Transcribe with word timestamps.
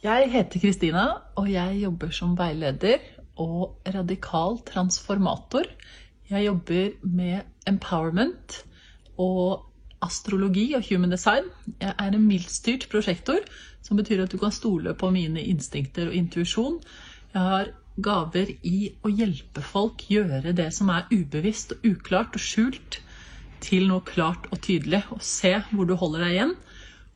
Jeg 0.00 0.30
heter 0.32 0.62
Kristina, 0.62 1.00
og 1.36 1.50
jeg 1.52 1.82
jobber 1.82 2.08
som 2.16 2.30
veileder 2.38 3.02
og 3.36 3.82
radikal 3.84 4.54
transformator. 4.64 5.66
Jeg 6.30 6.46
jobber 6.46 6.94
med 7.04 7.42
empowerment 7.68 8.56
og 9.20 9.66
astrologi 10.00 10.70
og 10.78 10.86
human 10.88 11.12
design. 11.12 11.50
Jeg 11.82 11.92
er 11.92 12.16
en 12.16 12.24
mildstyrt 12.24 12.86
prosjektor, 12.88 13.44
som 13.84 14.00
betyr 14.00 14.24
at 14.24 14.32
du 14.32 14.38
kan 14.40 14.56
stole 14.56 14.94
på 14.96 15.12
mine 15.12 15.44
instinkter 15.44 16.08
og 16.08 16.16
intuisjon. 16.16 16.80
Jeg 17.34 17.44
har 17.50 17.70
gaver 18.00 18.54
i 18.64 18.94
å 19.04 19.12
hjelpe 19.12 19.60
folk 19.60 20.06
gjøre 20.08 20.56
det 20.56 20.70
som 20.72 20.88
er 20.96 21.12
ubevisst 21.12 21.76
og 21.76 21.84
uklart 21.92 22.40
og 22.40 22.46
skjult, 22.46 23.02
til 23.60 23.90
noe 23.92 24.00
klart 24.00 24.48
og 24.48 24.62
tydelig, 24.64 25.02
og 25.12 25.20
se 25.20 25.52
hvor 25.74 25.84
du 25.84 25.92
holder 26.00 26.24
deg 26.24 26.38
igjen 26.38 26.58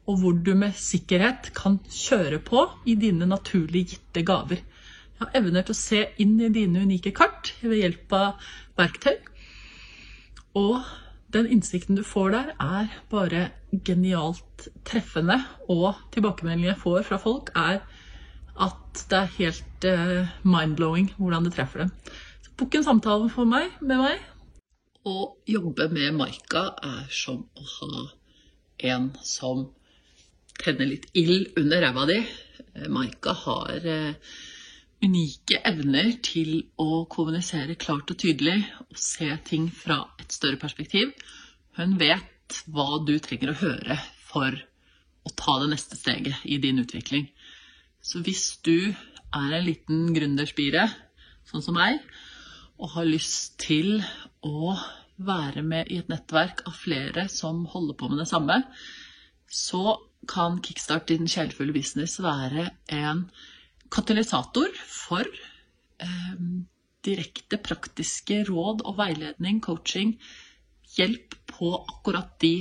og 0.06 0.20
hvor 0.20 0.36
du 0.46 0.52
med 0.58 0.76
sikkerhet 0.76 1.50
kan 1.56 1.78
kjøre 1.88 2.40
på 2.44 2.66
i 2.86 2.96
dine 3.00 3.28
naturlig 3.28 3.86
gitte 3.92 4.24
gaver. 4.26 4.60
Jeg 5.14 5.22
har 5.22 5.38
evner 5.40 5.64
til 5.64 5.74
å 5.74 5.78
se 5.78 6.00
inn 6.20 6.34
i 6.42 6.50
dine 6.52 6.82
unike 6.84 7.14
kart 7.16 7.54
ved 7.62 7.78
hjelp 7.78 8.12
av 8.18 8.48
verktøy. 8.78 9.16
Og 10.58 10.82
den 11.34 11.48
innsikten 11.50 11.96
du 11.98 12.04
får 12.06 12.34
der, 12.34 12.50
er 12.60 12.90
bare 13.10 13.48
genialt 13.86 14.68
treffende. 14.86 15.40
Og 15.68 15.94
tilbakemeldingen 16.14 16.72
jeg 16.72 16.82
får 16.82 17.06
fra 17.08 17.18
folk, 17.22 17.50
er 17.56 17.80
at 18.60 19.06
det 19.10 19.18
er 19.18 19.32
helt 19.38 19.86
uh, 19.88 20.34
mind-blowing 20.46 21.10
hvordan 21.16 21.48
det 21.48 21.56
treffer 21.56 21.84
dem. 21.84 21.94
Så 22.44 22.54
Bukk 22.58 22.76
en 22.78 22.86
samtale 22.86 23.30
for 23.32 23.50
meg, 23.50 23.72
med 23.80 24.02
meg. 24.02 24.20
Å 25.04 25.34
jobbe 25.50 25.88
med 25.92 26.14
Maika 26.16 26.68
er 26.82 27.08
som 27.12 27.42
å 27.58 27.66
ha 27.78 28.04
en 28.94 29.10
som 29.26 29.66
tenne 30.60 30.88
litt 30.88 31.08
ild 31.18 31.54
under 31.60 31.82
ræva 31.84 32.06
di. 32.10 32.18
Eh, 32.74 32.88
Maika 32.92 33.34
har 33.44 33.86
eh, 33.86 34.34
unike 35.04 35.60
evner 35.66 36.12
til 36.24 36.56
å 36.80 37.04
kommunisere 37.10 37.76
klart 37.80 38.12
og 38.12 38.20
tydelig 38.20 38.60
og 38.86 39.00
se 39.00 39.28
ting 39.48 39.68
fra 39.74 40.00
et 40.22 40.32
større 40.32 40.60
perspektiv. 40.60 41.12
Hun 41.78 41.98
vet 42.00 42.60
hva 42.70 43.00
du 43.04 43.16
trenger 43.18 43.52
å 43.52 43.60
høre 43.60 43.98
for 44.24 44.54
å 45.24 45.32
ta 45.36 45.58
det 45.62 45.72
neste 45.72 45.98
steget 45.98 46.44
i 46.44 46.60
din 46.62 46.80
utvikling. 46.82 47.28
Så 48.04 48.20
hvis 48.24 48.58
du 48.64 48.92
er 49.34 49.56
en 49.56 49.64
liten 49.64 50.10
gründerspire, 50.14 50.86
sånn 51.48 51.64
som 51.64 51.76
meg, 51.78 52.00
og 52.78 52.92
har 52.96 53.08
lyst 53.08 53.56
til 53.62 54.02
å 54.44 54.74
være 55.16 55.62
med 55.64 55.90
i 55.94 56.00
et 56.02 56.10
nettverk 56.10 56.64
av 56.68 56.76
flere 56.76 57.28
som 57.32 57.64
holder 57.70 57.96
på 57.98 58.10
med 58.10 58.20
det 58.20 58.28
samme, 58.30 58.60
så 59.48 59.96
kan 60.28 60.60
Kickstart 60.64 61.08
din 61.10 61.28
sjelfulle 61.30 61.74
business 61.74 62.18
være 62.22 62.70
en 62.92 63.26
katalysator 63.94 64.72
for 64.90 65.28
eh, 65.28 66.32
direkte 67.04 67.60
praktiske 67.62 68.42
råd 68.48 68.84
og 68.88 68.98
veiledning, 68.98 69.60
coaching, 69.64 70.16
hjelp 70.96 71.36
på 71.50 71.70
akkurat 71.76 72.34
de 72.42 72.56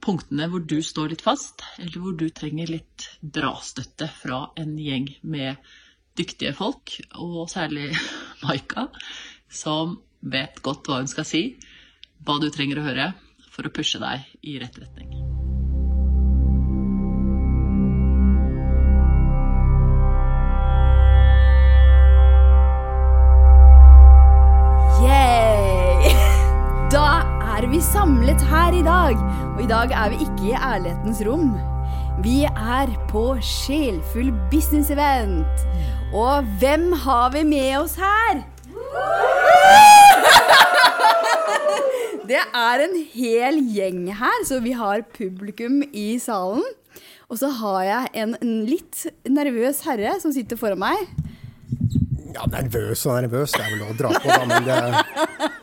punktene 0.00 0.48
hvor 0.48 0.64
du 0.64 0.78
står 0.84 1.12
litt 1.12 1.24
fast, 1.24 1.64
eller 1.78 2.00
hvor 2.00 2.16
du 2.16 2.28
trenger 2.32 2.72
litt 2.72 3.08
drastøtte 3.20 4.08
fra 4.22 4.46
en 4.60 4.76
gjeng 4.80 5.10
med 5.22 5.60
dyktige 6.18 6.54
folk, 6.56 6.96
og 7.20 7.50
særlig 7.52 7.90
Maika, 8.44 8.88
som 9.48 9.98
vet 10.20 10.62
godt 10.64 10.88
hva 10.88 11.02
hun 11.02 11.10
skal 11.10 11.28
si, 11.28 11.44
hva 12.24 12.40
du 12.40 12.50
trenger 12.52 12.80
å 12.80 12.88
høre 12.88 13.10
for 13.50 13.68
å 13.68 13.74
pushe 13.74 14.00
deg 14.02 14.24
i 14.46 14.58
rett 14.62 14.80
retning. 14.80 15.29
Vi 27.80 27.86
samlet 27.86 28.42
her 28.44 28.74
i 28.76 28.82
dag. 28.84 29.16
Og 29.56 29.60
i 29.64 29.68
dag 29.68 29.92
er 29.96 30.10
vi 30.12 30.16
ikke 30.24 30.48
i 30.50 30.52
ærlighetens 30.52 31.20
rom. 31.24 31.54
Vi 32.20 32.44
er 32.44 32.90
på 33.08 33.22
Sjelfull 33.40 34.34
business-event. 34.50 35.62
Og 36.12 36.44
hvem 36.60 36.92
har 36.92 37.30
vi 37.32 37.42
med 37.48 37.78
oss 37.78 37.94
her? 37.96 38.42
Det 42.30 42.42
er 42.42 42.82
en 42.84 42.96
hel 43.14 43.62
gjeng 43.72 44.14
her, 44.18 44.44
så 44.44 44.60
vi 44.60 44.72
har 44.76 45.00
publikum 45.16 45.80
i 45.96 46.18
salen. 46.20 46.60
Og 47.32 47.40
så 47.40 47.48
har 47.62 47.80
jeg 47.88 48.12
en 48.26 48.36
litt 48.68 49.06
nervøs 49.24 49.80
herre 49.88 50.20
som 50.20 50.36
sitter 50.36 50.60
foran 50.60 50.84
meg. 50.84 51.00
Ja, 52.36 52.44
nervøs 52.44 53.08
og 53.08 53.16
nervøs, 53.22 53.56
det 53.56 53.64
er 53.64 53.72
vel 53.72 53.88
å 53.88 53.96
dra 53.96 54.12
på, 54.20 54.28
da, 54.28 54.44
men 54.52 54.68
det 54.68 54.76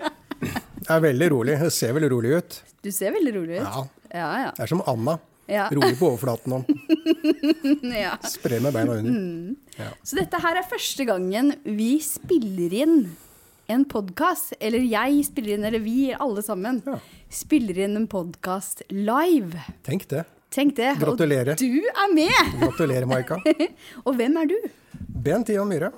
jeg 0.88 0.96
er 0.96 1.04
veldig 1.04 1.28
rolig. 1.34 1.56
Jeg 1.60 1.72
ser 1.76 1.96
veldig 1.98 2.10
rolig 2.14 2.30
ut. 2.40 2.58
Du 2.84 2.88
ser 2.96 3.12
veldig 3.12 3.34
rolig 3.36 3.58
ut. 3.58 3.66
Ja. 3.66 3.82
ja, 4.16 4.28
ja. 4.46 4.52
Det 4.56 4.64
er 4.64 4.72
som 4.72 4.84
Anna. 4.88 5.18
Ja. 5.48 5.66
Rolig 5.72 5.96
på 6.00 6.10
overflaten 6.10 6.58
og 6.58 6.68
ja. 8.06 8.18
sprer 8.28 8.60
med 8.64 8.76
beina 8.76 8.98
under. 9.00 9.14
Mm. 9.16 9.56
Ja. 9.80 9.94
Så 10.04 10.18
dette 10.20 10.40
her 10.44 10.60
er 10.60 10.68
første 10.68 11.06
gangen 11.08 11.54
vi 11.64 11.94
spiller 12.04 12.76
inn 12.76 12.98
en 13.72 13.84
podkast. 13.88 14.56
Eller 14.60 14.84
jeg 14.88 15.24
spiller 15.28 15.58
inn, 15.58 15.68
eller 15.68 15.84
vi 15.84 16.12
alle 16.16 16.44
sammen 16.44 16.82
spiller 17.32 17.84
inn 17.84 18.00
en 18.00 18.08
podkast 18.12 18.86
live. 18.92 19.64
Tenk 19.88 20.08
det. 20.12 20.24
Tenk 20.56 20.76
det. 20.80 20.94
Gratulerer. 21.00 21.56
Og 21.56 21.64
du 21.64 21.84
er 21.92 22.14
med! 22.16 22.54
Gratulerer, 22.62 23.08
Maika. 23.08 23.40
og 24.08 24.16
hvem 24.16 24.40
er 24.40 24.52
du? 24.52 24.56
Bent 25.28 25.52
Ian 25.52 25.68
Myhre. 25.68 25.92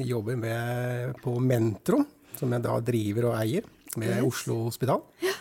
Jobber 0.00 0.40
med 0.40 1.20
på 1.20 1.36
Mentro, 1.44 2.00
som 2.40 2.56
jeg 2.56 2.64
da 2.64 2.80
driver 2.84 3.28
og 3.30 3.36
eier 3.42 3.68
med 3.96 4.12
yes. 4.12 4.26
Oslo 4.26 4.58
Hospital. 4.68 5.02
Ja. 5.24 5.34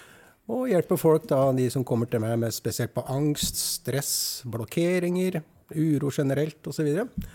Og 0.50 0.66
hjelper 0.72 0.98
folk, 0.98 1.28
da, 1.30 1.44
de 1.54 1.68
som 1.70 1.86
kommer 1.86 2.10
til 2.10 2.24
meg 2.24 2.40
med 2.42 2.54
spesielt 2.56 2.96
på 2.96 3.04
angst, 3.14 3.60
stress, 3.60 4.14
blokkeringer, 4.50 5.44
uro 5.76 6.10
generelt 6.10 6.72
osv. 6.72 6.90
Og, 7.04 7.30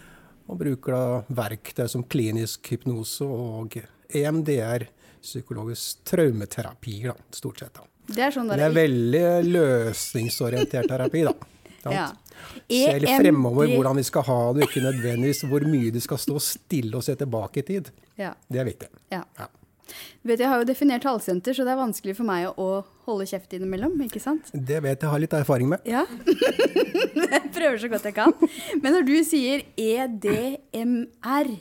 og 0.51 0.59
bruker 0.59 0.97
da 0.97 1.05
verktøy 1.45 1.87
som 1.91 2.03
klinisk 2.11 2.73
hypnose 2.75 3.27
og 3.29 3.79
EMDR, 4.11 4.89
psykologisk 5.25 6.03
traumeterapi, 6.11 6.99
da, 7.07 7.15
stort 7.33 7.63
sett. 7.63 7.79
da. 7.79 7.87
Det 8.05 8.21
er, 8.21 8.35
sånn 8.35 8.51
det 8.51 8.61
er 8.61 8.75
veldig 8.75 9.27
løsningsorientert 9.49 10.91
terapi, 10.91 11.25
da. 11.31 11.35
Ja. 11.93 12.09
Se 12.69 12.95
litt 12.99 13.13
fremover 13.21 13.69
hvordan 13.71 13.99
vi 14.01 14.05
skal 14.05 14.25
ha 14.27 14.39
det, 14.57 14.67
ikke 14.67 14.83
nødvendigvis 14.85 15.45
hvor 15.49 15.65
mye 15.69 15.93
de 15.95 16.01
skal 16.03 16.21
stå 16.21 16.41
stille 16.43 16.97
og 16.99 17.05
se 17.07 17.15
tilbake 17.21 17.63
i 17.63 17.67
tid. 17.69 17.91
Ja. 18.21 18.33
Det 18.49 18.61
er 18.61 18.69
viktig. 18.69 18.91
Ja. 19.13 19.23
ja. 19.39 19.49
Du 20.23 20.31
vet, 20.31 20.41
Jeg 20.41 20.49
har 20.49 20.63
jo 20.63 20.69
definert 20.69 21.05
tallsenter, 21.05 21.55
så 21.57 21.67
det 21.67 21.75
er 21.75 21.81
vanskelig 21.81 22.17
for 22.17 22.29
meg 22.29 22.49
å 22.61 22.85
holde 23.05 23.27
kjeft 23.29 23.53
innimellom. 23.57 23.99
ikke 24.07 24.23
sant? 24.23 24.49
Det 24.53 24.81
vet 24.85 25.03
jeg 25.03 25.11
har 25.11 25.23
litt 25.23 25.37
erfaring 25.37 25.69
med. 25.75 25.85
Ja, 25.89 26.07
Jeg 27.35 27.53
prøver 27.55 27.79
så 27.79 27.89
godt 27.93 28.09
jeg 28.09 28.17
kan. 28.17 28.35
Men 28.83 28.97
når 28.97 29.07
du 29.07 29.15
sier 29.27 29.63
EDMR, 29.79 31.53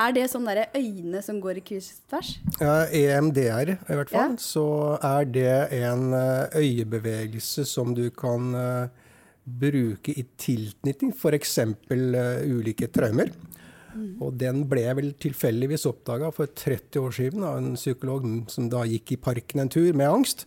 er 0.00 0.14
det 0.16 0.28
sånn 0.32 0.46
derre 0.48 0.68
øyne 0.76 1.20
som 1.24 1.40
går 1.42 1.60
i 1.60 1.64
kryss 1.64 1.90
tvers? 2.08 2.32
Ja, 2.60 2.86
EMDR 2.88 3.74
i 3.74 3.98
hvert 3.98 4.12
fall. 4.12 4.36
Ja. 4.36 4.40
Så 4.40 4.64
er 4.96 5.28
det 5.28 5.56
en 5.76 6.14
eh, 6.16 6.56
øyebevegelse 6.56 7.66
som 7.68 7.92
du 7.96 8.06
kan 8.16 8.54
uh, 8.56 9.10
bruke 9.44 10.14
i 10.16 10.24
tilknytning 10.40 11.12
f.eks. 11.12 11.58
Uh, 11.90 12.40
ulike 12.48 12.88
traumer. 12.94 13.34
Mm. 13.94 14.10
Og 14.22 14.34
den 14.40 14.64
ble 14.70 14.84
jeg 14.84 14.98
vel 14.98 15.12
tilfeldigvis 15.20 15.86
oppdaga 15.90 16.30
for 16.34 16.50
30 16.50 17.00
år 17.02 17.14
siden 17.16 17.46
av 17.46 17.60
en 17.60 17.72
psykolog 17.78 18.26
som 18.52 18.68
da 18.72 18.84
gikk 18.88 19.14
i 19.16 19.20
parken 19.20 19.64
en 19.64 19.72
tur 19.72 19.90
med 19.92 20.10
angst. 20.10 20.46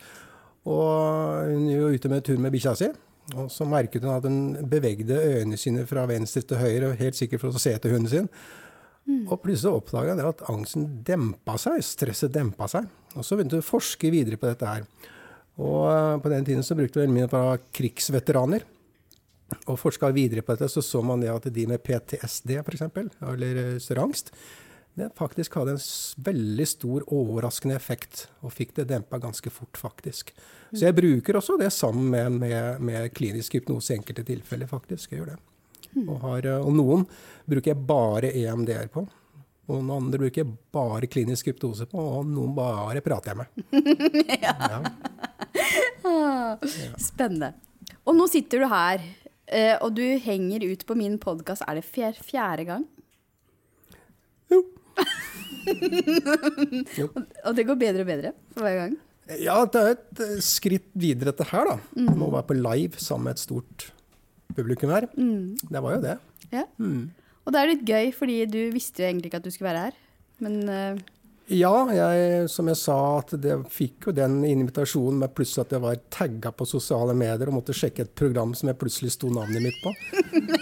Og 0.64 1.50
hun 1.50 1.68
var 1.68 1.96
ute 1.96 2.12
med 2.12 2.24
tur 2.26 2.40
med 2.40 2.54
bikkja 2.56 2.76
si. 2.80 2.90
Og 3.38 3.48
så 3.52 3.68
merket 3.68 4.04
hun 4.04 4.16
at 4.16 4.28
hun 4.28 4.68
bevegde 4.70 5.16
øynene 5.16 5.60
sine 5.60 5.86
fra 5.88 6.04
venstre 6.10 6.44
til 6.48 6.60
høyre, 6.60 6.92
helt 7.00 7.18
sikkert 7.20 7.44
for 7.44 7.56
å 7.56 7.62
se 7.62 7.72
etter 7.76 7.96
hunden 7.96 8.12
sin. 8.12 8.30
Mm. 9.08 9.26
Og 9.28 9.40
plutselig 9.44 9.80
oppdaga 9.80 10.16
hun 10.16 10.28
at 10.28 10.44
angsten 10.52 10.90
dempa 11.08 11.58
seg, 11.60 11.80
stresset 11.84 12.34
dempa 12.36 12.68
seg. 12.72 12.88
Og 13.16 13.26
så 13.26 13.38
begynte 13.38 13.60
hun 13.60 13.64
å 13.66 13.68
forske 13.68 14.12
videre 14.12 14.40
på 14.40 14.50
dette 14.50 14.68
her. 14.68 14.88
Og 15.62 15.88
eh, 15.92 16.20
på 16.24 16.32
den 16.34 16.48
tiden 16.48 16.66
så 16.66 16.76
brukte 16.78 17.04
vi 17.04 17.12
mye 17.14 17.30
på 17.32 17.42
krigsveteraner 17.78 18.66
og 19.68 19.80
forska 19.80 20.12
videre 20.16 20.44
på 20.44 20.56
dette, 20.56 20.70
så 20.72 20.84
så 20.84 21.02
man 21.06 21.24
det 21.24 21.32
at 21.32 21.48
de 21.54 21.68
med 21.70 21.82
PTSD, 21.84 22.58
f.eks., 22.62 22.84
eller 23.22 23.64
eh, 23.64 24.04
angst, 24.04 24.34
det 24.94 25.10
faktisk 25.18 25.56
hadde 25.58 25.74
en 25.74 25.82
veldig 26.26 26.66
stor 26.70 27.06
overraskende 27.14 27.76
effekt, 27.76 28.28
og 28.46 28.54
fikk 28.54 28.76
det 28.78 28.92
dempa 28.92 29.18
ganske 29.18 29.50
fort, 29.50 29.80
faktisk. 29.80 30.30
Så 30.74 30.86
jeg 30.86 30.98
bruker 30.98 31.40
også 31.40 31.58
det 31.58 31.72
sammen 31.74 32.12
med, 32.14 32.38
med, 32.44 32.82
med 32.82 33.10
klinisk 33.18 33.58
hypnose 33.58 33.94
i 33.94 33.98
enkelte 33.98 34.26
tilfeller, 34.28 34.70
faktisk. 34.70 35.12
Jeg 35.12 35.24
gjør 35.24 35.34
det. 35.34 35.40
Og, 36.04 36.16
har, 36.24 36.46
eh, 36.46 36.62
og, 36.62 36.72
noen 36.78 37.08
bruker 37.50 37.74
jeg 37.74 37.86
bare 37.90 38.34
EMDR 38.38 38.90
på. 38.94 39.06
Og 39.64 39.80
noen 39.80 39.92
andre 39.96 40.20
bruker 40.20 40.44
jeg 40.44 40.54
bare 40.76 41.10
klinisk 41.10 41.50
hypnose 41.50 41.88
på, 41.90 41.98
og 42.20 42.30
noen 42.30 42.54
bare 42.58 43.02
prater 43.06 43.34
jeg 43.34 43.40
med. 43.42 43.48
ja. 44.44 44.56
ja. 44.60 44.80
Spennende. 47.10 47.54
Og 48.04 48.18
nå 48.18 48.28
sitter 48.32 48.64
du 48.64 48.68
her 48.72 49.04
Eh, 49.52 49.76
og 49.84 49.96
du 49.98 50.04
henger 50.24 50.64
ut 50.64 50.86
på 50.88 50.96
min 50.96 51.18
podkast, 51.22 51.66
er 51.68 51.80
det 51.80 51.86
fjer 51.88 52.20
fjerde 52.24 52.66
gang? 52.70 52.86
Jo. 54.52 54.64
Og 57.48 57.56
det 57.58 57.66
går 57.66 57.78
bedre 57.80 58.04
og 58.04 58.10
bedre 58.10 58.32
for 58.54 58.66
hver 58.66 58.76
gang? 58.78 58.96
Ja, 59.40 59.56
det 59.66 59.82
er 59.82 59.94
et 59.96 60.22
eh, 60.26 60.42
skritt 60.44 60.90
videre 61.00 61.32
dette 61.32 61.46
her, 61.50 61.70
da. 61.72 61.78
Mm. 61.96 62.10
Nå 62.20 62.30
være 62.34 62.50
på 62.50 62.60
live 62.60 63.02
sammen 63.02 63.30
med 63.30 63.38
et 63.38 63.44
stort 63.44 63.88
publikum 64.54 64.92
her. 64.94 65.08
Mm. 65.16 65.56
Det 65.64 65.84
var 65.84 65.96
jo 65.96 66.02
det. 66.04 66.18
Ja. 66.54 66.66
Og 67.44 67.56
det 67.56 67.60
er 67.60 67.72
litt 67.72 67.86
gøy, 67.88 68.12
fordi 68.16 68.38
du 68.52 68.62
visste 68.76 69.04
jo 69.04 69.10
egentlig 69.10 69.32
ikke 69.32 69.42
at 69.42 69.48
du 69.48 69.54
skulle 69.54 69.72
være 69.72 69.86
her. 69.88 69.96
Men 70.44 70.56
eh, 70.70 71.02
Ja, 71.52 71.74
jeg, 71.92 72.46
som 72.48 72.70
jeg 72.72 72.80
sa, 72.80 72.96
at 73.20 73.34
det 73.44 73.58
fikk 73.74 74.08
jo 74.08 74.14
den 74.16 74.38
invitasjonen 74.48 75.20
med 75.26 75.34
plutselig 75.36 75.66
at 75.66 75.74
jeg 75.76 75.84
var 75.84 75.98
tagga 76.14 76.54
på 76.56 76.68
sosiale 76.68 77.16
medier 77.18 77.52
og 77.52 77.58
måtte 77.58 77.76
sjekke 77.76 78.06
et 78.06 78.14
program 78.16 78.54
som 78.56 78.72
jeg 78.72 78.80
plutselig 78.80 79.12
sto 79.18 79.32
navnet 79.34 79.66
mitt 79.66 79.82
på. 79.84 79.92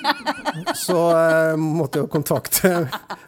Så 0.85 0.97
eh, 1.13 1.53
måtte 1.61 2.01
jeg 2.01 2.07
jo 2.07 2.11
kontakte 2.11 2.73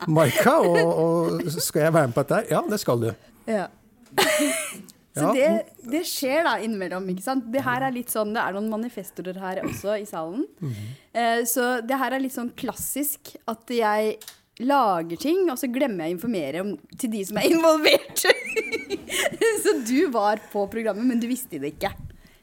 Maika, 0.10 0.58
og, 0.66 0.82
og 0.82 1.54
skal 1.54 1.88
jeg 1.88 1.96
være 1.96 2.10
med 2.10 2.18
på 2.18 2.26
dette 2.26 2.42
her? 2.42 2.50
Ja, 2.58 2.66
det 2.74 2.82
skal 2.82 3.06
du. 3.06 3.10
ja. 3.50 3.70
Så 5.14 5.30
det, 5.38 5.50
det 5.86 6.00
skjer 6.10 6.42
da 6.48 6.56
innimellom, 6.66 7.06
ikke 7.14 7.22
sant? 7.22 7.46
Det 7.54 7.62
her 7.62 7.84
er 7.86 7.94
litt 7.94 8.10
sånn, 8.10 8.32
det 8.34 8.42
er 8.42 8.56
noen 8.56 8.72
manifestorer 8.72 9.38
her 9.38 9.60
også 9.62 10.00
i 10.02 10.08
salen. 10.10 10.48
Eh, 11.14 11.44
så 11.46 11.76
det 11.86 12.00
her 12.02 12.16
er 12.16 12.24
litt 12.24 12.34
sånn 12.34 12.50
klassisk 12.58 13.36
at 13.46 13.70
jeg 13.70 14.16
lager 14.62 15.18
ting, 15.18 15.48
og 15.50 15.58
så 15.58 15.70
glemmer 15.72 16.06
jeg 16.06 16.14
å 16.14 16.18
informere 16.18 16.64
om, 16.64 16.74
til 17.00 17.14
de 17.14 17.24
som 17.26 17.40
er 17.42 17.50
involvert. 17.56 18.26
så 19.64 19.78
du 19.88 20.00
var 20.14 20.42
på 20.52 20.66
programmet, 20.72 21.08
men 21.10 21.22
du 21.22 21.30
visste 21.32 21.62
det 21.62 21.74
ikke. 21.76 21.94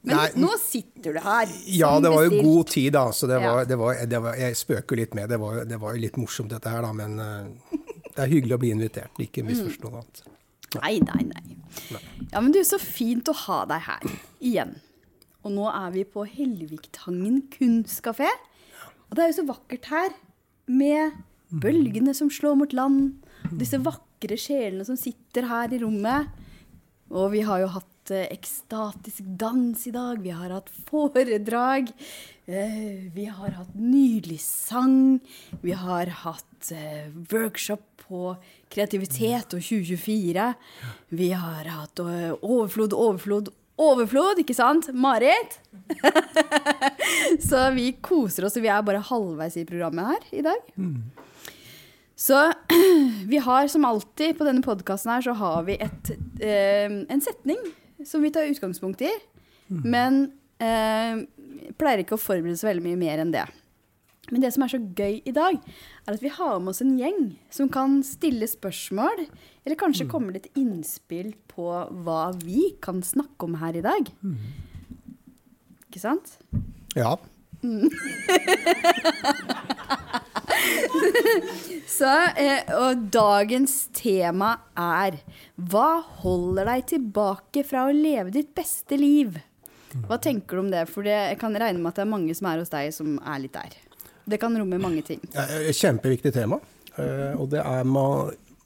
Men 0.01 0.17
Nei. 0.17 0.29
nå 0.41 0.55
sitter 0.57 1.19
du 1.19 1.21
her. 1.21 1.51
Ja, 1.69 1.93
det 2.01 2.09
var 2.09 2.25
jo 2.25 2.33
bestilt. 2.33 2.47
god 2.49 2.69
tid, 2.73 2.93
da. 2.97 3.05
Så 3.12 3.29
det 3.29 3.41
var, 3.43 3.65
det 3.69 3.77
var, 3.77 3.99
det 4.09 4.21
var, 4.25 4.39
jeg 4.41 4.57
spøker 4.57 4.97
litt 4.97 5.17
med 5.17 5.29
det. 5.29 5.37
Var, 5.43 5.62
det 5.69 5.79
var 5.83 5.97
jo 5.97 6.05
litt 6.07 6.17
morsomt, 6.17 6.53
dette 6.55 6.73
her, 6.73 6.87
da. 6.87 6.93
Men 6.97 7.19
uh, 7.21 7.81
det 8.07 8.25
er 8.25 8.33
hyggelig 8.33 8.56
å 8.56 8.61
bli 8.63 8.71
invitert. 8.73 9.21
Ikke 9.21 9.45
misforstå 9.45 9.93
noe 9.93 10.01
annet. 10.01 10.23
Nei, 10.79 10.95
nei, 11.05 11.25
nei. 11.29 11.59
Ja, 12.31 12.41
men 12.41 12.53
du, 12.55 12.63
så 12.65 12.79
fint 12.81 13.29
å 13.29 13.35
ha 13.45 13.65
deg 13.69 13.85
her 13.91 14.06
igjen. 14.39 14.79
Og 15.45 15.53
nå 15.53 15.67
er 15.69 15.93
vi 15.93 16.06
på 16.09 16.25
Helviktangen 16.29 17.43
kunstkafé. 17.53 18.31
Og 19.11 19.19
det 19.19 19.25
er 19.25 19.33
jo 19.33 19.39
så 19.41 19.47
vakkert 19.51 19.91
her, 19.91 20.17
med 20.71 21.17
bølgene 21.50 22.14
som 22.17 22.31
slår 22.32 22.58
mot 22.61 22.75
land, 22.76 23.19
disse 23.58 23.81
vakre 23.82 24.38
sjelene 24.38 24.87
som 24.87 24.99
sitter 24.99 25.49
her 25.50 25.73
i 25.75 25.81
rommet. 25.82 26.31
Og 27.11 27.32
vi 27.32 27.43
har 27.43 27.62
jo 27.64 27.70
hatt 27.75 28.12
eh, 28.14 28.29
ekstatisk 28.31 29.26
dans 29.38 29.87
i 29.87 29.93
dag, 29.94 30.20
vi 30.23 30.31
har 30.31 30.52
hatt 30.55 30.70
foredrag, 30.87 31.91
eh, 32.47 33.08
vi 33.11 33.26
har 33.26 33.56
hatt 33.56 33.73
nydelig 33.75 34.38
sang, 34.44 35.19
vi 35.64 35.75
har 35.75 36.12
hatt 36.23 36.70
eh, 36.70 37.11
workshop 37.32 37.82
på 38.05 38.37
kreativitet 38.70 39.56
og 39.56 39.64
2024. 39.64 40.46
Vi 41.19 41.32
har 41.35 41.70
hatt 41.75 42.03
overflod, 42.03 42.94
overflod, 42.94 43.50
overflod, 43.81 44.43
ikke 44.43 44.55
sant? 44.55 44.93
Marit? 44.94 45.58
Så 47.49 47.67
vi 47.75 47.91
koser 47.99 48.46
oss, 48.46 48.58
og 48.58 48.67
vi 48.67 48.70
er 48.70 48.87
bare 48.87 49.03
halvveis 49.11 49.58
i 49.58 49.67
programmet 49.67 50.14
her 50.14 50.38
i 50.38 50.46
dag. 50.46 50.62
Så 52.20 52.37
vi 53.32 53.38
har 53.40 53.69
som 53.72 53.84
alltid 53.88 54.37
på 54.38 54.44
denne 54.44 54.61
podkasten 54.64 55.12
her, 55.14 55.22
så 55.25 55.32
har 55.40 55.64
vi 55.69 55.78
et, 55.81 56.11
eh, 56.44 56.93
en 57.08 57.22
setning 57.25 57.61
som 58.05 58.20
vi 58.25 58.32
tar 58.34 58.50
utgangspunkt 58.50 59.00
i. 59.06 59.12
Men 59.70 60.26
eh, 60.61 61.22
pleier 61.81 62.02
ikke 62.02 62.19
å 62.19 62.20
forberede 62.20 62.58
så 62.61 62.69
veldig 62.69 62.84
mye 62.84 62.99
mer 63.00 63.22
enn 63.22 63.32
det. 63.32 63.46
Men 64.31 64.43
det 64.44 64.52
som 64.55 64.62
er 64.62 64.70
så 64.70 64.78
gøy 64.78 65.22
i 65.26 65.32
dag, 65.34 65.56
er 66.05 66.12
at 66.12 66.22
vi 66.22 66.31
har 66.34 66.61
med 66.61 66.70
oss 66.75 66.82
en 66.84 66.99
gjeng 66.99 67.32
som 67.50 67.70
kan 67.72 68.02
stille 68.06 68.46
spørsmål, 68.50 69.25
eller 69.64 69.81
kanskje 69.81 70.06
komme 70.11 70.34
litt 70.37 70.50
innspill 70.58 71.32
på 71.50 71.67
hva 72.05 72.22
vi 72.38 72.75
kan 72.84 73.00
snakke 73.06 73.49
om 73.49 73.55
her 73.62 73.75
i 73.81 73.87
dag. 73.87 74.02
Ikke 75.88 76.05
sant? 76.05 76.37
Ja. 76.99 77.17
Så, 81.91 82.09
eh, 82.41 82.71
og 82.79 83.07
dagens 83.13 83.75
tema 83.97 84.53
er 84.79 85.19
Hva 85.71 86.01
holder 86.23 86.69
deg 86.71 86.87
tilbake 86.95 87.65
fra 87.67 87.87
å 87.89 87.95
leve 87.95 88.33
ditt 88.35 88.53
beste 88.57 88.99
liv? 89.01 89.39
Hva 90.07 90.21
tenker 90.23 90.57
du 90.57 90.63
om 90.65 90.71
det? 90.71 90.85
For 90.91 91.03
det, 91.07 91.17
jeg 91.33 91.39
kan 91.41 91.57
regne 91.59 91.81
med 91.83 91.91
at 91.91 91.99
det 91.99 92.05
er 92.07 92.13
mange 92.13 92.35
som 92.39 92.47
er 92.51 92.61
hos 92.63 92.71
deg, 92.71 92.93
som 92.95 93.17
er 93.27 93.41
litt 93.43 93.57
der. 93.57 93.75
Det 94.31 94.39
kan 94.39 94.55
romme 94.55 94.79
mange 94.79 95.03
ting. 95.07 95.23
Eh, 95.35 95.73
Kjempeviktig 95.75 96.31
tema. 96.37 96.61
Eh, 96.95 97.35
Og 97.35 97.49
det 97.51 97.63
er 97.65 97.85
ma 97.89 98.07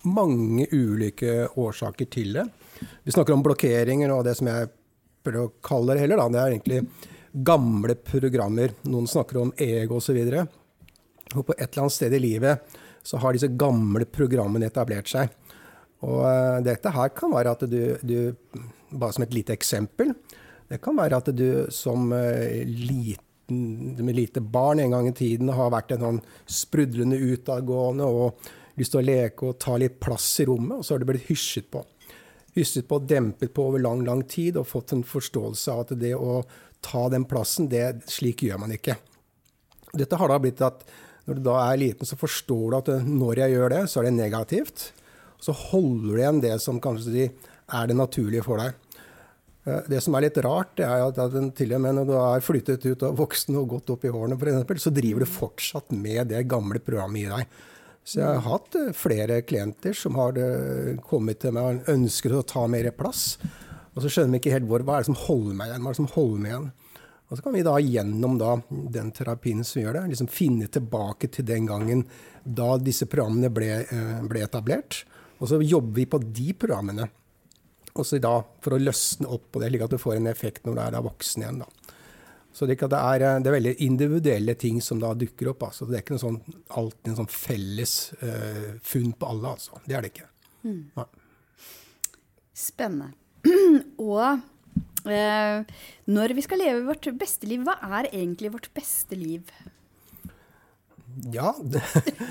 mange 0.05 0.67
ulike 0.77 1.47
årsaker 1.57 2.11
til 2.13 2.35
det. 2.37 2.43
Vi 3.07 3.13
snakker 3.15 3.33
om 3.33 3.43
blokkeringer, 3.47 4.11
og 4.13 4.27
det 4.27 4.35
som 4.37 4.51
jeg 4.51 4.69
prøver 5.25 5.47
å 5.47 5.53
kalle 5.65 5.95
det 5.97 6.03
heller, 6.05 6.21
da, 6.21 6.27
det 6.29 6.43
er 6.43 6.53
egentlig 6.59 6.83
gamle 7.49 7.97
programmer. 8.05 8.75
Noen 8.85 9.09
snakker 9.09 9.41
om 9.41 9.55
ego 9.57 9.97
osv. 10.03 10.19
Og 10.21 10.64
på 11.43 11.57
et 11.57 11.67
eller 11.67 11.87
annet 11.87 11.97
sted 11.97 12.15
i 12.15 12.23
livet 12.23 12.79
så 13.05 13.19
har 13.21 13.35
disse 13.35 13.51
gamle 13.61 14.07
programmene 14.09 14.71
etablert 14.71 15.11
seg. 15.11 15.33
Og 16.05 16.23
eh, 16.29 16.63
dette 16.65 16.93
her 16.95 17.13
kan 17.17 17.33
være 17.35 17.53
at 17.57 17.67
du, 17.71 17.83
du 18.03 18.19
Bare 18.95 19.11
som 19.11 19.25
et 19.25 19.33
lite 19.35 19.51
eksempel. 19.51 20.13
Det 20.71 20.77
kan 20.79 20.95
være 20.95 21.19
at 21.19 21.31
du 21.35 21.65
som 21.75 22.13
eh, 22.15 22.63
liten, 22.63 23.97
med 23.99 24.15
lite 24.15 24.39
barn 24.41 24.79
en 24.79 24.95
gang 24.95 25.09
i 25.11 25.17
tiden 25.17 25.51
har 25.51 25.73
vært 25.75 25.97
en 25.97 26.05
sånn 26.07 26.21
sprudlende 26.47 27.19
utadgående 27.19 28.07
og 28.07 28.47
lyst 28.79 28.95
til 28.95 29.03
å 29.03 29.07
leke 29.09 29.49
og 29.51 29.59
ta 29.63 29.75
litt 29.81 29.99
plass 30.03 30.29
i 30.43 30.47
rommet, 30.47 30.79
og 30.79 30.87
så 30.87 30.95
har 30.95 31.03
du 31.03 31.09
blitt 31.11 31.27
hysjet 31.27 31.67
på. 31.75 31.83
Hysjet 32.55 32.87
på 32.87 33.01
og 33.01 33.09
dempet 33.11 33.51
på 33.55 33.67
over 33.67 33.83
lang, 33.83 34.05
lang 34.07 34.23
tid 34.31 34.61
og 34.61 34.71
fått 34.71 34.95
en 34.95 35.05
forståelse 35.07 35.75
av 35.75 35.85
at 35.85 35.97
det 35.99 36.15
å 36.15 36.45
ta 36.85 37.09
den 37.11 37.27
plassen, 37.27 37.69
det, 37.71 38.05
slik 38.11 38.47
gjør 38.47 38.63
man 38.63 38.75
ikke. 38.75 38.97
Dette 39.95 40.19
har 40.19 40.31
da 40.31 40.39
blitt 40.43 40.63
at 40.65 40.87
når 41.25 41.39
du 41.39 41.45
da 41.47 41.57
er 41.71 41.81
liten, 41.81 42.09
så 42.09 42.19
forstår 42.21 42.65
du 42.71 42.79
at 42.79 42.91
når 43.09 43.45
jeg 43.45 43.57
gjør 43.57 43.73
det, 43.73 43.83
så 43.91 44.01
er 44.01 44.09
det 44.09 44.17
negativt. 44.19 44.89
Så 45.41 45.55
holder 45.57 46.09
du 46.11 46.19
igjen 46.21 46.43
det 46.45 46.57
som 46.63 46.81
kanskje 46.83 47.31
er 47.73 47.89
det 47.89 47.97
naturlige 47.97 48.45
for 48.45 48.61
deg. 48.61 48.75
Eh, 49.65 49.83
Det 49.89 50.03
som 50.05 50.15
er 50.15 50.27
litt 50.27 50.41
rart, 50.45 50.75
det 50.77 50.85
er 50.85 51.05
at 51.07 51.57
til 51.57 51.73
og 51.73 51.81
med 51.81 51.97
når 51.97 52.09
du 52.09 52.17
er 52.21 52.45
flyttet 52.45 52.85
ut 52.85 53.03
av 53.03 53.17
voksen 53.17 53.57
og 53.57 53.69
gått 53.77 53.95
opp 53.95 54.05
i 54.05 54.13
årene, 54.13 54.39
for 54.39 54.77
så 54.81 54.93
driver 54.93 55.25
du 55.25 55.31
fortsatt 55.31 55.93
med 55.93 56.29
det 56.29 56.45
gamle 56.49 56.81
programmet 56.81 57.25
i 57.25 57.31
deg. 57.33 57.47
Så 58.05 58.21
jeg 58.21 58.29
har 58.29 58.45
hatt 58.45 58.77
eh, 58.77 58.93
flere 58.93 59.41
klienter 59.49 59.97
som 59.97 60.19
har 60.21 60.37
eh, 60.37 60.97
kommet 61.09 61.41
til 61.41 61.55
meg 61.57 61.65
og 61.65 61.93
ønsket 61.95 62.37
å 62.37 62.45
ta 62.45 62.67
mer 62.69 62.91
plass. 62.93 63.39
Og 63.95 64.03
så 64.05 64.11
skjønner 64.11 64.37
vi 64.37 64.43
ikke 64.43 64.57
helt 64.59 64.69
hvor, 64.69 64.85
hva 64.85 64.99
er 64.99 65.05
det 65.05 65.09
som 65.13 65.23
holder 65.25 65.57
meg 65.57 65.71
igjen. 65.71 65.85
Hva 65.85 65.93
er 65.93 65.97
det 65.97 66.03
som 66.03 66.13
holder 66.13 66.43
meg 66.43 66.53
igjen? 66.53 66.67
Og 67.35 67.39
så 67.41 67.43
kan 67.49 67.57
vi 67.57 67.65
da 67.67 67.73
gjennom 67.83 68.37
da, 68.39 68.53
den 68.95 69.09
terapien 69.11 69.65
som 69.67 69.81
gjør 69.83 69.97
det, 69.97 70.05
liksom 70.13 70.29
finne 70.31 70.69
tilbake 70.71 71.27
til 71.35 71.43
den 71.49 71.67
gangen 71.67 72.05
da 72.47 72.77
disse 72.79 73.09
programmene 73.11 73.51
ble, 73.51 73.71
eh, 73.83 74.21
ble 74.31 74.45
etablert. 74.47 75.01
Og 75.41 75.51
så 75.51 75.59
jobber 75.59 75.97
vi 75.97 76.05
på 76.07 76.21
de 76.23 76.55
programmene. 76.55 77.09
Og 77.91 78.07
så 78.07 78.21
da 78.23 78.37
for 78.63 78.77
å 78.77 78.79
løsne 78.79 79.27
opp 79.35 79.49
på 79.51 79.65
det, 79.65 79.73
slik 79.73 79.83
at 79.89 79.97
du 79.97 79.99
får 79.99 80.15
en 80.21 80.31
effekt 80.31 80.63
når 80.63 80.79
du 80.79 80.85
er 80.85 80.95
da 80.95 81.03
voksen 81.03 81.43
igjen. 81.43 81.61
da. 81.65 81.99
Så 82.55 82.71
det, 82.71 82.79
er 82.79 82.95
det, 82.95 83.03
er, 83.03 83.27
eh, 83.27 83.43
det 83.43 83.51
er 83.51 83.59
veldig 83.59 83.75
individuelle 83.89 84.55
ting 84.55 84.79
som 84.79 85.03
da 85.03 85.11
dukker 85.19 85.51
opp. 85.57 85.67
altså. 85.73 85.91
Det 85.91 85.99
er 85.99 86.07
ikke 86.07 86.15
noe 86.15 86.27
sånn, 86.29 86.41
alltid 86.71 87.13
en 87.17 87.21
sånn 87.25 87.35
felles 87.35 87.99
eh, 88.23 88.73
funn 88.79 89.11
på 89.19 89.35
alle. 89.35 89.57
altså. 89.59 89.83
Det 89.83 89.99
er 89.99 90.07
det 90.07 90.15
ikke. 90.15 90.31
Nei. 90.71 91.11
Spennende. 92.55 93.11
og 93.99 94.54
når 95.05 96.35
vi 96.37 96.45
skal 96.45 96.63
leve 96.63 96.85
vårt 96.89 97.09
beste 97.21 97.49
liv, 97.51 97.65
hva 97.67 97.77
er 97.99 98.11
egentlig 98.13 98.53
vårt 98.55 98.71
beste 98.77 99.19
liv? 99.19 99.51
Ja, 101.35 101.53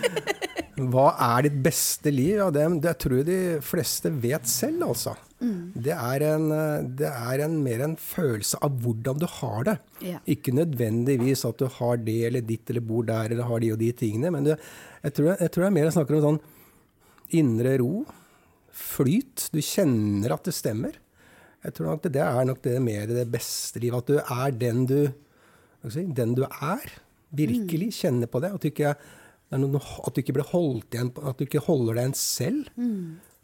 hva 0.94 1.06
er 1.38 1.46
ditt 1.46 1.60
beste 1.64 2.12
liv? 2.12 2.36
Ja, 2.42 2.50
det, 2.52 2.66
det 2.84 2.98
tror 3.04 3.22
jeg 3.22 3.30
de 3.30 3.40
fleste 3.64 4.12
vet 4.24 4.50
selv, 4.50 4.90
altså. 4.90 5.16
Det, 5.44 5.92
er 5.92 6.24
en, 6.28 6.48
eh, 6.56 6.86
det 7.00 7.10
er 7.10 7.44
en, 7.44 7.58
mer 7.66 7.84
en 7.84 7.96
følelse 8.00 8.60
av 8.64 8.78
hvordan 8.84 9.20
du 9.20 9.28
har 9.40 9.68
det. 9.68 9.76
Ja. 10.06 10.22
Ikke 10.30 10.54
nødvendigvis 10.56 11.44
at 11.50 11.60
du 11.60 11.68
har 11.80 12.00
det 12.00 12.20
eller 12.30 12.46
ditt 12.48 12.70
eller 12.72 12.86
bor 12.86 13.04
der 13.08 13.34
eller 13.34 13.50
har 13.50 13.64
de 13.64 13.74
og 13.76 13.80
de 13.82 13.92
tingene. 13.98 14.32
Men 14.34 14.48
det, 14.48 14.58
jeg, 15.04 15.16
tror, 15.18 15.34
jeg 15.36 15.54
tror 15.54 15.68
er 15.68 15.76
mer 15.76 15.92
snakker 15.96 16.20
om 16.20 16.26
sånn 16.28 16.42
indre 17.40 17.76
ro, 17.82 18.06
flyt. 18.74 19.50
Du 19.54 19.60
kjenner 19.64 20.38
at 20.38 20.48
det 20.48 20.56
stemmer. 20.56 20.96
Jeg 21.64 21.74
tror 21.78 21.88
nok 21.94 22.02
det, 22.04 22.12
det 22.18 22.22
er 22.26 22.46
nok 22.50 22.62
det 22.66 22.78
mer 22.84 23.08
det 23.08 23.26
beste 23.32 23.80
livet. 23.80 24.04
At 24.04 24.08
du 24.12 24.18
er 24.20 24.52
den 24.60 24.86
du, 24.90 24.98
si, 25.90 26.04
den 26.16 26.34
du 26.36 26.44
er. 26.44 26.90
Virkelig 27.34 27.92
kjenne 28.02 28.28
på 28.30 28.42
det. 28.44 28.52
At 28.54 28.62
du 28.62 28.68
ikke, 28.70 28.94
det 29.54 29.60
at 29.64 30.14
du 30.16 30.22
ikke 30.22 30.36
blir 30.36 30.50
holdt 30.52 30.94
igjen, 30.98 31.12
på- 31.16 31.24
at 31.30 31.38
du 31.40 31.46
ikke 31.48 31.64
holder 31.66 31.96
deg 32.02 32.10
en 32.12 32.18
selv. 32.20 32.68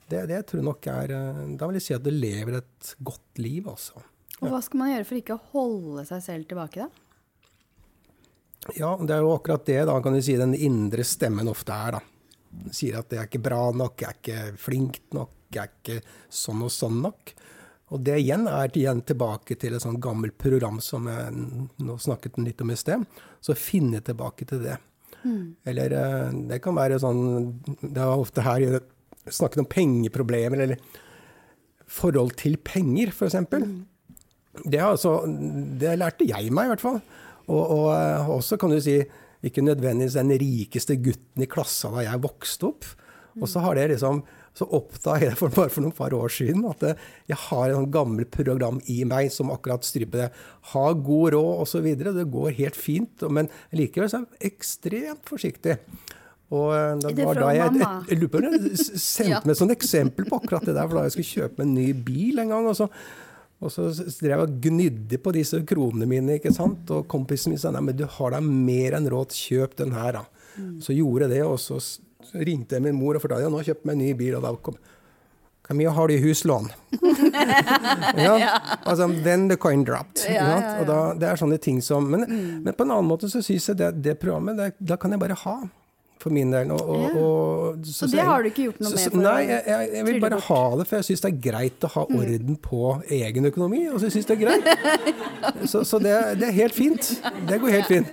Det, 0.09 0.23
det 0.27 0.39
tror 0.49 0.59
jeg 0.59 0.65
nok 0.65 0.87
er 0.89 1.11
eh, 1.13 1.41
Da 1.55 1.67
vil 1.69 1.77
jeg 1.77 1.85
si 1.85 1.93
at 1.93 2.01
du 2.03 2.09
lever 2.09 2.55
et 2.57 2.95
godt 3.05 3.37
liv, 3.43 3.67
altså. 3.69 4.01
Og 4.41 4.47
hva 4.49 4.59
skal 4.63 4.79
man 4.81 4.89
gjøre 4.93 5.05
for 5.05 5.19
ikke 5.19 5.35
å 5.35 5.43
holde 5.53 6.05
seg 6.09 6.23
selv 6.25 6.47
tilbake, 6.49 6.85
da? 6.87 7.05
Ja, 8.75 8.91
det 8.99 9.13
er 9.15 9.21
jo 9.23 9.33
akkurat 9.37 9.63
det 9.67 9.79
da 9.87 9.95
kan 10.03 10.15
du 10.15 10.21
si 10.23 10.35
den 10.39 10.53
indre 10.57 11.05
stemmen 11.07 11.47
ofte 11.51 11.73
er. 11.75 11.97
da. 11.97 12.01
Den 12.49 12.73
sier 12.75 12.97
at 12.99 13.13
jeg 13.13 13.21
er 13.21 13.29
ikke 13.29 13.41
bra 13.45 13.61
nok, 13.75 14.01
jeg 14.03 14.09
er 14.09 14.17
ikke 14.19 14.57
flink 14.59 14.99
nok, 15.15 15.31
jeg 15.53 15.61
er 15.63 15.71
ikke 15.71 15.99
sånn 16.33 16.63
og 16.65 16.73
sånn 16.73 16.99
nok. 17.05 17.33
Og 17.89 18.03
det 18.05 18.19
igjen 18.21 18.45
er 18.49 18.69
igjen 18.77 19.01
tilbake 19.07 19.57
til 19.59 19.75
et 19.75 19.83
sånt 19.83 20.01
gammelt 20.03 20.37
program 20.41 20.77
som 20.83 21.07
jeg 21.09 21.33
nå 21.81 21.97
snakket 22.01 22.37
litt 22.43 22.61
om 22.61 22.73
i 22.73 22.77
sted. 22.77 23.05
Så 23.41 23.57
finne 23.57 24.01
tilbake 24.05 24.45
til 24.49 24.61
det. 24.65 24.77
Mm. 25.23 25.55
Eller 25.67 25.95
eh, 25.97 26.35
det 26.47 26.61
kan 26.63 26.77
være 26.77 26.95
sånn 27.03 27.19
Det 27.81 27.99
er 27.99 28.07
ofte 28.13 28.45
her 28.45 28.79
snakket 29.29 29.63
om 29.65 29.67
pengeproblemer, 29.69 30.63
eller 30.63 30.83
forhold 31.89 32.35
til 32.39 32.55
penger, 32.61 33.11
f.eks. 33.11 33.35
Mm. 33.51 33.81
Det, 34.63 34.79
altså, 34.81 35.19
det 35.81 35.97
lærte 35.99 36.27
jeg 36.29 36.53
meg, 36.53 36.69
i 36.69 36.73
hvert 36.73 36.83
fall. 36.83 37.01
Og, 37.49 37.59
og 37.59 37.87
eh, 37.93 38.31
også 38.37 38.57
kan 38.61 38.73
du 38.73 38.79
si 38.83 38.99
ikke 39.45 39.63
nødvendigvis 39.63 40.17
den 40.17 40.33
rikeste 40.41 40.97
gutten 40.99 41.45
i 41.45 41.49
klassa 41.49 41.91
da 41.93 42.03
jeg 42.05 42.23
vokste 42.23 42.69
opp. 42.69 42.87
Og 43.39 43.47
så 43.47 43.61
har 43.63 43.77
det 43.77 43.91
liksom 43.93 44.23
så 44.57 44.67
oppdaga 44.75 45.29
jeg 45.29 45.39
for 45.39 45.53
bare 45.55 45.71
for 45.71 45.85
noen 45.85 45.95
par 45.95 46.13
år 46.15 46.33
siden 46.33 46.65
at 46.69 46.83
jeg 47.29 47.39
har 47.47 47.73
et 47.73 47.91
gammelt 47.93 48.31
program 48.33 48.81
i 48.91 49.01
meg 49.07 49.31
som 49.33 49.53
akkurat 49.53 49.85
stryper 49.87 50.25
det. 50.25 50.29
Ha 50.73 50.85
god 50.93 51.35
råd 51.35 51.63
osv. 51.65 51.89
Det 51.99 52.27
går 52.33 52.57
helt 52.59 52.79
fint, 52.79 53.27
men 53.29 53.51
likevel 53.75 54.11
så 54.11 54.21
er 54.21 54.27
jeg 54.27 54.53
ekstremt 54.53 55.23
forsiktig. 55.29 55.79
Og 56.49 56.73
eh, 56.73 56.91
det 57.13 57.25
var 57.25 57.37
da 57.37 57.53
jeg, 57.53 57.71
et, 57.77 58.13
et, 58.15 58.23
et, 58.25 58.83
sendte 58.97 59.43
meg 59.45 59.53
et 59.53 59.59
sånt 59.61 59.75
eksempel 59.75 60.25
på 60.25 60.39
akkurat 60.41 60.65
det 60.65 60.73
der, 60.73 60.87
for 60.87 60.97
da 60.97 61.05
jeg 61.05 61.17
skulle 61.17 61.33
kjøpe 61.33 61.65
en 61.65 61.75
ny 61.77 61.91
bil 61.93 62.41
en 62.41 62.55
gang. 62.55 62.69
og 62.69 62.77
så 62.77 62.89
og 63.59 63.71
så 63.73 63.89
drev 63.91 64.31
jeg 64.31 64.39
og 64.39 64.59
gnidde 64.63 65.17
på 65.19 65.33
disse 65.35 65.57
kronene 65.67 66.07
mine, 66.07 66.37
ikke 66.39 66.53
sant? 66.55 66.87
og 66.95 67.09
kompisen 67.11 67.51
min 67.51 67.59
sa 67.59 67.73
nei, 67.75 67.81
men 67.89 67.97
du 67.99 68.05
har 68.07 68.31
da 68.31 68.39
mer 68.43 68.95
enn 68.95 69.09
råd, 69.11 69.35
kjøp 69.35 69.75
den 69.81 69.91
her, 69.97 70.21
da. 70.21 70.53
Mm. 70.55 70.77
Så 70.83 70.95
gjorde 70.95 71.27
jeg 71.27 71.33
det, 71.33 71.41
og 71.43 71.59
så 71.59 71.79
ringte 72.33 72.77
jeg 72.77 72.85
min 72.85 72.97
mor 72.99 73.17
og 73.17 73.23
fortalte 73.23 73.47
at 73.49 73.53
nå 73.53 73.61
kjøpte 73.63 73.83
jeg 73.83 73.89
meg 73.89 73.97
en 73.97 74.05
ny 74.05 74.13
bil. 74.19 74.39
og 74.39 74.47
da 74.47 74.55
kom 74.63 74.79
hvor 75.69 75.77
mye 75.77 75.91
har 75.93 76.09
du 76.09 76.13
i 76.15 76.21
huslån? 76.23 76.71
ja, 78.17 78.37
altså, 78.89 79.05
Then 79.21 79.49
the 79.51 79.57
coin 79.57 79.83
dropped. 79.85 80.23
Ja, 80.25 80.33
ja, 80.33 80.55
ja. 80.57 80.71
Og 80.81 80.87
da, 80.89 80.95
det 81.13 81.27
er 81.29 81.37
sånne 81.37 81.59
ting 81.61 81.77
som, 81.85 82.07
Men, 82.09 82.25
mm. 82.25 82.63
men 82.65 82.73
på 82.73 82.87
en 82.87 82.93
annen 82.95 83.05
måte 83.05 83.29
så 83.29 83.43
syns 83.45 83.69
jeg 83.69 83.77
det, 83.77 83.91
det 84.01 84.15
programmet 84.17 84.57
det, 84.57 84.71
da 84.81 84.97
kan 84.97 85.13
jeg 85.13 85.21
bare 85.21 85.37
ha 85.43 85.59
for 86.19 86.33
min 86.33 86.49
del. 86.51 86.71
Og, 86.73 86.81
og, 86.89 87.19
og, 87.19 87.85
så, 87.85 88.07
så, 88.07 88.09
det 88.15 88.25
har 88.27 88.41
du 88.41 88.49
ikke 88.49 88.65
gjort 88.65 88.81
noe 88.81 88.95
med? 88.95 89.03
for 89.05 89.21
nei, 89.23 89.37
jeg, 89.45 89.61
jeg, 89.69 89.91
jeg, 89.93 90.07
vil 90.09 90.19
bare 90.25 90.41
ha 90.47 90.59
det, 90.79 90.87
for 90.89 90.99
jeg 90.99 91.07
syns 91.11 91.23
det 91.23 91.29
er 91.29 91.39
greit 91.45 91.85
å 91.85 91.91
ha 91.93 92.07
mm. 92.09 92.17
orden 92.23 92.59
på 92.65 92.89
egen 93.19 93.51
økonomi. 93.51 93.85
Og 93.93 94.01
så 94.01 94.09
syns 94.09 94.27
det 94.29 94.39
er 94.39 94.43
greit. 94.47 94.73
Så, 95.69 95.85
så 95.87 95.99
det, 96.01 96.13
det, 96.39 96.49
er 96.49 96.55
helt 96.55 96.75
fint. 96.75 97.07
Det 97.47 97.57
går 97.61 97.77
helt 97.77 97.87
fint. 97.89 98.09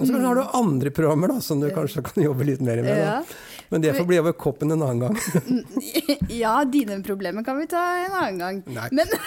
Og 0.00 0.08
så 0.08 0.20
har 0.20 0.34
du 0.38 0.42
andre 0.56 0.90
programmer 0.96 1.28
da, 1.34 1.40
som 1.44 1.60
du 1.60 1.68
kanskje 1.74 2.02
kan 2.06 2.22
jobbe 2.24 2.46
litt 2.48 2.62
mer 2.64 2.80
med. 2.84 3.00
Da. 3.04 3.22
Men 3.70 3.84
det 3.84 3.94
får 3.94 4.06
bli 4.08 4.18
over 4.18 4.32
koppen 4.34 4.72
en 4.74 4.82
annen 4.82 5.00
gang. 5.04 5.16
ja, 6.42 6.64
dine 6.64 7.02
problemer 7.06 7.44
kan 7.46 7.58
vi 7.60 7.68
ta 7.70 7.84
en 8.06 8.16
annen 8.18 8.38
gang. 8.40 8.62
Nei. 8.66 8.88
Men, 8.96 9.06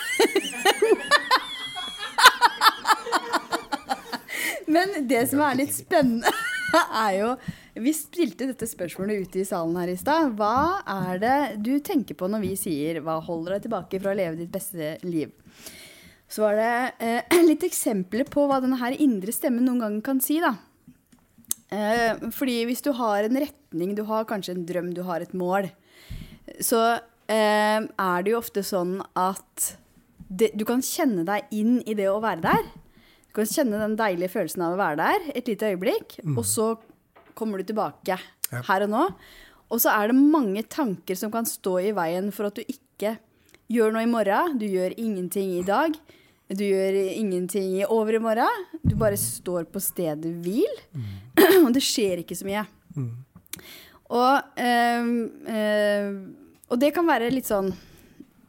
Men 4.73 5.07
det 5.07 5.27
som 5.29 5.41
er 5.45 5.59
litt 5.59 5.73
spennende, 5.75 6.31
er 7.05 7.11
jo 7.19 7.29
Vi 7.85 7.93
spilte 7.95 8.47
dette 8.49 8.67
spørsmålet 8.69 9.27
ute 9.27 9.41
i 9.41 9.47
salen 9.47 9.77
her 9.79 9.89
i 9.93 9.97
stad. 9.97 10.33
Hva 10.37 10.81
er 10.89 11.21
det 11.21 11.37
du 11.65 11.73
tenker 11.81 12.17
på 12.17 12.29
når 12.29 12.43
vi 12.43 12.53
sier 12.59 13.01
'hva 13.01 13.17
holder 13.23 13.55
deg 13.55 13.65
tilbake 13.65 14.01
fra 14.01 14.13
å 14.13 14.17
leve 14.17 14.37
ditt 14.37 14.51
beste 14.53 14.97
liv'? 15.01 15.33
Så 16.33 16.47
var 16.47 16.57
det 16.57 16.75
eh, 17.05 17.41
litt 17.49 17.65
eksempler 17.67 18.25
på 18.31 18.47
hva 18.49 18.59
denne 18.63 18.79
her 18.81 18.95
indre 18.97 19.33
stemmen 19.35 19.67
noen 19.67 19.83
ganger 19.83 20.05
kan 20.05 20.21
si. 20.23 20.39
da. 20.41 20.55
Eh, 21.73 22.29
fordi 22.33 22.63
hvis 22.69 22.81
du 22.85 22.91
har 22.97 23.27
en 23.27 23.39
retning, 23.45 23.93
du 23.97 24.03
har 24.09 24.25
kanskje 24.29 24.55
en 24.55 24.65
drøm, 24.69 24.93
du 24.97 25.03
har 25.05 25.21
et 25.21 25.33
mål, 25.37 25.69
så 26.57 26.81
eh, 27.29 27.81
er 27.85 28.25
det 28.25 28.33
jo 28.33 28.39
ofte 28.39 28.63
sånn 28.65 28.97
at 29.19 29.75
det, 30.33 30.51
du 30.57 30.65
kan 30.65 30.81
kjenne 30.85 31.25
deg 31.27 31.53
inn 31.53 31.77
i 31.85 31.95
det 31.97 32.09
å 32.09 32.21
være 32.23 32.45
der. 32.45 32.65
Du 33.29 33.37
kan 33.37 33.49
kjenne 33.49 33.81
den 33.81 33.97
deilige 33.99 34.33
følelsen 34.33 34.65
av 34.65 34.75
å 34.75 34.81
være 34.81 34.99
der 35.03 35.29
et 35.37 35.49
lite 35.49 35.69
øyeblikk, 35.73 36.17
mm. 36.23 36.37
og 36.37 36.47
så 36.49 36.67
kommer 37.37 37.61
du 37.61 37.69
tilbake 37.69 38.17
ja. 38.17 38.63
her 38.69 38.87
og 38.87 38.93
nå. 38.93 39.05
Og 39.73 39.81
så 39.81 39.93
er 39.93 40.09
det 40.09 40.17
mange 40.17 40.65
tanker 40.69 41.17
som 41.17 41.31
kan 41.33 41.45
stå 41.49 41.79
i 41.81 41.93
veien 41.97 42.29
for 42.33 42.49
at 42.49 42.57
du 42.57 42.65
ikke 42.65 43.15
gjør 43.73 43.93
noe 43.95 44.05
i 44.05 44.09
morgen. 44.09 44.59
Du 44.61 44.67
gjør 44.69 44.93
ingenting 44.97 45.55
i 45.57 45.65
dag. 45.65 45.95
Du 46.53 46.63
gjør 46.65 46.97
ingenting 47.13 47.77
i 47.79 47.85
overmorgen. 47.85 48.67
Du 48.83 48.95
bare 48.99 49.17
står 49.19 49.65
på 49.71 49.81
stedet 49.81 50.33
hvil. 50.43 50.81
Mm. 50.93 51.13
og 51.65 51.71
det 51.75 51.83
skjer 51.85 52.21
ikke 52.21 52.37
så 52.37 52.47
mye. 52.47 52.65
Mm. 52.97 53.11
Og, 54.13 54.59
øh, 54.61 55.07
øh, 55.55 56.09
og, 56.69 56.79
det 56.81 56.91
kan 56.93 57.07
være 57.07 57.31
litt 57.33 57.49
sånn 57.49 57.71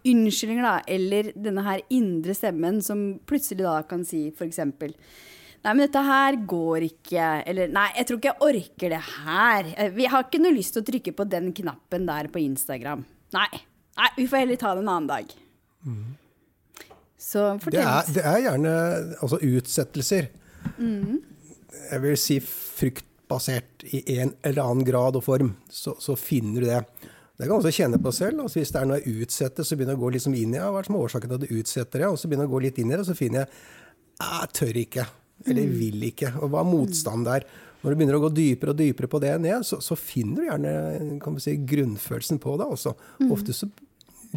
unnskyldninger, 0.04 0.64
da, 0.66 0.74
eller 0.90 1.30
denne 1.32 1.62
her 1.64 1.80
indre 1.96 2.34
stemmen 2.36 2.82
som 2.84 3.06
plutselig 3.24 3.64
da 3.64 3.78
kan 3.88 4.02
si 4.04 4.26
f.eks. 4.34 4.60
Nei, 5.64 5.72
men 5.72 5.86
dette 5.86 6.02
her 6.04 6.36
går 6.44 6.84
ikke. 6.90 7.28
Eller 7.48 7.70
nei, 7.72 7.86
jeg 7.96 8.08
tror 8.08 8.20
ikke 8.20 8.32
jeg 8.34 8.48
orker 8.50 8.92
det 8.92 9.04
her. 9.06 9.70
Eh, 9.78 9.94
vi 9.94 10.10
har 10.12 10.26
ikke 10.26 10.42
noe 10.42 10.52
lyst 10.52 10.76
til 10.76 10.84
å 10.84 10.88
trykke 10.90 11.14
på 11.16 11.24
den 11.24 11.54
knappen 11.56 12.04
der 12.10 12.28
på 12.32 12.42
Instagram. 12.42 13.06
Nei. 13.32 13.48
nei 13.96 14.10
vi 14.18 14.28
får 14.28 14.44
heller 14.44 14.60
ta 14.60 14.74
det 14.76 14.84
en 14.84 14.92
annen 14.92 15.08
dag. 15.08 15.32
Mm. 15.88 16.04
Så 17.24 17.44
fortell. 17.62 17.80
Det 17.80 17.84
er, 17.88 18.12
det 18.16 18.24
er 18.28 18.42
gjerne 18.44 18.74
altså 19.24 19.40
utsettelser. 19.40 20.28
Mm. 20.76 21.22
Jeg 21.88 22.02
vil 22.04 22.20
si 22.20 22.38
fruktbasert 22.44 23.86
i 23.88 24.04
en 24.18 24.34
eller 24.44 24.62
annen 24.64 24.86
grad 24.86 25.16
og 25.18 25.24
form. 25.24 25.54
Så, 25.72 25.96
så 26.02 26.16
finner 26.20 26.64
du 26.64 26.68
det. 26.68 26.82
Det 27.34 27.48
kan 27.48 27.56
du 27.56 27.58
også 27.58 27.74
kjenne 27.74 27.98
på 28.02 28.12
selv. 28.14 28.44
Altså 28.44 28.60
hvis 28.60 28.70
det 28.74 28.80
er 28.80 28.90
noe 28.90 29.00
jeg 29.00 29.24
utsetter, 29.24 29.66
så 29.66 29.76
begynner 29.76 29.96
jeg 29.96 30.02
å 30.02 30.04
gå 30.04 30.12
liksom 30.14 30.36
inn 30.38 30.54
i 30.54 30.60
ja, 30.60 30.68
hva 30.70 30.82
er 30.82 30.86
som 30.86 30.98
er 30.98 31.06
årsaken 31.08 31.32
til 31.32 31.40
at 31.40 31.46
du 31.46 31.58
utsetter 31.58 32.04
det. 32.04 32.10
Og 32.12 32.20
så 32.20 32.30
begynner 32.30 32.46
jeg 32.46 32.52
å 32.52 32.54
gå 32.54 32.64
litt 32.66 32.80
inn 32.80 32.92
i 32.92 32.94
det, 32.94 33.02
og 33.02 33.08
så 33.08 33.18
finner 33.18 33.42
jeg 33.42 33.52
jeg 34.14 34.50
tør 34.54 34.80
ikke. 34.84 35.06
Eller 35.48 35.66
mm. 35.66 35.78
vil 35.80 36.08
ikke. 36.12 36.34
Og 36.38 36.52
hva 36.52 36.60
er 36.62 36.68
motstand 36.70 37.26
der? 37.26 37.48
Når 37.82 37.92
du 37.92 37.98
begynner 37.98 38.16
å 38.16 38.22
gå 38.22 38.30
dypere 38.32 38.72
og 38.72 38.78
dypere 38.78 39.10
på 39.10 39.20
det 39.20 39.32
ned, 39.44 39.64
så, 39.66 39.80
så 39.82 39.96
finner 39.98 40.38
du 40.38 40.46
gjerne 40.46 41.18
kan 41.24 41.34
si, 41.42 41.56
grunnfølelsen 41.72 42.38
på 42.40 42.54
det 42.60 42.68
også. 42.76 42.94
Mm. 43.18 43.32
Ofte 43.34 43.56
så 43.56 43.68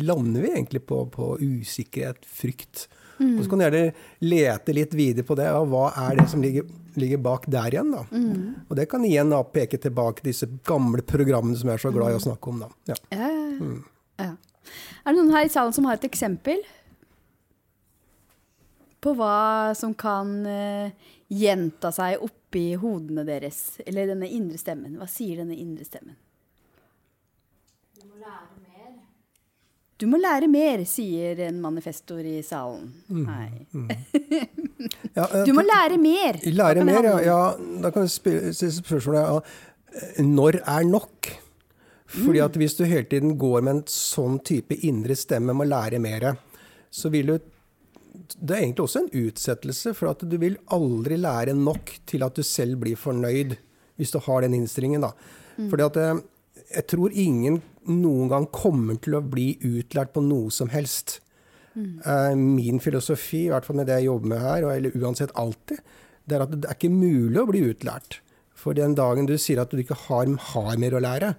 lander 0.02 0.42
vi 0.42 0.54
egentlig 0.54 0.86
på, 0.86 1.06
på 1.10 1.38
usikkerhet, 1.42 2.26
frykt. 2.26 2.88
Mm. 3.20 3.38
Og 3.38 3.44
så 3.44 3.50
kan 3.50 3.60
du 3.60 3.66
gjerne 3.66 3.84
lete 4.30 4.76
litt 4.78 4.94
videre 4.98 5.26
på 5.26 5.38
det. 5.38 5.48
og 5.58 5.72
Hva 5.72 5.90
er 6.06 6.20
det 6.20 6.28
som 6.32 6.42
ligger, 6.44 6.68
ligger 7.00 7.22
bak 7.26 7.48
der 7.50 7.74
igjen? 7.74 7.94
da? 7.94 8.04
Mm. 8.12 8.68
Og 8.68 8.76
det 8.78 8.88
kan 8.92 9.06
igjen 9.06 9.34
da 9.34 9.42
peke 9.44 9.80
tilbake 9.82 10.26
disse 10.26 10.50
gamle 10.68 11.06
programmene 11.08 11.58
som 11.58 11.72
jeg 11.72 11.80
er 11.80 11.86
så 11.88 11.94
glad 11.96 12.14
i 12.14 12.20
å 12.20 12.26
snakke 12.28 12.54
om. 12.54 12.66
da. 12.66 12.70
Ja. 12.92 13.00
Ja, 13.16 13.32
mm. 13.62 13.80
ja. 14.22 14.34
Er 15.04 15.14
det 15.14 15.18
noen 15.22 15.34
her 15.34 15.48
i 15.48 15.52
salen 15.54 15.74
som 15.74 15.88
har 15.88 15.98
et 15.98 16.08
eksempel 16.10 16.62
på 19.02 19.14
hva 19.16 19.74
som 19.78 19.94
kan 19.96 20.34
uh, 20.44 21.12
gjenta 21.32 21.94
seg 21.96 22.22
oppi 22.26 22.70
hodene 22.82 23.26
deres? 23.28 23.80
Eller 23.88 24.12
denne 24.12 24.30
indre 24.30 24.60
stemmen. 24.62 24.98
Hva 25.00 25.10
sier 25.10 25.42
denne 25.42 25.58
indre 25.58 25.88
stemmen? 25.88 26.18
Du 27.98 28.04
må 28.06 28.20
lære 28.22 28.57
mer, 30.06 30.84
sier 30.86 31.40
en 31.48 31.62
manifestor 31.62 32.20
i 32.20 32.44
salen. 32.44 32.94
Mm, 33.10 33.24
Nei. 33.26 33.68
Mm. 33.74 33.88
Ja, 35.18 35.26
du 35.44 35.50
må 35.58 35.64
lære 35.66 35.98
mer. 35.98 36.38
Lære 36.46 36.84
mer, 36.86 37.04
ja, 37.04 37.16
ja, 37.26 37.38
Da 37.82 37.90
kan 37.92 38.06
du 38.06 38.12
stille 38.14 38.54
spørsmålet 38.54 39.24
ja, 39.24 40.22
når 40.22 40.60
er 40.62 40.86
nok? 40.86 41.32
Fordi 42.08 42.40
at 42.40 42.56
hvis 42.56 42.78
du 42.78 42.86
hele 42.86 43.08
tiden 43.10 43.34
går 43.42 43.64
med 43.66 43.74
en 43.74 43.84
sånn 43.92 44.38
type 44.46 44.78
indre 44.88 45.18
stemme 45.18 45.56
med 45.58 45.68
å 45.68 45.72
lære 45.74 46.00
mer, 46.00 46.30
så 46.92 47.10
vil 47.14 47.34
du 47.34 47.38
Det 48.18 48.56
er 48.56 48.62
egentlig 48.64 48.84
også 48.84 49.00
en 49.04 49.28
utsettelse, 49.28 49.94
for 49.96 50.10
at 50.10 50.24
du 50.28 50.38
vil 50.38 50.58
aldri 50.74 51.18
lære 51.18 51.54
nok 51.56 51.92
til 52.06 52.24
at 52.26 52.36
du 52.36 52.44
selv 52.44 52.80
blir 52.82 52.98
fornøyd, 52.98 53.54
hvis 53.96 54.12
du 54.12 54.18
har 54.20 54.42
den 54.42 54.54
innstillingen. 54.58 55.02
da. 55.02 55.12
Mm. 55.58 55.70
Fordi 55.70 55.84
at 55.84 55.98
eh, 55.98 56.20
jeg 56.76 56.88
tror 56.88 57.14
ingen 57.14 57.62
noen 57.90 58.32
gang 58.32 58.48
kommer 58.54 59.00
til 59.02 59.18
å 59.18 59.24
bli 59.24 59.56
utlært 59.66 60.14
på 60.16 60.24
noe 60.26 60.54
som 60.54 60.72
helst. 60.74 61.20
Mm. 61.78 62.46
Min 62.56 62.82
filosofi, 62.82 63.46
i 63.46 63.52
hvert 63.54 63.68
fall 63.68 63.80
med 63.80 63.90
det 63.90 64.00
jeg 64.00 64.10
jobber 64.10 64.34
med 64.34 64.42
her, 64.44 64.70
eller 64.74 64.96
uansett 64.98 65.34
alltid, 65.38 65.84
det 66.28 66.38
er 66.38 66.44
at 66.44 66.56
det 66.56 66.68
er 66.68 66.78
ikke 66.78 66.94
mulig 66.94 67.42
å 67.42 67.50
bli 67.50 67.62
utlært. 67.70 68.20
For 68.58 68.76
den 68.78 68.98
dagen 68.98 69.30
du 69.30 69.36
sier 69.40 69.62
at 69.62 69.72
du 69.72 69.80
ikke 69.82 70.00
har, 70.08 70.28
har 70.52 70.80
mer 70.82 70.98
å 70.98 71.04
lære, 71.04 71.36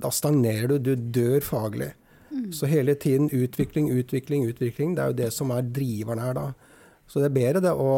da 0.00 0.10
stagnerer 0.12 0.76
du. 0.76 0.92
Du 0.92 1.08
dør 1.20 1.40
faglig. 1.44 1.92
Mm. 2.30 2.50
Så 2.54 2.68
hele 2.70 2.94
tiden 2.94 3.30
utvikling, 3.34 3.90
utvikling, 3.90 4.46
utvikling. 4.48 4.94
Det 4.94 5.02
er 5.02 5.12
jo 5.12 5.20
det 5.24 5.30
som 5.34 5.50
er 5.54 5.66
driveren 5.66 6.22
her 6.22 6.36
da. 6.36 6.46
Så 7.10 7.20
det 7.20 7.30
er 7.30 7.38
bedre 7.38 7.64
det 7.64 7.72
å 7.74 7.94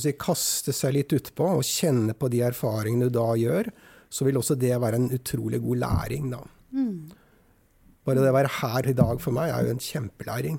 si, 0.00 0.14
kaste 0.18 0.74
seg 0.74 0.96
litt 0.96 1.14
utpå 1.14 1.52
og 1.58 1.66
kjenne 1.66 2.16
på 2.18 2.30
de 2.32 2.42
erfaringene 2.48 3.08
du 3.08 3.18
da 3.18 3.28
gjør. 3.38 3.70
Så 4.10 4.26
vil 4.26 4.38
også 4.38 4.56
det 4.58 4.74
være 4.80 4.98
en 5.00 5.12
utrolig 5.14 5.60
god 5.62 5.82
læring, 5.84 6.28
da. 6.34 6.42
Mm. 6.74 7.10
Bare 8.04 8.20
det 8.20 8.30
å 8.32 8.36
være 8.36 8.50
her 8.60 8.88
i 8.90 8.94
dag 8.98 9.20
for 9.22 9.32
meg 9.36 9.52
er 9.54 9.68
jo 9.68 9.74
en 9.76 9.82
kjempelæring. 9.82 10.58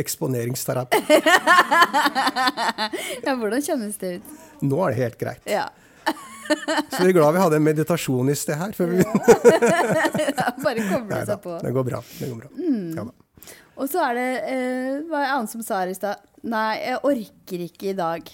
eksponeringsterapi. 0.00 1.00
Ja, 3.26 3.34
hvordan 3.34 3.62
kjennes 3.64 3.96
det 4.00 4.10
ut? 4.18 4.32
Nå 4.64 4.78
er 4.86 4.94
det 4.94 4.98
helt 5.00 5.18
greit. 5.20 5.42
Ja. 5.50 5.66
Så 6.92 7.02
vi 7.02 7.10
er 7.10 7.14
glad 7.16 7.34
vi 7.34 7.40
hadde 7.42 7.58
en 7.58 7.64
meditasjon 7.66 8.30
i 8.30 8.36
sted 8.38 8.58
her. 8.60 8.72
Før 8.76 8.92
vi... 8.92 9.02
Bare 10.64 10.84
koble 10.86 11.22
seg 11.26 11.40
på. 11.42 11.56
det 11.64 11.72
går 11.74 11.86
bra. 11.88 12.00
Det 12.20 12.28
går 12.30 12.42
bra. 12.44 12.50
Ja, 12.60 13.06
da. 13.08 13.52
Og 13.76 13.90
så 13.92 14.00
er 14.06 14.16
det 14.16 14.28
eh, 14.48 14.92
er 15.12 15.32
annet 15.34 15.52
som 15.52 15.64
sa 15.64 15.82
her 15.82 15.90
i 15.92 15.96
stad? 15.96 16.22
Nei, 16.48 16.70
jeg 16.80 17.00
orker 17.04 17.64
ikke 17.66 17.90
i 17.90 17.96
dag. 17.98 18.30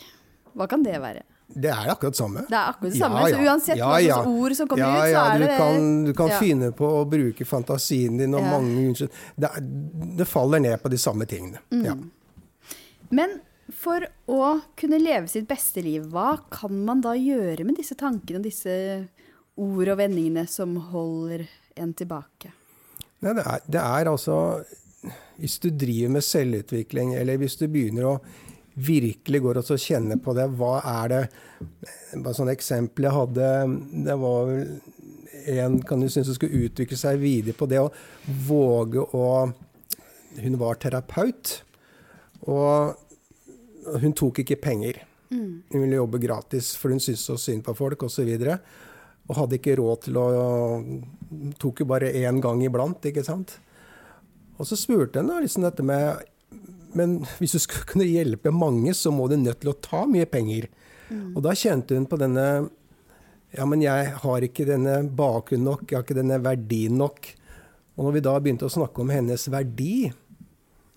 Hva 0.53 0.69
kan 0.71 0.85
det 0.87 0.99
være? 1.03 1.25
Det 1.55 1.69
er 1.71 1.91
akkurat 1.93 2.13
det 2.15 2.19
samme. 2.21 2.43
Det 2.49 2.57
er 2.57 2.71
akkurat 2.73 2.93
det 2.93 2.99
samme, 2.99 3.23
så 3.29 3.41
uansett 3.45 3.79
hva 3.81 4.01
slags 4.01 4.27
ord 4.33 4.57
som 4.57 4.69
kommer 4.69 4.83
ja, 4.85 4.93
ut, 4.97 5.03
så 5.05 5.13
ja, 5.13 5.25
er 5.35 5.39
det- 5.39 5.57
kan, 5.59 6.05
du 6.05 6.13
kan 6.15 6.29
ja. 6.33 6.39
finne 6.41 6.73
på 6.73 6.89
å 6.89 7.05
bruke 7.09 7.45
fantasien 7.47 8.19
din 8.19 8.35
og 8.35 8.41
Ja. 8.43 8.51
mange 8.51 8.87
unnskyld. 8.89 9.11
Det, 9.37 9.51
det 10.19 10.29
faller 10.29 10.61
ned 10.61 10.83
på 10.83 10.89
de 10.91 10.99
samme 10.99 11.27
tingene. 11.27 11.59
Mm. 11.71 11.85
Ja. 11.85 11.97
Men 13.11 13.41
for 13.73 14.07
å 14.29 14.61
kunne 14.77 14.99
leve 15.01 15.29
sitt 15.29 15.47
beste 15.49 15.83
liv, 15.83 16.05
hva 16.13 16.39
kan 16.51 16.85
man 16.85 17.01
da 17.01 17.13
gjøre 17.17 17.65
med 17.65 17.77
disse 17.77 17.95
tankene 17.95 18.41
og 18.41 18.45
disse 18.47 19.09
ord 19.57 19.89
og 19.89 19.99
vendingene 19.99 20.47
som 20.49 20.77
holder 20.93 21.47
en 21.77 21.93
tilbake? 21.95 22.53
Nei, 23.23 23.35
det, 23.35 23.45
er, 23.47 23.61
det 23.71 23.81
er 23.81 24.09
altså 24.11 24.37
Hvis 25.39 25.59
du 25.63 25.71
driver 25.71 26.11
med 26.17 26.23
selvutvikling, 26.23 27.15
eller 27.19 27.37
hvis 27.39 27.57
du 27.59 27.67
begynner 27.69 28.05
å 28.07 28.21
virkelig 28.75 29.43
går 29.45 29.61
og 29.61 29.67
så 29.67 29.77
kjenner 29.81 30.21
på 30.23 30.35
det, 30.37 30.49
hva 30.57 30.79
er 30.81 31.13
det 31.13 31.23
Bare 32.23 32.35
sånne 32.37 32.55
eksempel 32.57 33.07
jeg 33.07 33.17
hadde 33.17 33.49
Det 34.07 34.17
var 34.21 34.49
vel 34.49 34.67
en 35.53 35.81
kan 35.83 36.01
du 36.01 36.09
synes 36.09 36.29
som 36.29 36.37
skulle 36.37 36.69
utvikle 36.69 36.97
seg 36.99 37.21
videre 37.23 37.57
på 37.57 37.67
det 37.67 37.81
å 37.83 37.91
våge 38.47 39.03
å 39.03 39.27
Hun 40.39 40.59
var 40.61 40.79
terapeut, 40.81 41.63
og 42.49 42.95
hun 44.01 44.15
tok 44.17 44.39
ikke 44.41 44.61
penger. 44.63 45.03
Hun 45.29 45.83
ville 45.83 45.99
jobbe 45.99 46.21
gratis, 46.23 46.71
for 46.79 46.95
hun 46.95 47.03
syntes 47.03 47.27
så 47.27 47.37
synd 47.37 47.65
på 47.67 47.75
folk 47.77 48.07
osv. 48.07 48.31
Og, 48.31 48.47
så 48.47 48.57
og 49.29 49.39
hadde 49.39 49.59
ikke 49.59 49.77
råd 49.81 50.07
til 50.07 50.21
å 50.21 50.31
Tok 51.61 51.83
jo 51.83 51.89
bare 51.89 52.11
én 52.13 52.41
gang 52.45 52.61
iblant, 52.65 53.05
ikke 53.09 53.25
sant. 53.25 53.55
Og 54.61 54.69
så 54.69 54.77
spurte 54.77 55.21
hun 55.21 55.31
da 55.31 55.39
liksom 55.41 55.65
dette 55.65 55.85
med 55.85 56.21
Men 56.99 57.21
hvis 57.39 57.57
du 57.57 57.61
skal 57.63 57.85
kunne 57.93 58.09
hjelpe 58.09 58.53
mange, 58.55 58.95
så 58.97 59.13
må 59.15 59.29
du 59.31 59.39
nødt 59.41 59.63
til 59.63 59.73
å 59.73 59.79
ta 59.83 60.05
mye 60.09 60.29
penger. 60.31 60.69
Og 61.13 61.43
da 61.45 61.53
kjente 61.59 61.97
hun 61.99 62.09
på 62.09 62.17
denne 62.21 62.47
Ja, 63.53 63.67
men 63.69 63.83
jeg 63.85 64.15
har 64.23 64.45
ikke 64.47 64.65
denne 64.65 65.03
bakgrunnen 65.13 65.67
nok, 65.69 65.83
jeg 65.85 65.99
har 65.99 66.07
ikke 66.07 66.17
denne 66.17 66.39
verdien 66.41 66.95
nok. 66.97 67.27
Og 67.99 68.07
når 68.07 68.15
vi 68.15 68.23
da 68.25 68.33
begynte 68.41 68.65
å 68.65 68.73
snakke 68.73 69.03
om 69.03 69.13
hennes 69.13 69.45
verdi, 69.53 70.09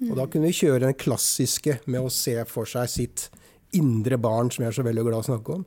og 0.06 0.14
da 0.16 0.26
kunne 0.32 0.48
vi 0.48 0.56
kjøre 0.62 0.86
den 0.86 0.96
klassiske 0.96 1.82
med 1.92 2.06
å 2.06 2.12
se 2.12 2.38
for 2.48 2.68
seg 2.70 2.88
sitt 2.92 3.26
indre 3.76 4.16
barn, 4.22 4.48
som 4.52 4.64
jeg 4.64 4.72
er 4.72 4.78
så 4.78 4.86
veldig 4.88 5.04
glad 5.04 5.18
i 5.18 5.26
å 5.26 5.28
snakke 5.28 5.58
om. 5.58 5.66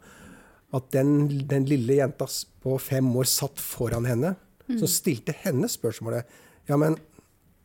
At 0.77 0.89
den, 0.93 1.13
den 1.49 1.69
lille 1.69 1.99
jenta 2.01 2.29
på 2.65 2.77
fem 2.81 3.09
år 3.21 3.29
satt 3.29 3.61
foran 3.61 4.09
henne, 4.09 4.35
som 4.69 4.89
stilte 4.91 5.33
henne 5.45 5.69
spørsmålet 5.73 6.29
Ja, 6.69 6.77
men 6.77 6.99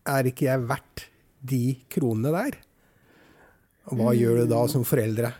er 0.07 0.27
ikke 0.29 0.45
jeg 0.47 0.67
verdt 0.69 1.07
de 1.43 1.75
kronene 1.91 2.31
der? 2.33 2.53
Og 3.91 3.99
hva 3.99 4.13
gjør 4.15 4.43
du 4.43 4.47
da 4.53 4.61
som 4.71 4.85
foreldre? 4.87 5.33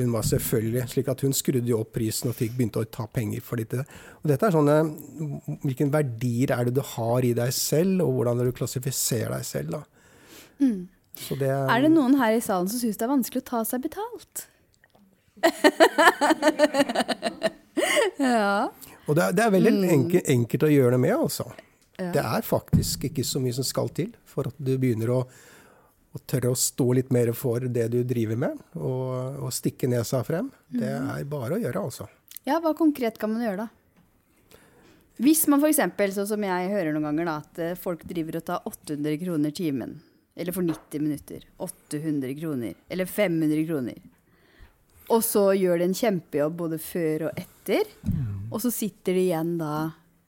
Hun 0.00 0.10
var 0.10 0.24
selvfølgelig 0.26 0.88
slik 0.90 1.08
at 1.12 1.20
hun 1.22 1.34
skrudde 1.36 1.70
jo 1.70 1.78
opp 1.84 1.92
prisen 1.94 2.32
og 2.32 2.34
fikk 2.34 2.56
begynte 2.56 2.80
å 2.82 2.88
ta 2.90 3.04
penger 3.06 3.44
for 3.44 3.60
dette. 3.60 3.84
Og 4.22 4.30
dette 4.30 4.48
er 4.48 4.54
sånne 4.56 4.76
Hvilke 5.62 5.86
verdier 5.92 6.50
er 6.56 6.62
det 6.66 6.74
du 6.74 6.82
har 6.94 7.20
i 7.22 7.34
deg 7.36 7.52
selv, 7.54 8.02
og 8.02 8.10
hvordan 8.16 8.42
du 8.42 8.50
klassifiserer 8.56 9.30
deg 9.36 9.44
selv, 9.46 9.68
da? 9.76 9.82
Så 11.14 11.36
det, 11.38 11.48
Er 11.48 11.80
det 11.84 11.92
noen 11.94 12.16
her 12.18 12.32
i 12.34 12.42
salen 12.42 12.68
som 12.70 12.78
syns 12.80 12.98
det 12.98 13.04
er 13.06 13.12
vanskelig 13.12 13.42
å 13.44 13.50
ta 13.52 13.60
seg 13.68 13.78
betalt? 13.84 14.34
ja. 18.18 18.70
Og 19.04 19.12
det 19.14 19.22
er, 19.22 19.30
det 19.36 19.42
er 19.44 19.54
veldig 19.54 19.72
enkelt, 19.94 20.24
enkelt 20.34 20.66
å 20.66 20.72
gjøre 20.72 20.96
det 20.96 21.00
med, 21.04 21.14
altså. 21.14 21.44
Det 21.98 22.22
er 22.22 22.46
faktisk 22.46 23.06
ikke 23.08 23.24
så 23.26 23.42
mye 23.42 23.54
som 23.54 23.66
skal 23.66 23.90
til 23.94 24.14
for 24.26 24.50
at 24.50 24.56
du 24.58 24.72
begynner 24.80 25.12
å, 25.14 25.20
å 26.14 26.22
tørre 26.26 26.50
å 26.50 26.58
stå 26.58 26.88
litt 26.98 27.12
mer 27.14 27.30
for 27.38 27.66
det 27.70 27.86
du 27.92 28.00
driver 28.06 28.40
med, 28.40 28.58
og, 28.74 29.38
og 29.46 29.54
stikke 29.54 29.90
nesa 29.90 30.24
frem. 30.26 30.50
Det 30.74 30.90
er 30.90 31.28
bare 31.30 31.58
å 31.58 31.62
gjøre, 31.62 31.84
altså. 31.86 32.08
ja, 32.48 32.58
hva 32.62 32.74
konkret 32.78 33.20
kan 33.20 33.32
man 33.34 33.44
gjøre 33.46 33.66
da? 33.66 33.68
Hvis 35.22 35.44
man 35.46 35.62
f.eks., 35.62 35.78
sånn 36.16 36.26
som 36.26 36.42
jeg 36.42 36.72
hører 36.72 36.90
noen 36.90 37.06
ganger, 37.06 37.28
da, 37.28 37.36
at 37.44 37.62
eh, 37.62 37.76
folk 37.78 38.02
driver 38.10 38.40
og 38.40 38.46
tar 38.48 38.64
800 38.66 39.20
kroner 39.20 39.54
timen, 39.54 40.00
eller 40.34 40.56
for 40.56 40.66
90 40.66 41.04
minutter, 41.04 41.44
800 41.62 42.34
kroner, 42.40 42.74
eller 42.90 43.06
500 43.06 43.62
kroner, 43.68 44.00
og 45.12 45.20
så 45.22 45.52
gjør 45.54 45.78
de 45.78 45.86
en 45.86 45.94
kjempejobb 45.94 46.56
både 46.58 46.80
før 46.82 47.28
og 47.28 47.38
etter, 47.38 47.86
og 48.50 48.58
så 48.64 48.72
sitter 48.72 49.14
de 49.14 49.26
igjen 49.28 49.54
da 49.60 49.74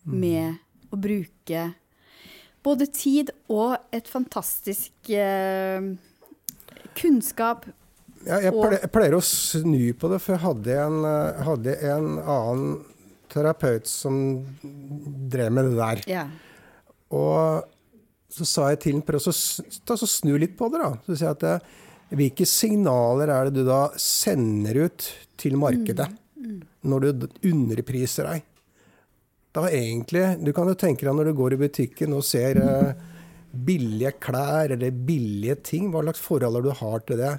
med 0.06 0.60
å 0.96 1.00
bruke 1.00 1.66
både 2.66 2.88
tid 2.90 3.30
og 3.52 3.76
et 3.94 4.08
fantastisk 4.10 5.10
eh, 5.14 5.92
kunnskap. 6.98 7.68
Ja, 8.26 8.40
jeg, 8.42 8.56
pleier, 8.56 8.80
jeg 8.82 8.92
pleier 8.94 9.14
å 9.14 9.22
snu 9.22 9.92
på 9.94 10.10
det, 10.10 10.18
for 10.24 10.34
jeg 10.34 10.42
hadde 10.42 10.78
en, 10.82 10.98
eh, 11.06 11.46
hadde 11.46 11.76
en 11.92 12.10
annen 12.18 12.76
terapeut 13.30 13.86
som 13.90 14.18
drev 15.30 15.54
med 15.54 15.70
det 15.70 15.78
der. 15.78 16.04
Ja. 16.10 16.26
Og 17.14 17.66
så 18.36 18.46
sa 18.48 18.70
jeg 18.72 18.82
til 18.82 18.96
ham 18.96 19.04
prøv 19.06 19.28
å 19.30 20.08
snu 20.10 20.34
litt 20.40 20.56
på 20.58 20.68
det, 20.72 20.82
da. 20.82 20.90
Så 21.06 21.14
sier 21.14 21.30
jeg 21.30 21.38
at 21.38 21.46
eh, 21.52 21.70
hvilke 22.16 22.46
signaler 22.48 23.30
er 23.34 23.48
det 23.48 23.62
du 23.62 23.68
da 23.68 23.86
sender 24.00 24.86
ut 24.86 25.06
til 25.38 25.56
markedet 25.60 26.08
når 26.86 27.06
du 27.06 27.26
underpriser 27.50 28.28
deg? 28.30 28.44
Da 29.56 29.64
egentlig, 29.72 30.22
Du 30.44 30.52
kan 30.52 30.68
jo 30.68 30.74
tenke 30.76 31.06
deg 31.06 31.14
når 31.16 31.30
du 31.30 31.36
går 31.38 31.54
i 31.56 31.60
butikken 31.64 32.12
og 32.16 32.24
ser 32.28 32.58
eh, 32.60 32.90
billige 33.56 34.12
klær 34.20 34.74
eller 34.74 34.92
billige 34.92 35.56
ting, 35.64 35.88
hva 35.92 36.02
slags 36.04 36.20
forhold 36.20 36.66
du 36.66 36.72
har 36.76 37.00
til 37.08 37.16
det. 37.22 37.32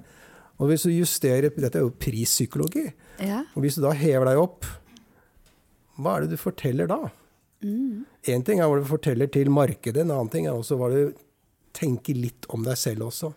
Og 0.57 0.71
hvis 0.71 0.87
du 0.87 0.89
justerer, 0.95 1.51
Dette 1.53 1.77
er 1.77 1.85
jo 1.85 1.93
prispsykologi. 1.93 2.87
ja. 3.21 3.43
Og 3.53 3.61
hvis 3.61 3.77
du 3.77 3.83
da 3.85 3.93
hever 3.93 4.25
deg 4.31 4.41
opp, 4.41 4.65
hva 5.97 6.17
er 6.17 6.25
det 6.25 6.33
du 6.33 6.41
forteller 6.41 6.89
da? 6.89 7.03
Én 7.63 8.43
ting 8.45 8.59
er 8.61 8.69
hva 8.69 8.81
du 8.81 8.85
forteller 8.85 9.29
til 9.33 9.49
markedet, 9.49 10.01
en 10.01 10.11
annen 10.13 10.29
ting 10.33 10.45
er 10.45 10.53
også 10.57 10.77
hva 10.77 10.89
du 10.93 11.13
tenker 11.73 12.17
litt 12.17 12.45
om 12.53 12.63
deg 12.65 12.77
selv 12.77 13.07
også. 13.11 13.31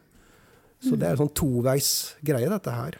Så 0.80 0.96
det 0.96 1.04
er 1.08 1.12
en 1.16 1.22
sånn 1.26 1.34
toveis 1.36 2.16
greie, 2.24 2.48
dette 2.48 2.72
her. 2.72 2.96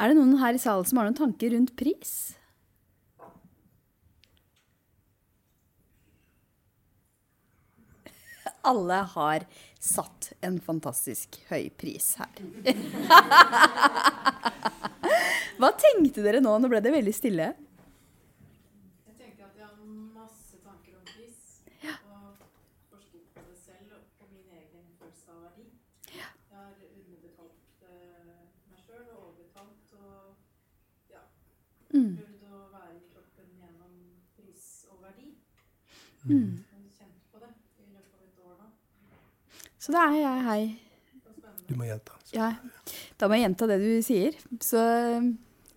Er 0.00 0.08
det 0.08 0.16
noen 0.16 0.38
her 0.40 0.56
i 0.56 0.60
salen 0.60 0.88
som 0.88 1.00
har 1.00 1.08
noen 1.08 1.18
tanker 1.18 1.52
rundt 1.52 1.74
pris? 1.76 2.34
Alle 8.62 8.94
har 9.14 9.44
satt 9.82 10.32
en 10.40 10.60
fantastisk 10.62 11.40
høy 11.48 11.70
pris 11.74 12.12
her. 12.20 12.30
Hva 15.58 15.70
tenkte 15.78 16.22
dere 16.24 16.40
nå? 16.42 16.52
Nå 16.62 16.70
ble 16.70 16.80
det 16.82 16.92
veldig 16.94 17.14
stille. 17.14 17.48
Jeg 19.08 19.14
tenkte 19.18 19.48
at 19.48 19.58
jeg 19.58 19.66
har 19.66 19.74
masse 20.14 20.56
tanker 20.62 20.94
om 20.94 21.04
pris. 21.10 21.40
Og 22.06 22.38
forsket 22.92 23.26
på 23.34 23.42
det 23.48 23.58
selv 23.58 23.98
og 23.98 24.02
på 24.20 24.24
min 24.30 24.46
egen 24.60 24.86
følelse 25.00 25.28
av 25.34 25.38
verdi. 25.48 25.66
Jeg 26.14 26.30
har 26.54 26.72
underbetalt 26.86 27.86
eh, 27.90 28.46
meg 28.70 28.80
sjøl 28.86 29.06
og 29.10 29.18
overbetalt 29.26 29.86
og 29.98 31.12
ja. 31.12 31.22
Prøvd 31.92 32.42
å 32.46 32.62
være 32.72 32.94
i 33.00 33.04
kroppen 33.10 33.48
gjennom 33.58 33.94
pris 34.38 34.66
og 34.90 35.02
verdi. 35.02 35.28
Og 36.22 36.30
Kjent 36.92 37.22
på 37.32 37.38
det 37.42 37.48
i 37.82 37.86
løpet 37.90 38.14
av 38.14 38.22
et 38.26 38.38
år 38.46 38.54
nå. 38.60 38.66
Så 39.82 39.94
da 39.94 40.06
er 40.12 40.20
jeg 40.20 40.42
hei. 40.46 40.62
Du 41.66 41.74
må 41.78 41.88
gjenta. 41.88 42.14
Ja, 42.32 42.52
da 43.18 43.28
må 43.28 43.36
jeg 43.36 43.48
gjenta 43.48 43.68
det 43.70 43.78
du 43.82 43.90
sier. 44.04 44.36
Så 44.62 44.80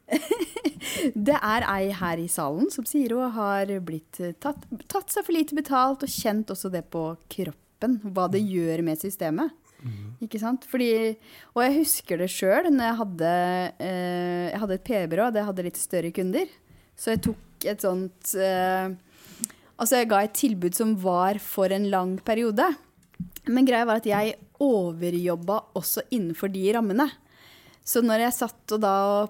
det 1.30 1.38
er 1.40 1.66
ei 1.72 1.90
her 1.98 2.22
i 2.22 2.28
salen 2.30 2.70
som 2.74 2.86
sier 2.86 3.16
hun 3.18 3.34
har 3.34 3.72
blitt 3.86 4.22
tatt, 4.44 4.68
tatt 4.92 5.14
seg 5.14 5.26
for 5.26 5.34
lite 5.34 5.58
betalt 5.58 6.06
og 6.06 6.12
kjent 6.12 6.54
også 6.54 6.70
det 6.74 6.86
på 6.94 7.08
kroppen, 7.32 7.98
hva 8.14 8.28
det 8.32 8.44
gjør 8.46 8.86
med 8.86 9.02
systemet. 9.02 9.56
Ikke 10.24 10.40
sant? 10.42 10.64
Fordi, 10.70 11.14
og 11.54 11.62
jeg 11.62 11.74
husker 11.80 12.22
det 12.22 12.30
sjøl 12.34 12.70
når 12.74 12.88
jeg 12.88 13.00
hadde, 13.02 13.34
eh, 13.86 14.46
jeg 14.50 14.62
hadde 14.64 14.78
et 14.80 14.86
PR-byrå, 14.88 15.28
det 15.34 15.44
hadde 15.46 15.66
litt 15.68 15.82
større 15.82 16.14
kunder. 16.16 16.54
Så 16.98 17.14
jeg 17.14 17.26
tok 17.28 17.68
et 17.74 17.84
sånt 17.84 18.36
eh, 18.40 18.94
Altså, 19.76 19.98
jeg 20.00 20.08
ga 20.08 20.22
et 20.24 20.36
tilbud 20.40 20.72
som 20.78 20.94
var 21.04 21.36
for 21.44 21.74
en 21.76 21.90
lang 21.92 22.14
periode. 22.24 22.64
Men 23.48 23.68
greia 23.68 23.86
var 23.86 24.02
at 24.02 24.10
jeg 24.10 24.36
overjobba 24.64 25.60
også 25.78 26.06
innenfor 26.14 26.52
de 26.54 26.66
rammene. 26.76 27.08
Så 27.86 28.02
når 28.02 28.24
jeg 28.24 28.34
satt 28.34 28.74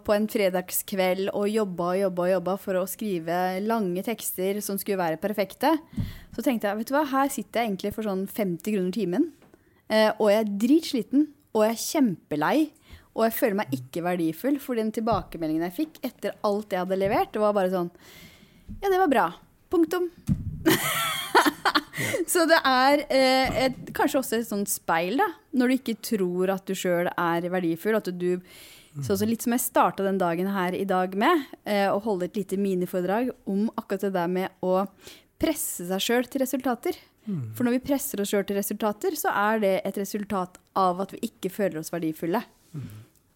på 0.08 0.14
en 0.16 0.28
fredagskveld 0.32 1.28
og 1.34 1.50
jobba 1.52 1.90
og 1.92 1.98
jobba 2.00 2.24
og 2.24 2.32
jobba 2.32 2.54
for 2.64 2.80
å 2.80 2.86
skrive 2.88 3.40
lange 3.66 4.04
tekster 4.06 4.62
som 4.64 4.80
skulle 4.80 5.02
være 5.02 5.20
perfekte, 5.20 5.76
Så 6.36 6.44
tenkte 6.44 6.68
jeg 6.68 6.78
vet 6.78 6.88
du 6.88 6.96
hva, 6.96 7.06
her 7.08 7.30
sitter 7.32 7.62
jeg 7.62 7.70
egentlig 7.70 7.94
for 7.96 8.04
sånn 8.04 8.26
50 8.28 8.74
kroner 8.76 8.92
timen. 8.92 9.30
Eh, 9.88 10.12
og 10.20 10.28
jeg 10.32 10.42
er 10.42 10.58
dritsliten, 10.60 11.28
og 11.56 11.64
jeg 11.64 11.72
er 11.72 11.84
kjempelei. 11.84 12.58
Og 13.16 13.24
jeg 13.24 13.36
føler 13.38 13.60
meg 13.62 13.76
ikke 13.78 14.04
verdifull, 14.04 14.60
for 14.60 14.76
den 14.76 14.92
tilbakemeldingen 14.92 15.64
jeg 15.70 15.78
fikk 15.78 16.02
etter 16.04 16.36
alt 16.44 16.76
jeg 16.76 16.84
hadde 16.84 17.00
levert, 17.00 17.32
det 17.32 17.40
var 17.40 17.56
bare 17.56 17.72
sånn 17.72 17.92
Ja, 18.82 18.90
det 18.90 19.00
var 19.00 19.12
bra. 19.12 19.28
Punktum. 19.72 20.12
Så 22.32 22.46
det 22.50 22.60
er 22.68 23.06
eh, 23.08 23.60
et, 23.66 23.82
kanskje 23.96 24.22
også 24.22 24.40
et 24.40 24.50
sånt 24.50 24.72
speil, 24.72 25.20
da. 25.22 25.30
Når 25.56 25.72
du 25.72 25.76
ikke 25.78 26.00
tror 26.04 26.52
at 26.56 26.66
du 26.68 26.76
sjøl 26.78 27.10
er 27.12 27.50
verdifull. 27.52 27.98
At 28.00 28.10
du 28.12 28.42
så, 29.04 29.18
litt 29.28 29.44
som 29.44 29.52
jeg 29.52 29.64
starta 29.66 30.06
den 30.06 30.20
dagen 30.22 30.48
her 30.56 30.76
i 30.76 30.86
dag 30.88 31.16
med, 31.20 31.42
eh, 31.68 31.90
å 31.92 32.00
holde 32.04 32.30
et 32.30 32.38
lite 32.40 32.56
miniforedrag 32.56 33.34
om 33.44 33.68
akkurat 33.76 34.06
det 34.08 34.14
der 34.16 34.30
med 34.32 34.64
å 34.64 34.86
presse 35.42 35.84
seg 35.90 36.04
sjøl 36.04 36.30
til 36.32 36.46
resultater. 36.46 36.96
For 37.58 37.66
når 37.66 37.80
vi 37.80 37.86
presser 37.88 38.22
oss 38.22 38.30
sjøl 38.32 38.46
til 38.46 38.60
resultater, 38.60 39.16
så 39.18 39.32
er 39.34 39.62
det 39.64 39.74
et 39.90 39.98
resultat 39.98 40.60
av 40.78 41.02
at 41.02 41.16
vi 41.16 41.24
ikke 41.26 41.50
føler 41.50 41.82
oss 41.82 41.90
verdifulle. 41.94 42.44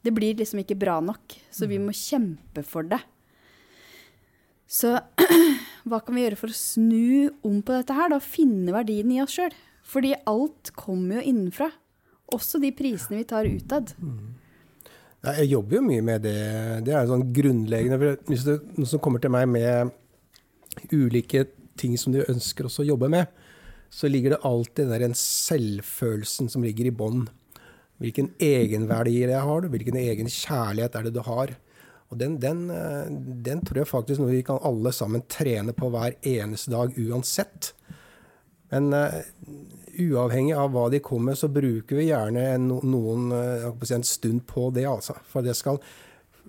Det 0.06 0.14
blir 0.16 0.38
liksom 0.40 0.62
ikke 0.62 0.78
bra 0.80 1.00
nok, 1.04 1.36
så 1.52 1.68
vi 1.68 1.80
må 1.82 1.96
kjempe 1.98 2.64
for 2.64 2.88
det. 2.88 3.02
Så 4.70 4.94
hva 5.90 6.00
kan 6.06 6.16
vi 6.16 6.28
gjøre 6.28 6.38
for 6.38 6.54
å 6.54 6.58
snu 6.58 7.32
om 7.46 7.62
på 7.66 7.74
dette 7.74 7.96
her, 7.98 8.12
da? 8.14 8.20
Finne 8.22 8.76
verdien 8.76 9.10
i 9.12 9.22
oss 9.24 9.34
sjøl? 9.40 9.56
Fordi 9.90 10.14
alt 10.30 10.70
kommer 10.78 11.18
jo 11.20 11.32
innenfra. 11.32 11.72
Også 12.36 12.62
de 12.62 12.70
prisene 12.78 13.24
vi 13.24 13.30
tar 13.30 13.50
utad. 13.50 13.96
Nei, 14.00 15.34
Jeg 15.42 15.50
jobber 15.56 15.80
jo 15.80 15.86
mye 15.88 16.04
med 16.06 16.28
det. 16.28 16.36
Det 16.86 16.94
er 16.94 17.10
sånn 17.10 17.26
grunnleggende. 17.34 18.14
Hvis 18.30 18.46
det 18.46 18.60
er 18.60 18.78
noen 18.78 18.92
som 18.92 19.02
kommer 19.02 19.24
til 19.24 19.34
meg 19.34 19.50
med 19.50 19.96
ulike 20.94 21.48
ting 21.80 21.96
som 21.98 22.14
de 22.14 22.28
ønsker 22.30 22.68
også 22.70 22.84
å 22.84 22.92
jobbe 22.92 23.10
med, 23.10 23.32
så 23.90 24.06
ligger 24.06 24.36
det 24.36 24.44
alltid 24.46 24.92
den 25.02 25.18
selvfølelsen 25.18 26.52
som 26.54 26.62
ligger 26.62 26.92
i 26.92 26.94
bånn. 26.94 27.26
Hvilken 28.00 28.30
egenverdier 28.38 29.34
jeg 29.34 29.48
har, 29.50 29.66
hvilken 29.74 29.98
egen 30.00 30.30
kjærlighet 30.30 30.96
er 30.96 31.08
det 31.08 31.16
du 31.18 31.24
har. 31.26 31.56
Og 32.10 32.18
den, 32.18 32.40
den, 32.42 32.70
eh, 32.74 33.10
den 33.46 33.62
tror 33.66 33.84
jeg 33.84 33.90
faktisk 33.90 34.22
noe 34.22 34.34
vi 34.34 34.46
kan 34.46 34.62
alle 34.66 34.94
sammen 34.96 35.26
trene 35.30 35.76
på 35.78 35.92
hver 35.94 36.18
eneste 36.26 36.74
dag 36.74 36.96
uansett. 36.98 37.74
Men 38.70 38.92
uh, 38.94 39.16
uavhengig 39.98 40.54
av 40.58 40.74
hva 40.74 40.88
de 40.94 41.02
kommer 41.02 41.32
med, 41.32 41.40
så 41.42 41.50
bruker 41.50 41.98
vi 41.98 42.10
gjerne 42.12 42.44
en, 42.54 42.68
noen, 42.86 43.32
uh, 43.34 43.94
en 43.96 44.06
stund 44.06 44.44
på 44.50 44.68
det. 44.76 44.86
Altså. 44.90 45.16
For, 45.30 45.46
det 45.46 45.56
skal, 45.58 45.82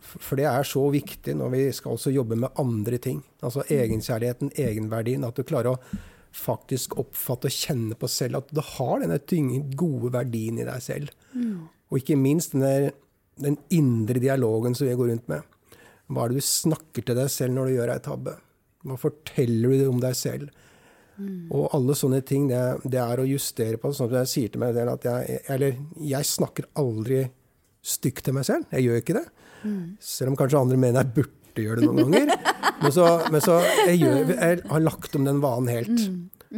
for 0.01 0.41
det 0.41 0.49
er 0.49 0.69
så 0.69 0.85
viktig 0.93 1.37
når 1.41 1.55
vi 1.55 1.63
skal 1.77 1.97
også 1.97 2.13
jobbe 2.13 2.37
med 2.41 2.61
andre 2.61 3.01
ting. 3.01 3.23
Altså 3.41 3.65
egenkjærligheten, 3.69 4.53
egenverdien. 4.53 5.25
At 5.29 5.41
du 5.41 5.49
klarer 5.49 5.75
å 5.75 6.01
faktisk 6.37 6.99
oppfatte 7.01 7.49
og 7.51 7.57
kjenne 7.57 7.97
på 7.99 8.09
selv 8.09 8.39
at 8.39 8.53
du 8.55 8.61
har 8.77 9.01
denne 9.03 9.63
gode 9.77 10.13
verdien 10.15 10.61
i 10.61 10.69
deg 10.69 10.85
selv. 10.85 11.17
Og 11.91 11.99
ikke 11.99 12.21
minst 12.21 12.55
denne, 12.55 12.93
den 13.43 13.59
indre 13.75 14.23
dialogen 14.23 14.77
som 14.77 14.89
vi 14.89 14.97
går 14.99 15.13
rundt 15.13 15.29
med. 15.33 15.45
Hva 16.11 16.25
er 16.25 16.33
det 16.33 16.43
du 16.43 16.47
snakker 16.47 17.07
til 17.07 17.19
deg 17.19 17.31
selv 17.33 17.55
når 17.57 17.69
du 17.69 17.77
gjør 17.77 17.95
ei 17.95 18.03
tabbe? 18.05 18.35
Hva 18.87 18.97
forteller 18.99 19.77
du 19.77 19.87
om 19.91 20.01
deg 20.03 20.17
selv? 20.19 20.51
Og 21.53 21.67
alle 21.77 21.97
sånne 21.99 22.23
ting, 22.25 22.47
det, 22.49 22.61
det 22.89 23.01
er 23.03 23.21
å 23.21 23.27
justere 23.29 23.77
på. 23.81 23.91
Sånn 23.93 24.09
at 24.09 24.23
jeg 24.23 24.31
sier 24.31 24.53
til 24.53 24.63
meg 24.63 24.73
selv 24.77 24.95
at 24.95 25.05
jeg 25.05 25.41
Eller 25.53 25.77
jeg 26.01 26.29
snakker 26.29 26.71
aldri 26.81 27.27
stygt 27.85 28.25
til 28.25 28.37
meg 28.37 28.47
selv. 28.49 28.65
Jeg 28.73 28.87
gjør 28.87 29.03
ikke 29.03 29.19
det. 29.19 29.27
Selv 30.01 30.33
om 30.33 30.39
kanskje 30.41 30.63
andre 30.63 30.81
mener 30.81 31.03
jeg 31.03 31.15
burde 31.19 31.65
gjøre 31.67 31.83
det 31.83 31.91
noen 31.91 32.17
ganger. 32.17 32.35
Men 32.81 32.93
så, 32.97 33.07
men 33.29 33.43
så 33.45 33.59
jeg, 33.61 33.99
gjør, 34.01 34.31
jeg 34.33 34.61
har 34.71 34.81
lagt 34.81 35.17
om 35.19 35.27
den 35.27 35.43
vanen 35.43 35.69
helt. 35.69 36.05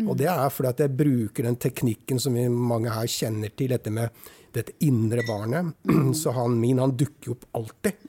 Og 0.05 0.13
det 0.21 0.29
er 0.31 0.53
fordi 0.55 0.69
at 0.71 0.83
jeg 0.85 0.95
bruker 0.95 1.49
den 1.49 1.57
teknikken 1.59 2.21
som 2.23 2.37
vi 2.39 2.45
mange 2.47 2.93
her 2.95 3.09
kjenner 3.11 3.51
til, 3.59 3.73
dette 3.75 3.91
med 3.91 4.23
dette 4.55 4.75
indre 4.85 5.25
barnet. 5.27 5.73
Så 6.21 6.35
han 6.37 6.59
min 6.61 6.81
han 6.83 6.97
dukker 6.97 7.35
opp 7.35 7.47
alltid. 7.59 8.01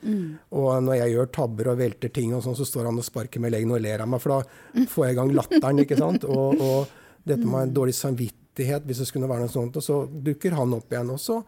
Og 0.56 0.72
når 0.84 1.00
jeg 1.00 1.14
gjør 1.16 1.32
tabber 1.38 1.72
og 1.74 1.80
velter 1.80 2.14
ting, 2.14 2.34
og 2.36 2.44
sånn, 2.46 2.58
så 2.60 2.68
står 2.68 2.90
han 2.90 3.00
og 3.00 3.08
sparker 3.08 3.44
med 3.44 3.54
leggen 3.56 3.72
og 3.76 3.84
ler 3.84 4.04
av 4.04 4.10
meg, 4.12 4.22
for 4.24 4.36
da 4.36 4.88
får 4.92 5.08
jeg 5.08 5.16
i 5.16 5.20
gang 5.22 5.34
latteren. 5.38 5.84
ikke 5.86 6.00
sant? 6.00 6.28
Og, 6.28 6.60
og 6.64 7.24
dette 7.24 7.48
med 7.48 7.70
en 7.70 7.78
dårlig 7.78 7.96
samvittighet, 7.98 8.84
hvis 8.88 9.04
det 9.04 9.08
skulle 9.10 9.30
være 9.32 9.48
noe 9.48 9.54
sånt, 9.54 9.80
og 9.80 9.86
så 9.86 10.04
dukker 10.28 10.58
han 10.60 10.76
opp 10.76 10.92
igjen. 10.94 11.14
Og 11.16 11.22
så, 11.22 11.40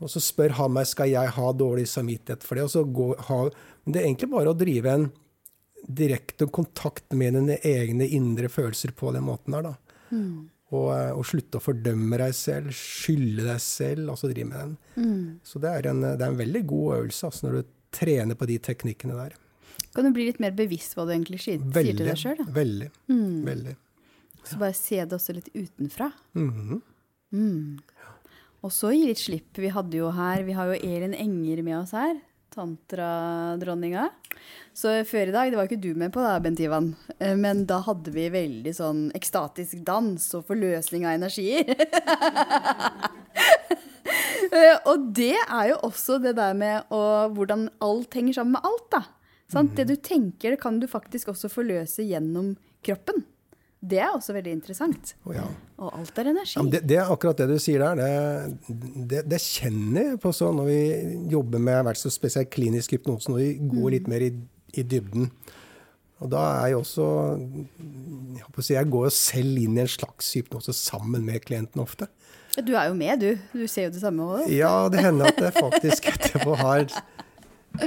og 0.00 0.12
så 0.12 0.22
spør 0.22 0.58
han 0.60 0.76
meg 0.76 0.88
skal 0.90 1.10
jeg 1.12 1.34
ha 1.38 1.50
dårlig 1.56 1.88
samvittighet 1.90 2.46
for 2.46 2.60
det. 2.60 2.68
og 2.68 2.74
så 2.74 2.84
gå, 2.84 3.10
ha, 3.30 3.42
Men 3.84 3.96
det 3.96 4.02
er 4.02 4.08
egentlig 4.10 4.32
bare 4.36 4.52
å 4.52 4.58
drive 4.58 4.94
en 4.94 5.10
direkte 5.80 6.46
kontakt 6.52 7.12
med 7.16 7.34
dine 7.34 7.56
egne 7.64 8.06
indre 8.06 8.50
følelser 8.52 8.92
på 8.96 9.12
den 9.16 9.24
måten 9.24 9.56
her. 9.56 9.70
da. 9.70 9.74
Og, 10.70 10.88
eh, 10.94 11.10
og 11.18 11.24
slutte 11.26 11.58
å 11.58 11.64
fordømme 11.64 12.18
deg 12.20 12.34
selv, 12.38 12.70
skylde 12.70 13.42
deg 13.48 13.58
selv, 13.64 14.12
og 14.12 14.18
så 14.20 14.28
drive 14.30 14.46
med 14.52 14.60
den. 14.94 15.38
Så 15.42 15.58
det 15.58 15.72
er, 15.80 15.88
en, 15.90 16.00
det 16.04 16.22
er 16.22 16.28
en 16.30 16.38
veldig 16.38 16.62
god 16.70 16.92
øvelse 17.00 17.26
altså, 17.26 17.48
når 17.48 17.56
du 17.58 17.72
trener 17.90 18.38
på 18.38 18.46
de 18.46 18.58
teknikkene 18.62 19.16
der. 19.18 19.34
Kan 19.90 20.06
du 20.06 20.12
bli 20.14 20.28
litt 20.28 20.38
mer 20.38 20.54
bevisst 20.54 20.94
hva 20.94 21.08
du 21.08 21.10
egentlig 21.16 21.40
sier, 21.42 21.58
Veldig. 21.58 21.96
til 21.98 22.06
deg 22.06 22.20
sjøl? 22.20 22.44
Veldig. 22.54 22.90
veldig. 23.48 23.74
Så 24.46 24.58
bare 24.60 24.76
se 24.78 25.00
det 25.02 25.16
også 25.18 25.34
litt 25.34 25.50
utenfra. 25.56 26.12
Mhm. 26.38 26.82
Og 28.60 28.72
så 28.74 28.90
gi 28.92 29.06
litt 29.08 29.20
slipp. 29.20 29.56
Vi 29.56 29.70
hadde 29.72 29.96
jo 29.96 30.10
her, 30.12 30.42
vi 30.44 30.52
har 30.52 30.68
jo 30.70 30.78
Elin 30.84 31.14
Enger 31.16 31.62
med 31.64 31.78
oss 31.78 31.94
her. 31.96 32.18
Tantradronninga. 32.54 34.08
Så 34.74 34.92
før 35.08 35.30
i 35.30 35.34
dag, 35.34 35.50
det 35.50 35.58
var 35.58 35.68
ikke 35.68 35.80
du 35.82 35.92
med 35.98 36.12
på 36.14 36.22
da, 36.24 36.36
Bent 36.42 36.60
Ivan, 36.62 36.92
eh, 37.18 37.36
men 37.38 37.64
da 37.70 37.80
hadde 37.86 38.12
vi 38.14 38.28
veldig 38.32 38.72
sånn 38.76 39.02
ekstatisk 39.16 39.82
dans 39.86 40.26
og 40.38 40.46
forløsning 40.50 41.06
av 41.08 41.18
energier. 41.20 41.74
Eh, 44.50 44.76
og 44.88 45.12
det 45.14 45.36
er 45.36 45.68
jo 45.68 45.76
også 45.86 46.16
det 46.18 46.32
der 46.34 46.56
med 46.58 46.88
å, 46.90 47.28
hvordan 47.36 47.68
alt 47.86 48.16
henger 48.16 48.40
sammen 48.40 48.56
med 48.56 48.64
alt. 48.66 48.86
da. 48.90 49.00
Sant? 49.52 49.76
Det 49.78 49.84
du 49.86 49.94
tenker, 49.94 50.56
kan 50.58 50.80
du 50.82 50.88
faktisk 50.90 51.30
også 51.30 51.50
forløse 51.52 52.02
gjennom 52.08 52.56
kroppen. 52.86 53.22
Det 53.80 53.96
er 53.96 54.12
også 54.12 54.34
veldig 54.36 54.52
interessant. 54.52 55.14
Oh, 55.24 55.32
ja. 55.32 55.46
Og 55.80 55.94
alt 55.96 56.18
er 56.20 56.28
energi. 56.34 56.58
Ja, 56.58 56.64
det, 56.74 56.82
det 56.88 56.98
er 57.00 57.12
akkurat 57.14 57.38
det 57.40 57.46
du 57.48 57.56
sier 57.62 57.80
der. 57.80 57.96
Det, 57.96 58.74
det, 59.08 59.22
det 59.32 59.40
kjenner 59.40 60.10
jeg 60.10 60.18
på 60.20 60.32
sånn 60.36 60.60
når 60.60 60.68
vi 60.68 60.80
jobber 61.32 61.62
med 61.64 61.86
hvert 61.86 62.00
så 62.00 62.12
spesielt 62.12 62.52
klinisk 62.52 62.92
hypnose, 62.98 63.32
når 63.32 63.40
vi 63.40 63.70
går 63.72 63.94
litt 63.96 64.10
mer 64.12 64.26
i, 64.26 64.34
i 64.76 64.84
dybden. 64.84 65.30
Og 66.20 66.28
da 66.28 66.42
er 66.58 66.74
jeg 66.74 66.80
også 66.82 67.04
Jeg, 67.40 68.48
si, 68.60 68.74
jeg 68.74 68.90
går 68.92 69.06
jo 69.08 69.12
selv 69.16 69.62
inn 69.62 69.78
i 69.78 69.84
en 69.86 69.88
slags 69.88 70.34
hypnose 70.36 70.74
sammen 70.76 71.24
med 71.24 71.40
klienten 71.46 71.80
ofte. 71.80 72.10
Du 72.60 72.74
er 72.74 72.90
jo 72.90 72.98
med, 72.98 73.22
du. 73.22 73.38
Du 73.56 73.64
ser 73.70 73.88
jo 73.88 73.94
det 73.94 74.02
samme 74.02 74.26
òg. 74.26 74.50
Ja, 74.52 74.90
det 74.92 75.04
hender 75.06 75.30
at 75.30 75.40
jeg 75.40 75.56
faktisk 75.56 76.10
etterpå 76.10 76.56
har 76.60 76.84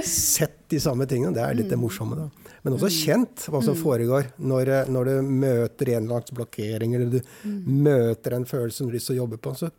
sett 0.02 0.53
de 0.74 0.82
samme 0.82 1.06
tingene. 1.10 1.32
Det 1.36 1.42
er 1.44 1.56
litt 1.58 1.70
det 1.72 1.78
morsomme, 1.80 2.18
da. 2.18 2.50
Men 2.64 2.76
også 2.76 2.90
kjent 2.92 3.46
hva 3.52 3.60
som 3.64 3.76
foregår 3.78 4.30
når, 4.40 4.70
når 4.92 5.08
du 5.10 5.30
møter 5.44 5.94
en 5.94 6.04
eller 6.06 6.20
annen 6.20 6.38
blokkering, 6.38 6.94
eller 6.96 7.16
du 7.16 7.48
møter 7.86 8.36
en 8.36 8.46
følelse 8.48 8.80
som 8.80 8.88
du 8.88 8.94
har 8.94 8.98
lyst 8.98 9.10
til 9.10 9.16
å 9.18 9.22
jobbe 9.22 9.40
på. 9.44 9.54
Så 9.58 9.70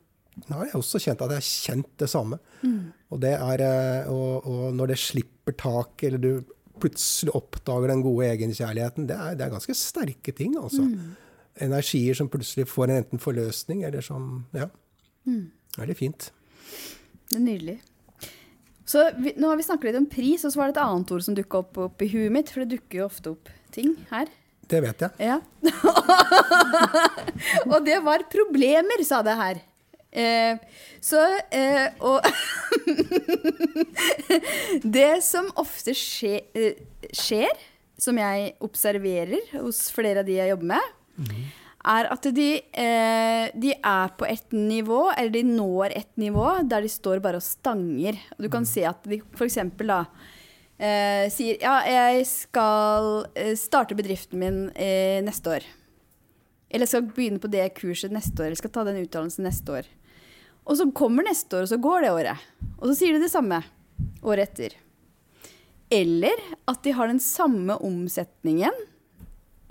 har 0.51 0.65
jeg 0.67 0.75
også 0.79 1.01
kjent 1.01 1.23
at 1.25 1.31
jeg 1.36 1.41
har 1.41 1.47
kjent 1.47 1.91
det 2.01 2.10
samme. 2.12 2.39
Og, 2.65 3.19
det 3.23 3.34
er, 3.38 3.63
eh, 3.65 4.12
og, 4.12 4.47
og 4.51 4.75
når 4.75 4.93
det 4.93 4.99
slipper 5.01 5.55
tak, 5.58 6.03
eller 6.03 6.21
du 6.21 6.31
plutselig 6.84 7.31
oppdager 7.38 7.88
den 7.93 8.01
gode 8.03 8.27
egenkjærligheten, 8.34 9.05
det 9.08 9.15
er, 9.15 9.38
det 9.39 9.45
er 9.45 9.53
ganske 9.53 9.75
sterke 9.79 10.34
ting, 10.36 10.58
altså. 10.60 10.84
Energier 11.63 12.17
som 12.19 12.27
plutselig 12.27 12.67
får 12.67 12.89
en 12.89 12.97
enten 12.99 13.21
forløsning, 13.23 13.86
eller 13.88 14.03
som 14.03 14.45
Ja. 14.55 14.67
Veldig 15.75 15.95
fint. 15.97 16.29
Det 17.31 17.39
er 17.39 17.41
nydelig. 17.43 17.79
Så 18.86 19.04
vi, 19.17 19.34
nå 19.41 19.50
har 19.50 19.58
vi 19.58 19.65
snakket 19.65 19.89
litt 19.89 20.02
om 20.04 20.10
pris, 20.10 20.45
og 20.45 20.54
så 20.54 20.62
var 20.62 20.69
det 20.69 20.78
et 20.78 20.84
annet 20.86 21.13
ord 21.15 21.26
som 21.26 21.38
dukka 21.38 21.62
opp, 21.63 21.78
opp 21.88 22.04
i 22.06 22.10
huet 22.12 22.34
mitt. 22.34 22.52
For 22.54 22.63
det 22.63 22.78
dukker 22.78 23.02
jo 23.02 23.08
ofte 23.10 23.34
opp 23.34 23.50
ting 23.76 23.95
her. 24.12 24.30
Det 24.69 24.82
vet 24.82 25.02
jeg. 25.06 25.30
Ja. 25.30 25.39
og 27.74 27.80
det 27.86 28.00
var 28.06 28.26
problemer, 28.32 29.04
sa 29.06 29.21
det 29.26 29.38
her. 29.41 29.62
Eh, 30.15 30.62
så 31.04 31.19
eh, 31.52 31.89
Og 32.08 32.24
Det 34.95 35.10
som 35.28 35.50
ofte 35.60 35.91
skje, 35.98 36.39
eh, 36.56 36.78
skjer, 37.12 37.52
som 38.00 38.15
jeg 38.21 38.54
observerer 38.63 39.52
hos 39.58 39.89
flere 39.91 40.24
av 40.24 40.30
de 40.30 40.38
jeg 40.38 40.54
jobber 40.54 40.71
med, 40.71 40.95
er 41.86 42.10
at 42.12 42.28
de, 42.36 42.50
eh, 42.74 43.45
de 43.54 43.74
er 43.76 44.13
på 44.17 44.28
et 44.28 44.54
nivå, 44.56 45.12
eller 45.13 45.34
de 45.34 45.43
når 45.48 45.93
et 45.95 46.12
nivå, 46.17 46.48
der 46.69 46.86
de 46.86 46.91
står 46.91 47.21
bare 47.24 47.39
og 47.41 47.45
stanger. 47.45 48.17
Og 48.36 48.45
du 48.45 48.50
kan 48.54 48.65
se 48.65 48.86
at 48.88 49.06
de 49.06 49.21
f.eks. 49.38 49.60
da 49.80 50.00
eh, 50.80 51.26
sier 51.34 51.62
ja, 51.62 51.78
jeg 51.88 52.26
skal 52.30 53.28
eh, 53.38 53.54
starte 53.60 53.98
bedriften 53.98 54.41
min 54.41 54.62
eh, 54.74 55.21
neste 55.26 55.58
år. 55.58 55.67
Eller 56.69 56.88
jeg 56.88 56.93
skal 56.95 57.12
begynne 57.13 57.41
på 57.41 57.52
det 57.54 57.69
kurset 57.78 58.13
neste 58.13 58.41
år, 58.41 58.50
eller 58.50 58.60
skal 58.60 58.74
ta 58.74 58.88
den 58.88 59.04
utdannelsen 59.04 59.45
neste 59.48 59.78
år. 59.82 59.91
Og 60.65 60.80
så 60.80 60.89
kommer 60.98 61.28
neste 61.28 61.60
år, 61.60 61.67
og 61.67 61.71
så 61.71 61.80
går 61.82 62.02
det 62.04 62.15
året. 62.15 62.50
Og 62.80 62.89
så 62.89 62.98
sier 62.98 63.15
de 63.15 63.21
det 63.21 63.32
samme 63.32 63.62
året 64.26 64.50
etter. 64.50 64.76
Eller 65.93 66.39
at 66.65 66.82
de 66.84 66.95
har 66.98 67.12
den 67.12 67.21
samme 67.21 67.78
omsetningen 67.86 68.74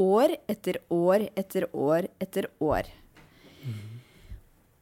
år 0.00 0.36
etter 0.50 0.80
år 0.92 1.28
etter 1.34 1.68
år 1.72 2.08
etter 2.22 2.48
år. 2.62 2.90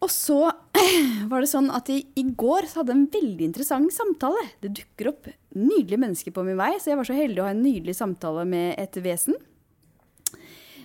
Og 0.02 0.10
så 0.10 0.38
var 1.30 1.44
det 1.44 1.50
sånn 1.50 1.70
at 1.74 1.90
i, 1.92 2.00
i 2.18 2.24
går 2.26 2.66
så 2.66 2.80
hadde 2.80 2.94
jeg 2.94 3.00
en 3.00 3.10
veldig 3.14 3.46
interessant 3.46 3.94
samtale. 3.94 4.42
Det 4.62 4.72
dukker 4.80 5.12
opp 5.12 5.30
nydelige 5.54 6.00
mennesker 6.02 6.34
på 6.34 6.44
min 6.46 6.58
vei, 6.58 6.74
så 6.80 6.92
jeg 6.92 7.00
var 7.00 7.08
så 7.08 7.16
heldig 7.16 7.42
å 7.42 7.46
ha 7.46 7.54
en 7.54 7.62
nydelig 7.62 7.96
samtale 7.98 8.44
med 8.48 8.74
et 8.82 8.98
vesen. 9.04 9.36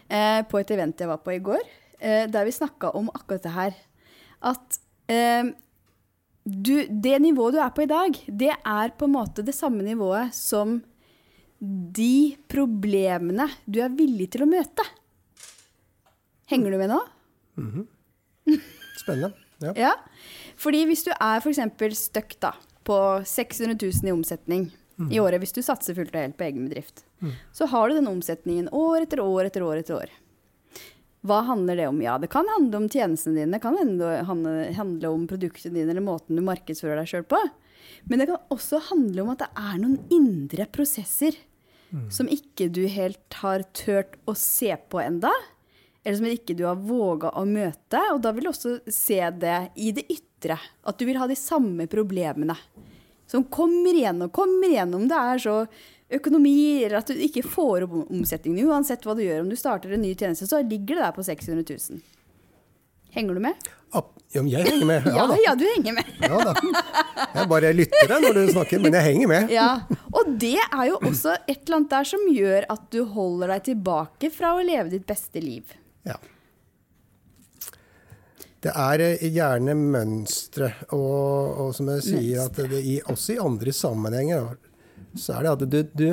Eh, 0.08 0.42
på 0.48 0.60
et 0.62 0.76
event 0.76 1.02
jeg 1.02 1.10
var 1.10 1.24
på 1.24 1.34
i 1.34 1.42
går, 1.44 1.64
eh, 2.00 2.28
der 2.32 2.46
vi 2.48 2.54
snakka 2.56 2.94
om 2.96 3.10
akkurat 3.14 3.48
det 3.48 3.56
her. 3.56 3.80
At 4.46 4.78
eh, 5.12 5.50
du, 6.46 6.76
det 6.88 7.18
nivået 7.24 7.58
du 7.58 7.64
er 7.64 7.74
på 7.76 7.84
i 7.84 7.90
dag, 7.90 8.22
det 8.28 8.54
er 8.54 8.94
på 8.96 9.10
en 9.10 9.18
måte 9.18 9.44
det 9.44 9.56
samme 9.58 9.84
nivået 9.84 10.36
som 10.36 10.78
de 11.60 12.38
problemene 12.52 13.48
du 13.66 13.80
er 13.82 13.94
villig 13.98 14.30
til 14.36 14.46
å 14.46 14.50
møte. 14.50 14.84
Henger 16.52 16.72
du 16.74 16.78
med 16.80 16.92
nå? 16.94 17.00
Spennende. 19.00 19.34
Ja. 19.64 19.74
Ja. 19.76 19.94
Fordi 20.62 20.84
hvis 20.86 21.02
du 21.08 21.12
er 21.16 21.42
f.eks. 21.42 21.60
stuck 21.98 22.38
da, 22.44 22.54
på 22.86 22.98
600 23.26 23.74
000 23.74 24.08
i 24.08 24.14
omsetning 24.14 24.70
i 25.14 25.20
året, 25.22 25.42
hvis 25.42 25.54
du 25.54 25.60
satser 25.66 25.98
fullt 25.98 26.14
og 26.16 26.22
helt 26.22 26.38
på 26.38 26.46
egen 26.48 26.70
bedrift, 26.70 27.04
så 27.54 27.68
har 27.70 27.90
du 27.90 27.98
den 27.98 28.10
omsetningen 28.10 28.70
år 28.74 29.04
etter 29.06 29.22
år 29.22 29.50
etter 29.50 29.66
år 29.66 29.82
etter 29.82 29.98
år. 29.98 30.14
Hva 31.28 31.42
handler 31.50 31.76
det 31.76 31.88
om? 31.90 31.98
Ja, 32.02 32.16
det 32.22 32.30
kan 32.32 32.48
handle 32.54 32.84
om 32.84 32.90
tjenestene 32.90 33.42
dine, 33.42 33.58
det 33.58 33.62
kan 33.66 33.78
handle 33.78 35.10
om 35.10 35.26
produktene 35.30 35.74
dine 35.76 35.92
eller 35.92 36.06
måten 36.06 36.38
du 36.38 36.46
markedsfører 36.46 37.02
deg 37.02 37.10
sjøl 37.12 37.26
på. 37.30 37.42
Men 38.08 38.22
det 38.22 38.30
kan 38.30 38.54
også 38.54 38.80
handle 38.92 39.26
om 39.26 39.34
at 39.34 39.44
det 39.44 39.50
er 39.58 39.78
noen 39.82 39.98
indre 40.14 40.70
prosesser 40.72 41.36
som 42.12 42.28
ikke 42.28 42.68
du 42.74 42.82
helt 42.92 43.34
har 43.42 43.64
turt 43.78 44.18
å 44.28 44.34
se 44.36 44.74
på 44.92 45.00
enda, 45.00 45.32
eller 46.04 46.18
som 46.20 46.28
ikke 46.30 46.56
du 46.58 46.66
har 46.68 46.76
våga 46.80 47.32
å 47.40 47.46
møte. 47.48 48.02
Og 48.14 48.22
da 48.24 48.32
vil 48.36 48.48
du 48.48 48.52
også 48.52 48.78
se 48.92 49.20
det 49.40 49.58
i 49.76 49.92
det 49.96 50.06
ytre, 50.14 50.58
at 50.88 50.98
du 51.00 51.06
vil 51.08 51.20
ha 51.20 51.28
de 51.28 51.36
samme 51.40 51.88
problemene. 51.92 52.56
Som 53.28 53.44
kommer 53.52 53.92
igjen 53.98 54.22
og 54.24 54.32
kommer 54.36 54.70
igjen, 54.72 54.94
om 54.96 55.08
det 55.12 55.18
er 55.20 55.42
så 55.44 55.56
økonomi, 56.18 56.84
eller 56.86 57.02
at 57.02 57.10
du 57.12 57.20
ikke 57.20 57.44
får 57.44 57.84
opp 57.88 57.96
omsetningen. 58.08 58.68
Uansett 58.72 59.04
hva 59.04 59.16
du 59.18 59.26
gjør, 59.26 59.42
om 59.44 59.50
du 59.52 59.58
starter 59.60 59.92
en 59.98 60.04
ny 60.06 60.14
tjeneste, 60.16 60.48
så 60.48 60.62
ligger 60.64 60.96
det 61.00 61.04
der 61.04 61.16
på 61.18 61.26
600 61.28 61.66
000. 61.92 62.00
Henger 63.18 63.36
du 63.36 63.44
med? 63.48 63.68
Ap- 63.96 64.17
Ja, 64.36 64.42
men 64.44 64.52
jeg 64.52 64.66
henger 64.68 64.86
med. 64.90 65.06
Ja, 65.08 65.26
Ja, 65.32 65.38
ja, 65.46 65.54
du 65.56 65.64
henger 65.66 65.94
med. 65.96 66.08
Ja, 66.20 66.40
da. 66.44 66.54
Jeg 67.38 67.48
bare 67.50 67.70
lytter 67.74 68.10
deg 68.12 68.26
når 68.26 68.34
du 68.36 68.42
snakker, 68.52 68.82
men 68.84 68.98
jeg 68.98 69.06
henger 69.08 69.30
med. 69.32 69.52
Ja, 69.56 69.68
Og 70.12 70.34
det 70.42 70.58
er 70.60 70.84
jo 70.90 70.98
også 71.00 71.38
et 71.48 71.62
eller 71.64 71.78
annet 71.80 71.94
der 71.94 72.10
som 72.10 72.26
gjør 72.36 72.68
at 72.76 72.88
du 72.92 73.00
holder 73.14 73.54
deg 73.56 73.64
tilbake 73.70 74.32
fra 74.36 74.52
å 74.58 74.66
leve 74.68 74.92
ditt 74.92 75.06
beste 75.08 75.40
liv. 75.44 75.72
Ja. 76.08 76.18
Det 78.68 78.74
er 78.74 79.04
eh, 79.06 79.26
gjerne 79.32 79.76
mønstre, 79.78 80.72
og, 80.92 81.60
og 81.64 81.76
som 81.78 81.92
jeg 81.94 82.04
sier, 82.08 82.48
at 82.48 82.58
det, 82.58 82.80
i, 82.82 82.98
også 83.06 83.36
i 83.36 83.42
andre 83.44 83.74
sammenhenger, 83.76 84.56
så 85.18 85.38
er 85.38 85.46
det 85.46 85.54
at 85.54 85.66
du, 85.72 85.78
du, 85.94 86.08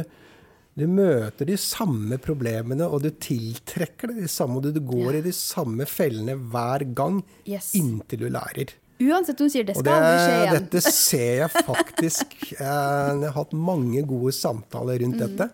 du 0.76 0.87
møter 0.90 1.46
de 1.46 1.56
samme 1.60 2.16
problemene, 2.18 2.87
og 2.90 3.02
du 3.04 3.10
tiltrekker 3.10 4.10
deg 4.10 4.22
de 4.24 4.28
samme, 4.28 4.56
og 4.58 4.72
du, 4.74 4.80
går 4.80 5.12
Ja. 5.12 5.18
i 5.18 5.26
de 5.28 5.32
samme 5.32 5.87
fellene 5.87 6.34
hver 6.50 6.82
gang 6.94 7.22
Yes. 7.46 7.72
inntil 7.78 8.18
du 8.24 8.28
lærer. 8.30 8.72
Uansett 9.00 9.37
du 9.38 9.48
sier 9.50 9.64
det 9.66 9.74
skal 9.76 9.92
aldri 9.92 10.18
skje 10.22 10.34
igjen. 10.40 10.52
dette 10.70 10.80
ser 10.82 11.37
jeg 11.42 11.50
faktisk. 11.50 12.26
Eh, 12.60 13.20
Jeg 13.20 13.22
har 13.22 13.32
hatt 13.34 13.52
mange 13.52 14.02
gode 14.06 14.32
samtaler 14.32 14.98
rundt 15.02 15.18
Mm. 15.18 15.37
dette. 15.37 15.50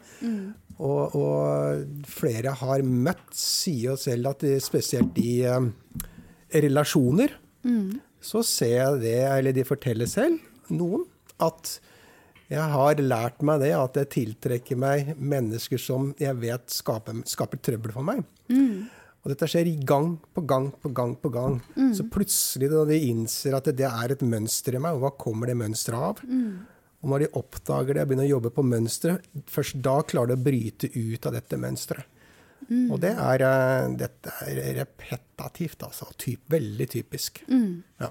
Og, 0.80 1.14
og 1.14 2.04
flere 2.08 2.52
har 2.56 2.80
møtt, 2.82 3.34
sier 3.36 3.90
jo 3.90 3.96
selv 3.96 4.28
at 4.30 4.40
spesielt 4.62 5.16
i 5.18 5.42
eh, 5.44 5.60
relasjoner, 6.52 7.30
Mm. 7.64 8.00
så 8.22 8.42
ser 8.44 8.76
jeg 8.76 9.00
det, 9.02 9.18
eller 9.38 9.52
de 9.52 9.64
forteller 9.64 10.08
selv, 10.08 10.38
noen, 10.70 11.04
at 11.38 11.78
jeg 12.50 12.66
har 12.72 13.00
lært 13.02 13.42
meg 13.46 13.60
det, 13.62 13.70
at 13.78 13.98
jeg 14.00 14.10
tiltrekker 14.16 14.78
meg 14.80 15.12
mennesker 15.16 15.78
som 15.78 16.08
jeg 16.18 16.34
vet 16.42 16.72
skaper, 16.74 17.20
skaper 17.30 17.60
trøbbel 17.62 17.94
for 17.94 18.02
meg. 18.02 18.24
Og 19.20 19.28
dette 19.30 19.46
skjer 19.52 19.68
gang 19.86 20.14
på 20.34 20.42
gang 20.48 20.70
på 20.82 20.90
gang 20.96 21.12
på 21.20 21.30
gang. 21.30 21.58
Så 21.94 22.06
plutselig 22.10 22.70
når 22.72 22.88
de 22.90 22.98
innser 23.10 23.54
at 23.54 23.68
det 23.76 23.86
er 23.86 24.14
et 24.16 24.22
mønster 24.24 24.74
i 24.74 24.80
meg, 24.82 24.96
og 24.96 25.04
hva 25.04 25.10
kommer 25.20 25.46
det 25.46 25.58
mønsteret 25.60 26.00
av? 26.00 26.22
Og 27.00 27.08
når 27.12 27.22
de 27.22 27.28
oppdager 27.38 27.94
det 27.96 28.02
og 28.02 28.08
begynner 28.10 28.26
å 28.26 28.34
jobbe 28.34 28.50
på 28.56 28.64
mønsteret, 28.66 29.28
først 29.48 29.78
da 29.84 30.00
klarer 30.04 30.32
de 30.32 30.40
å 30.40 30.44
bryte 30.44 30.90
ut 30.92 31.28
av 31.30 31.36
dette 31.36 31.56
mønsteret. 31.60 32.16
Og 32.92 32.98
det 33.02 33.12
er, 33.18 33.42
eh, 33.42 33.86
dette 33.98 34.32
er 34.46 34.74
repetativt, 34.76 35.80
altså. 35.82 36.06
Typ, 36.16 36.40
veldig 36.52 36.86
typisk. 36.92 37.40
Ja. 38.00 38.10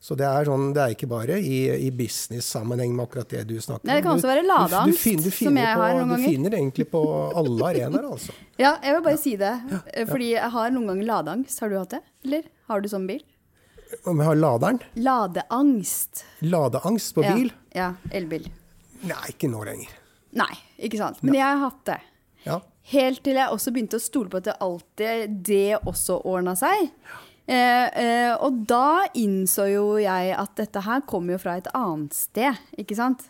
Så 0.00 0.14
det 0.16 0.26
er, 0.26 0.44
sånn, 0.46 0.68
det 0.72 0.80
er 0.84 0.92
ikke 0.94 1.08
bare 1.10 1.36
i, 1.42 1.56
i 1.86 1.90
business-sammenheng 1.90 2.92
med 2.94 3.08
akkurat 3.08 3.28
det 3.34 3.40
du 3.48 3.56
snakker 3.60 3.82
om. 3.82 3.88
Nei, 3.90 3.96
det 3.98 4.04
kan 4.06 4.16
også 4.16 4.28
være 4.30 4.42
du- 4.42 4.46
du 4.46 4.52
ladeangst, 4.52 5.24
du 5.24 5.30
som 5.30 5.56
jeg 5.58 5.74
på, 5.76 5.80
har 5.82 5.94
noen 5.98 6.08
ganger. 6.14 6.24
Du 6.26 6.30
finner 6.36 6.50
egentlig 6.60 6.86
på 6.92 7.02
alle 7.42 7.66
arenaer, 7.72 8.06
altså. 8.12 8.32
Ja, 8.62 8.76
jeg 8.84 8.94
vil 8.94 9.02
bare 9.08 9.18
si 9.18 9.34
det. 9.40 9.52
eh, 9.94 10.06
Fordi 10.06 10.30
jeg 10.36 10.50
har 10.54 10.70
noen 10.70 10.86
ganger 10.92 11.06
ladeangst. 11.10 11.60
Har 11.60 11.68
du 11.68 11.78
hatt 11.78 11.90
det? 11.96 12.02
Eller 12.24 12.42
har 12.68 12.80
du 12.80 12.88
sånn 12.88 13.06
bil? 13.10 13.22
Om 14.06 14.18
jeg 14.22 14.26
har 14.30 14.36
laderen? 14.38 14.78
Ladeangst. 14.94 16.24
Ladeangst 16.46 17.14
på 17.16 17.22
bil? 17.26 17.50
Ja, 17.74 17.80
ja 17.80 18.16
elbil. 18.16 18.46
Nei, 19.02 19.22
ikke 19.32 19.48
nå 19.50 19.64
lenger. 19.66 19.88
Nei, 20.36 20.52
ikke 20.78 20.98
sant. 21.00 21.22
Men 21.26 21.34
jeg 21.34 21.42
har 21.48 21.58
hatt 21.64 21.84
det. 21.88 21.98
Ja. 22.46 22.60
Helt 22.92 23.22
til 23.24 23.34
jeg 23.38 23.50
også 23.52 23.72
begynte 23.74 23.98
å 23.98 24.02
stole 24.02 24.30
på 24.32 24.38
at 24.40 24.46
det 24.48 24.54
alltid 24.62 25.34
det 25.46 25.78
også 25.86 26.20
ordna 26.26 26.54
seg. 26.58 26.86
Eh, 26.90 27.26
eh, 27.50 28.32
og 28.38 28.62
da 28.68 29.08
innså 29.18 29.66
jo 29.72 29.84
jeg 30.00 30.32
at 30.38 30.56
dette 30.60 30.82
her 30.86 31.04
kommer 31.08 31.34
jo 31.36 31.42
fra 31.42 31.58
et 31.58 31.70
annet 31.74 32.16
sted, 32.16 32.58
ikke 32.78 32.98
sant? 32.98 33.26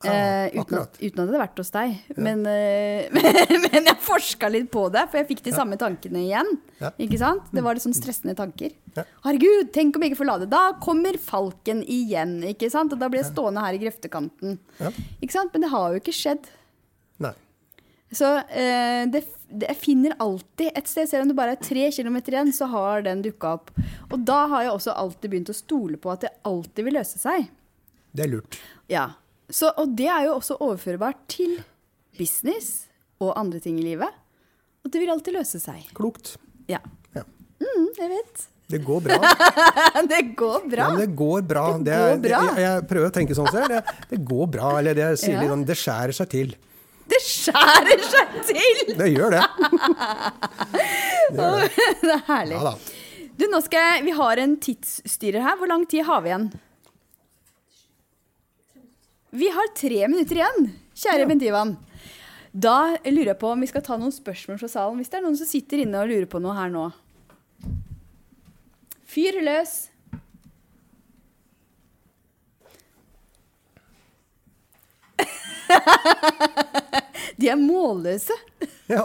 Eh, 0.00 0.46
uten, 0.56 0.78
at, 0.80 0.94
uten 0.96 1.20
at 1.20 1.26
det 1.26 1.26
hadde 1.26 1.40
vært 1.42 1.58
hos 1.60 1.72
deg. 1.74 1.96
Men, 2.16 2.40
eh, 2.48 3.10
men 3.66 3.88
jeg 3.90 3.96
forska 4.00 4.48
litt 4.48 4.70
på 4.72 4.86
det, 4.92 5.02
for 5.10 5.20
jeg 5.20 5.28
fikk 5.28 5.42
de 5.44 5.52
samme 5.52 5.76
tankene 5.80 6.22
igjen. 6.22 6.54
Ja. 6.80 6.92
Ikke 7.04 7.18
sant? 7.20 7.50
Det 7.52 7.60
var 7.64 7.76
litt 7.76 7.84
sånn 7.84 7.96
stressende 7.96 8.32
tanker. 8.38 8.72
Ja. 8.96 9.04
Herregud, 9.26 9.68
tenk 9.74 9.98
om 9.98 10.06
jeg 10.06 10.14
ikke 10.14 10.22
får 10.22 10.30
lade. 10.30 10.48
Da 10.52 10.62
kommer 10.80 11.18
falken 11.20 11.82
igjen, 11.84 12.38
ikke 12.48 12.70
sant? 12.72 12.94
Og 12.96 13.02
da 13.02 13.10
blir 13.12 13.20
jeg 13.20 13.28
stående 13.34 13.66
her 13.66 13.76
i 13.76 13.82
grøftekanten. 13.82 14.56
Ja. 14.80 14.94
Ikke 15.20 15.36
sant? 15.36 15.52
Men 15.52 15.66
det 15.66 15.72
har 15.74 15.92
jo 15.92 16.00
ikke 16.00 16.16
skjedd. 16.16 16.48
Nei. 17.20 17.34
Så 18.16 18.32
eh, 18.48 19.04
det, 19.12 19.26
jeg 19.50 19.76
finner 19.80 20.14
alltid 20.22 20.70
et 20.78 20.86
sted, 20.90 21.08
selv 21.10 21.24
om 21.24 21.30
det 21.32 21.36
bare 21.38 21.54
er 21.56 21.62
tre 21.64 21.88
kilometer 21.94 22.36
igjen, 22.36 22.52
så 22.54 22.68
har 22.70 23.02
den 23.06 23.22
dukka 23.24 23.54
opp. 23.58 23.72
Og 24.10 24.20
da 24.26 24.44
har 24.52 24.66
jeg 24.66 24.74
også 24.76 24.94
alltid 24.94 25.32
begynt 25.32 25.50
å 25.52 25.56
stole 25.56 25.98
på 26.00 26.12
at 26.12 26.26
det 26.26 26.32
alltid 26.46 26.86
vil 26.86 26.96
løse 27.00 27.18
seg. 27.22 27.48
Det 28.14 28.26
er 28.26 28.32
lurt. 28.32 28.58
Ja. 28.90 29.08
Så, 29.50 29.72
og 29.78 29.96
det 29.98 30.06
er 30.10 30.28
jo 30.28 30.36
også 30.38 30.56
overførbart 30.62 31.24
til 31.30 31.58
business 32.18 32.86
og 33.22 33.34
andre 33.38 33.60
ting 33.62 33.78
i 33.80 33.84
livet. 33.88 34.14
Og 34.84 34.92
det 34.94 35.02
vil 35.02 35.10
alltid 35.12 35.36
løse 35.36 35.60
seg. 35.62 35.90
Klokt. 35.96 36.36
Ja. 36.70 36.80
Ja. 37.16 37.26
Mm, 37.60 37.90
jeg 37.98 38.10
vet. 38.14 38.46
Det 38.70 38.78
går 38.86 39.00
bra. 39.02 39.18
det 40.12 40.20
går 40.38 40.66
bra. 40.70 40.84
Ja, 40.84 40.90
men 40.94 41.00
det 41.02 41.10
går 41.18 41.42
bra. 41.42 41.64
Det 41.82 41.96
går 41.98 42.20
bra. 42.22 42.40
Jeg, 42.54 42.62
jeg 42.62 42.84
prøver 42.92 43.10
å 43.10 43.14
tenke 43.14 43.36
sånn 43.36 43.50
selv. 43.50 43.72
Det, 43.74 43.96
det 44.12 44.20
går 44.30 44.50
bra. 44.54 44.70
Eller 44.78 44.94
det, 44.98 45.08
sier 45.18 45.34
Ja. 45.34 45.42
litt 45.42 45.50
sånn, 45.52 45.64
det 45.66 45.76
skjærer 45.80 46.14
seg 46.20 46.30
til. 46.30 46.52
Det 47.10 47.20
skjærer 47.26 48.02
seg 48.06 48.34
til! 48.48 48.80
Det 48.98 49.10
gjør 49.10 49.34
det. 49.34 49.44
det 51.36 52.14
er 52.14 52.24
herlig. 52.28 52.58
Ja. 52.60 52.74
Du, 53.40 53.46
nå 53.50 53.60
skal 53.64 53.86
jeg, 53.86 54.04
Vi 54.06 54.16
har 54.18 54.42
en 54.42 54.56
tidsstyrer 54.60 55.42
her. 55.44 55.56
Hvor 55.58 55.70
lang 55.70 55.86
tid 55.90 56.04
har 56.06 56.22
vi 56.22 56.30
igjen? 56.32 56.50
Vi 59.30 59.48
har 59.54 59.74
tre 59.78 60.08
minutter 60.10 60.40
igjen, 60.40 60.72
kjære 60.98 61.26
Bent 61.30 61.44
Ivan. 61.46 61.76
Da 62.50 62.96
lurer 63.06 63.30
jeg 63.30 63.38
på 63.38 63.52
om 63.52 63.60
vi 63.62 63.68
skal 63.70 63.84
ta 63.86 63.94
noen 63.98 64.10
spørsmål 64.12 64.58
fra 64.58 64.68
salen. 64.70 64.98
Hvis 64.98 65.12
det 65.12 65.20
er 65.20 65.22
noen 65.22 65.38
som 65.38 65.46
sitter 65.46 65.84
inne 65.84 66.02
og 66.02 66.10
lurer 66.10 66.26
på 66.30 66.42
noe 66.42 66.56
her 66.56 66.70
nå. 66.74 66.90
Fyr 69.10 69.38
løs. 69.46 69.86
De 77.40 77.48
er 77.48 77.56
målløse. 77.60 78.36
Ja. 78.90 79.04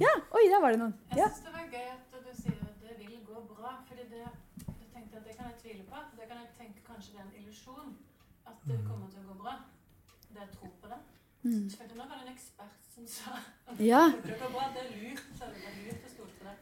Ja, 0.00 0.12
oi, 0.32 0.44
der 0.48 0.60
var 0.62 0.72
det 0.72 0.78
noen. 0.80 0.94
Jeg 1.10 1.18
Ja. 1.18 1.26
syns 1.28 1.42
det 1.44 1.52
var 1.52 1.66
gøy 1.68 1.88
at 1.92 2.12
du 2.14 2.30
sier 2.38 2.56
at 2.64 2.76
det 2.80 2.94
vil 3.00 3.18
gå 3.26 3.40
bra. 3.50 3.72
fordi 3.88 4.04
det, 4.08 4.22
jeg 4.64 4.88
tenkte 4.94 5.18
at 5.18 5.24
det 5.28 5.34
kan 5.36 5.50
jeg 5.50 5.56
tvile 5.62 5.84
på. 5.90 5.98
Det 6.16 6.28
kan 6.30 6.38
jeg 6.40 6.50
tenke 6.58 6.80
kanskje 6.86 7.12
det 7.12 7.20
er 7.20 7.26
en 7.26 7.36
illusjon 7.42 7.90
at 8.48 8.56
det 8.70 8.78
kommer 8.86 9.10
til 9.12 9.20
å 9.20 9.26
gå 9.32 9.36
bra. 9.42 9.54
Det 10.32 10.40
jeg 10.40 10.50
tror 10.56 10.72
på 10.82 10.88
det. 10.94 11.00
Mm. 11.44 11.66
følte 11.76 11.98
nå 11.98 12.06
var 12.08 12.16
det 12.16 12.24
en 12.28 12.32
ekspert 12.32 12.80
som 12.94 13.06
sa 13.06 13.36
at 13.68 13.80
Ja. 13.90 14.02
det 14.24 14.38
går 14.40 14.52
bra. 14.56 14.64
Det 14.72 14.80
er 14.86 14.90
lurt. 15.02 15.24
Så 15.36 15.44
det 15.52 15.68
er 15.68 15.76
lurt 15.84 16.08
å 16.08 16.12
stole 16.14 16.32
på 16.38 16.44
det. 16.48 16.56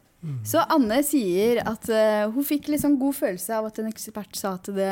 Så 0.51 0.65
Anne 0.75 0.99
sier 1.07 1.63
at 1.67 1.89
uh, 1.95 2.31
hun 2.35 2.45
fikk 2.45 2.73
sånn 2.79 2.99
god 2.99 3.15
følelse 3.23 3.55
av 3.55 3.67
at 3.71 3.79
en 3.79 3.93
ekspert 3.93 4.35
sa 4.39 4.55
at 4.59 4.67
det, 4.75 4.91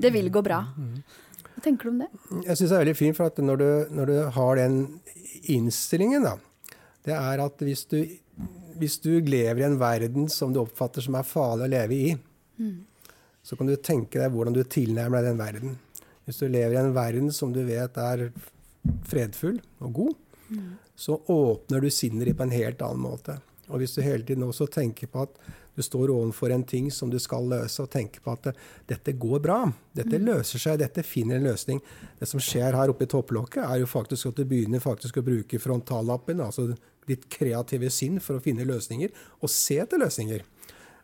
det 0.00 0.10
vil 0.12 0.30
gå 0.30 0.42
bra. 0.42 0.64
Hva 1.60 1.66
tenker 1.66 1.90
du 1.90 1.92
om 1.92 1.98
det? 2.00 2.06
Jeg 2.46 2.56
syns 2.56 2.70
det 2.70 2.76
er 2.76 2.80
veldig 2.86 2.96
fint, 2.96 3.16
for 3.18 3.28
at 3.28 3.40
når 3.44 3.58
du, 3.60 3.68
når 3.92 4.08
du 4.08 4.14
har 4.32 4.56
den 4.56 4.76
innstillingen, 5.52 6.24
da, 6.24 6.38
det 7.04 7.12
er 7.12 7.42
at 7.44 7.60
hvis 7.66 7.82
du, 7.90 7.98
hvis 8.80 8.96
du 9.04 9.10
lever 9.20 9.60
i 9.60 9.66
en 9.66 9.76
verden 9.80 10.30
som 10.32 10.54
du 10.54 10.62
oppfatter 10.62 11.04
som 11.04 11.18
er 11.20 11.28
farlig 11.28 11.66
å 11.68 11.72
leve 11.74 11.98
i, 11.98 12.14
så 13.44 13.60
kan 13.60 13.68
du 13.68 13.76
tenke 13.76 14.22
deg 14.22 14.32
hvordan 14.32 14.56
du 14.56 14.62
tilnærmer 14.64 15.20
deg 15.20 15.34
den 15.34 15.42
verden. 15.42 15.76
Hvis 16.24 16.40
du 16.40 16.48
lever 16.48 16.78
i 16.78 16.80
en 16.80 16.96
verden 16.96 17.28
som 17.32 17.52
du 17.52 17.60
vet 17.68 18.00
er 18.00 18.30
fredfull 19.08 19.60
og 19.84 19.92
god, 20.00 20.16
så 20.96 21.20
åpner 21.28 21.84
du 21.84 21.90
sinnet 21.92 22.24
ditt 22.24 22.40
på 22.40 22.48
en 22.48 22.56
helt 22.56 22.80
annen 22.88 23.04
måte. 23.04 23.36
Og 23.68 23.82
hvis 23.82 23.98
du 23.98 24.00
hele 24.00 24.24
tiden 24.24 24.48
også 24.48 24.66
tenker 24.72 25.12
på 25.12 25.28
at 25.28 25.36
du 25.80 25.86
står 25.86 26.12
overfor 26.12 26.52
en 26.52 26.64
ting 26.68 26.90
som 26.92 27.10
du 27.10 27.16
skal 27.22 27.48
løse, 27.48 27.80
og 27.82 27.90
tenker 27.92 28.20
på 28.24 28.34
at 28.36 28.50
det, 28.50 28.54
dette 28.92 29.16
går 29.20 29.40
bra, 29.44 29.62
dette 29.96 30.20
løser 30.20 30.60
seg, 30.60 30.78
dette 30.82 31.04
finner 31.06 31.40
en 31.40 31.48
løsning. 31.48 31.80
Det 32.20 32.28
som 32.28 32.42
skjer 32.42 32.76
her 32.76 32.92
oppe 32.92 33.08
i 33.08 33.10
topplokket, 33.10 33.64
er 33.64 33.80
jo 33.80 33.88
faktisk 33.90 34.30
at 34.30 34.40
du 34.40 34.44
begynner 34.48 34.84
faktisk 34.84 35.18
å 35.20 35.26
bruke 35.26 35.62
frontallappen, 35.62 36.44
altså 36.44 36.70
ditt 37.08 37.26
kreative 37.32 37.90
sinn, 37.92 38.20
for 38.22 38.38
å 38.38 38.44
finne 38.44 38.68
løsninger, 38.68 39.10
og 39.40 39.52
se 39.52 39.80
etter 39.82 40.00
løsninger. 40.02 40.44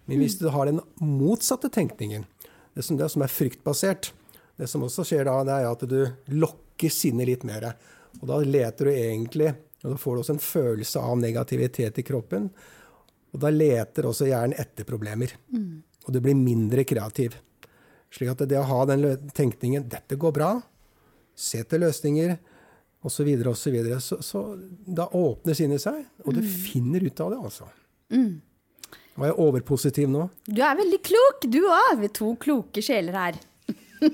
Men 0.06 0.22
hvis 0.22 0.38
du 0.38 0.46
har 0.54 0.68
den 0.68 0.82
motsatte 1.02 1.72
tenkningen, 1.72 2.28
det 2.76 2.84
som, 2.84 2.98
det 3.00 3.08
som 3.10 3.24
er 3.24 3.32
fryktbasert, 3.32 4.12
det 4.56 4.68
som 4.70 4.84
også 4.86 5.04
skjer 5.08 5.26
da, 5.28 5.40
det 5.46 5.56
er 5.56 5.68
at 5.70 5.84
du 5.88 6.00
lokker 6.36 6.92
sinnet 6.92 7.28
litt 7.28 7.46
mer. 7.48 7.72
Og 8.20 8.28
da 8.30 8.38
leter 8.44 8.88
du 8.88 8.92
egentlig, 8.92 9.54
og 9.82 9.94
da 9.94 9.98
får 10.00 10.14
du 10.14 10.22
også 10.22 10.36
en 10.36 10.44
følelse 10.44 11.02
av 11.02 11.18
negativitet 11.20 12.00
i 12.00 12.04
kroppen. 12.06 12.50
Og 13.36 13.42
da 13.42 13.52
leter 13.52 14.08
også 14.08 14.30
hjernen 14.30 14.56
etter 14.56 14.88
problemer. 14.88 15.34
Og 16.06 16.14
du 16.14 16.22
blir 16.24 16.38
mindre 16.38 16.86
kreativ. 16.88 17.36
Slik 18.14 18.32
at 18.32 18.46
det 18.48 18.56
å 18.56 18.64
ha 18.64 18.84
den 18.88 19.04
tenkningen 19.36 19.84
'dette 19.90 20.16
går 20.16 20.32
bra', 20.32 20.62
se 21.36 21.60
til 21.68 21.82
løsninger, 21.84 22.38
osv., 23.04 23.28
og 23.46 23.56
så, 23.56 23.70
så, 24.00 24.16
så 24.24 24.42
da 24.86 25.04
åpner 25.12 25.54
sinnet 25.54 25.82
seg, 25.82 26.00
og 26.24 26.34
du 26.34 26.40
finner 26.42 27.04
ut 27.04 27.20
av 27.20 27.34
det, 27.34 27.38
altså. 27.44 27.68
Var 29.16 29.30
jeg 29.30 29.38
overpositiv 29.40 30.08
nå? 30.08 30.28
Du 30.46 30.62
er 30.64 30.76
veldig 30.78 31.00
klok, 31.04 31.46
du 31.48 31.60
òg. 31.64 32.00
Vi 32.00 32.08
to 32.08 32.34
kloke 32.40 32.82
sjeler 32.84 33.16
her. 33.16 33.38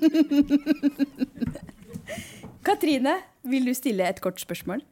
Katrine, 2.66 3.16
vil 3.42 3.66
du 3.66 3.74
stille 3.74 4.06
et 4.06 4.20
kort 4.22 4.40
spørsmål? 4.42 4.82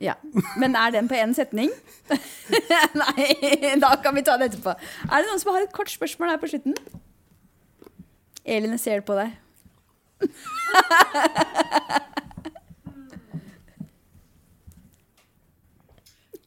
Ja, 0.00 0.14
Men 0.56 0.76
er 0.78 0.92
den 0.94 1.08
på 1.10 1.16
én 1.18 1.34
setning? 1.34 1.72
Nei, 3.02 3.24
da 3.82 3.90
kan 4.02 4.14
vi 4.14 4.22
ta 4.22 4.36
det 4.38 4.52
etterpå. 4.52 4.74
Er 5.10 5.24
det 5.24 5.26
noen 5.30 5.42
som 5.42 5.50
har 5.56 5.66
et 5.66 5.74
kort 5.74 5.90
spørsmål 5.90 6.30
her 6.34 6.40
på 6.42 6.50
slutten? 6.52 6.78
Elin, 8.46 8.76
jeg 8.76 8.84
ser 8.84 9.02
på 9.04 9.18
deg. 9.18 9.34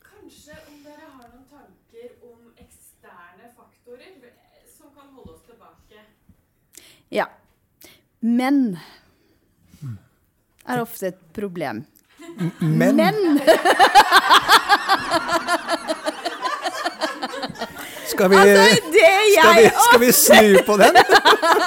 Kanskje 0.07 0.55
om 0.71 0.79
dere 0.85 1.11
har 1.11 1.27
noen 1.27 1.45
tanker 1.51 2.09
om 2.31 2.39
eksterne 2.55 3.51
faktorer 3.57 4.15
som 4.71 4.95
kan 4.95 5.11
holde 5.11 5.35
oss 5.35 5.45
tilbake. 5.49 6.07
Ja. 7.11 7.27
Men 8.21 8.77
er 10.65 10.81
ofte 10.81 11.11
et 11.11 11.21
problem. 11.35 11.83
Men, 12.59 12.95
Men 12.95 13.15
skal, 18.11 18.29
vi, 18.29 18.35
altså, 18.35 18.63
skal, 19.35 19.55
vi, 19.55 19.69
skal 19.69 19.99
vi 20.01 20.11
snu 20.11 20.63
på 20.67 20.77
den? 20.81 20.97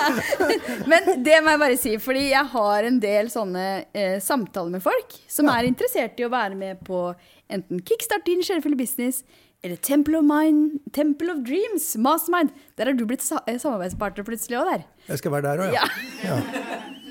Men 0.91 1.25
det 1.25 1.39
må 1.43 1.55
jeg 1.55 1.61
bare 1.63 1.79
si, 1.81 1.95
fordi 2.03 2.27
jeg 2.31 2.51
har 2.53 2.89
en 2.89 2.99
del 3.03 3.31
sånne 3.33 3.65
eh, 3.97 4.19
samtaler 4.23 4.77
med 4.77 4.85
folk 4.85 5.17
som 5.31 5.49
er 5.53 5.69
interessert 5.69 6.21
i 6.21 6.27
å 6.27 6.33
være 6.33 6.59
med 6.59 6.83
på 6.87 7.07
enten 7.53 7.81
Kickstart 7.87 8.27
din 8.29 8.45
sjelefulle 8.45 8.79
business 8.79 9.23
eller 9.65 9.77
Temple 9.81 10.19
of 10.21 10.27
Mind, 10.29 10.83
Temple 10.93 11.33
of 11.33 11.41
Dreams, 11.47 11.95
Mastermind. 11.97 12.53
Der 12.77 12.91
har 12.91 12.99
du 12.99 13.07
blitt 13.09 13.25
sa 13.25 13.41
eh, 13.49 13.57
samarbeidspartner 13.61 14.27
plutselig 14.27 14.61
òg, 14.61 14.69
der. 14.75 14.85
Jeg 15.09 15.23
skal 15.23 15.33
være 15.39 15.49
der 15.49 15.65
òg, 15.65 15.79
ja. 15.79 15.89
Ja. 16.27 16.37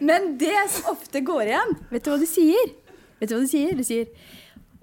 Men 0.00 0.34
det 0.40 0.56
som 0.74 0.92
ofte 0.94 1.22
går 1.26 1.50
igjen, 1.50 1.76
vet 1.92 2.06
du 2.06 2.12
hva 2.12 2.18
de 2.20 2.28
sier? 2.28 2.72
Vet 3.20 3.30
du 3.30 3.36
hva 3.36 3.42
de 3.44 3.50
sier? 3.50 3.76
De 3.78 3.86
sier 3.86 4.10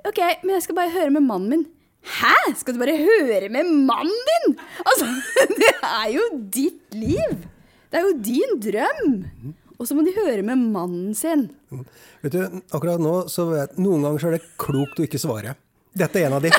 OK, 0.08 0.19
men 0.45 0.56
jeg 0.56 0.67
skal 0.67 0.78
bare 0.78 0.93
høre 0.93 1.12
med 1.12 1.26
mannen 1.26 1.52
min. 1.52 1.65
Hæ? 2.08 2.34
Skal 2.56 2.78
du 2.78 2.80
bare 2.80 2.95
høre 2.95 3.50
med 3.52 3.67
mannen 3.89 4.28
din? 4.32 4.58
Altså, 4.86 5.08
det 5.62 5.73
er 5.84 6.10
jo 6.13 6.28
ditt 6.54 6.95
liv. 6.95 7.38
Det 7.91 8.00
er 8.00 8.06
jo 8.06 8.17
din 8.23 8.60
drøm. 8.63 9.15
Og 9.78 9.86
så 9.89 9.97
må 9.97 10.06
de 10.06 10.15
høre 10.15 10.41
med 10.45 10.62
mannen 10.73 11.13
sin. 11.17 11.47
Vet 12.23 12.34
du, 12.34 12.39
akkurat 12.73 13.02
nå 13.02 13.13
så 13.30 13.45
vet 13.52 13.76
Noen 13.78 14.06
ganger 14.06 14.23
så 14.23 14.30
er 14.32 14.38
det 14.38 14.47
klokt 14.62 15.02
å 15.02 15.06
ikke 15.06 15.21
svare. 15.21 15.54
Dette 15.97 16.21
er 16.21 16.30
en 16.30 16.38
av 16.38 16.45
de. 16.45 16.54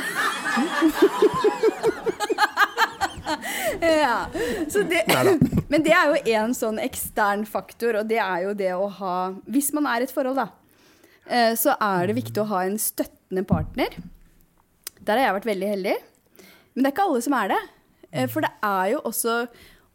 Ja, 3.88 4.28
så 4.68 4.82
det, 4.88 5.04
men 5.72 5.84
det 5.84 5.94
er 5.96 6.12
jo 6.12 6.36
en 6.42 6.54
sånn 6.56 6.80
ekstern 6.82 7.44
faktor, 7.48 8.00
og 8.02 8.10
det 8.10 8.20
er 8.22 8.44
jo 8.44 8.54
det 8.58 8.70
å 8.76 8.88
ha 9.00 9.14
Hvis 9.48 9.72
man 9.76 9.88
er 9.90 10.02
i 10.04 10.08
et 10.08 10.14
forhold, 10.14 10.38
da, 10.38 10.48
eh, 11.26 11.54
så 11.58 11.76
er 11.80 12.10
det 12.10 12.18
viktig 12.20 12.42
å 12.44 12.48
ha 12.52 12.64
en 12.66 12.78
støttende 12.82 13.44
partner. 13.48 13.96
Der 15.00 15.16
har 15.16 15.28
jeg 15.28 15.38
vært 15.38 15.50
veldig 15.52 15.72
heldig. 15.72 15.96
Men 16.74 16.84
det 16.84 16.90
er 16.90 16.94
ikke 16.96 17.08
alle 17.08 17.24
som 17.24 17.36
er 17.38 17.52
det. 17.54 17.60
Eh, 18.12 18.28
For 18.30 18.44
det 18.44 18.52
er 18.64 18.94
jo 18.94 19.02
også, 19.08 19.36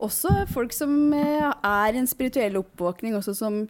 også 0.04 0.36
folk 0.54 0.74
som 0.76 0.94
eh, 1.16 1.50
er 1.50 1.94
i 1.94 2.02
en 2.02 2.10
spirituell 2.10 2.58
oppvåkning, 2.64 3.16
også 3.18 3.36
som 3.38 3.64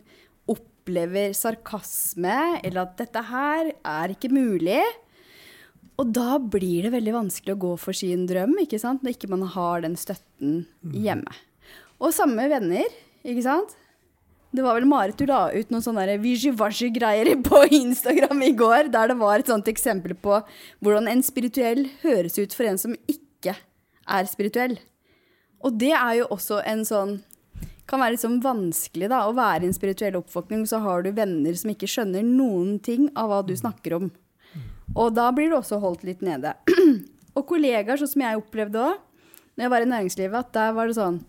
opplever 0.50 1.36
sarkasme, 1.38 2.60
eller 2.64 2.84
at 2.88 2.98
dette 3.00 3.22
her 3.30 3.74
er 3.76 4.16
ikke 4.16 4.32
mulig. 4.34 4.82
Og 6.02 6.10
da 6.16 6.40
blir 6.42 6.88
det 6.88 6.94
veldig 6.96 7.14
vanskelig 7.14 7.54
å 7.54 7.62
gå 7.62 7.72
for 7.82 7.98
sin 7.98 8.26
drøm, 8.30 8.56
ikke 8.64 8.82
sant? 8.82 9.04
når 9.04 9.16
ikke 9.16 9.30
man 9.32 9.46
har 9.54 9.84
den 9.86 9.98
støtten 10.00 10.64
hjemme. 10.82 11.36
Og 12.02 12.14
samme 12.16 12.40
med 12.42 12.54
venner, 12.54 12.96
ikke 13.24 13.46
sant? 13.46 13.76
Det 14.54 14.62
var 14.62 14.78
vel 14.78 14.86
Marit 14.86 15.18
du 15.18 15.26
la 15.30 15.48
ut 15.54 15.70
noen 15.74 15.82
sånne 15.86 16.18
vishy-washy-greier 16.22 17.30
på 17.48 17.62
Instagram 17.74 18.42
i 18.46 18.54
går, 18.58 18.90
der 18.94 19.14
det 19.14 19.20
var 19.22 19.42
et 19.42 19.50
sånt 19.50 19.70
eksempel 19.70 20.14
på 20.14 20.42
hvordan 20.84 21.10
en 21.10 21.24
spirituell 21.26 21.88
høres 22.04 22.38
ut 22.38 22.54
for 22.54 22.70
en 22.70 22.82
som 22.82 22.98
ikke 23.10 23.56
er 23.58 24.30
spirituell. 24.30 24.76
Og 25.64 25.78
det 25.80 25.94
er 25.96 26.20
jo 26.20 26.32
også 26.34 26.60
en 26.68 26.84
sånn 26.86 27.22
kan 27.88 28.00
være 28.00 28.16
litt 28.16 28.24
sånn 28.24 28.40
vanskelig 28.44 29.10
da, 29.12 29.26
å 29.28 29.36
være 29.36 29.66
i 29.66 29.70
en 29.70 29.76
spirituell 29.76 30.16
oppvåkning, 30.22 30.64
så 30.70 30.80
har 30.86 31.04
du 31.04 31.12
venner 31.16 31.56
som 31.60 31.74
ikke 31.74 31.90
skjønner 31.92 32.24
noen 32.24 32.78
ting 32.84 33.10
av 33.20 33.30
hva 33.30 33.42
du 33.46 33.52
snakker 33.60 33.98
om. 33.98 34.08
Og 34.94 35.14
da 35.16 35.30
blir 35.34 35.50
du 35.52 35.58
også 35.58 35.80
holdt 35.82 36.06
litt 36.08 36.22
nede. 36.26 36.54
og 37.38 37.46
kollegaer, 37.50 37.98
sånn 38.00 38.12
som 38.14 38.26
jeg 38.26 38.42
opplevde 38.42 38.82
òg, 38.82 39.00
når 39.54 39.66
jeg 39.66 39.74
var 39.74 39.86
i 39.86 39.90
næringslivet, 39.90 40.38
at 40.40 40.54
der 40.56 40.76
var 40.78 40.90
det 40.90 40.98
sånn 40.98 41.22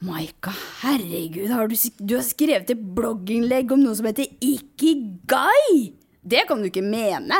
Maika, 0.00 0.52
herregud, 0.80 1.50
har 1.52 1.68
du, 1.68 1.74
du 1.76 2.14
har 2.16 2.24
skrevet 2.24 2.70
et 2.72 2.84
blogginnlegg 2.96 3.74
om 3.74 3.82
noe 3.82 3.96
som 3.98 4.06
heter 4.08 4.30
Ikigai! 4.40 5.90
Det 6.24 6.46
kan 6.48 6.62
du 6.62 6.70
ikke 6.70 6.84
mene! 6.84 7.36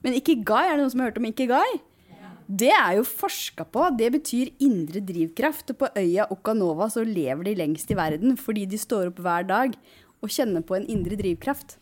Men 0.00 0.16
Ikigai, 0.16 0.70
er 0.70 0.78
det 0.78 0.86
noen 0.86 0.94
som 0.94 1.02
har 1.04 1.10
hørt 1.10 1.20
om 1.20 1.28
Ikigai? 1.28 1.68
Det 2.48 2.70
er 2.72 2.94
jo 2.96 3.04
forska 3.04 3.66
på. 3.68 3.82
Det 3.98 4.08
betyr 4.14 4.54
indre 4.64 5.02
drivkraft. 5.04 5.74
Og 5.74 5.80
på 5.82 5.90
øya 6.00 6.24
Okanova 6.32 6.88
så 6.88 7.04
lever 7.04 7.50
de 7.50 7.58
lengst 7.58 7.90
i 7.92 7.98
verden 7.98 8.38
fordi 8.40 8.64
de 8.70 8.80
står 8.80 9.10
opp 9.10 9.20
hver 9.20 9.44
dag 9.48 9.76
og 10.24 10.32
kjenner 10.32 10.64
på 10.64 10.78
en 10.78 10.88
indre 10.88 11.18
drivkraft. 11.20 11.76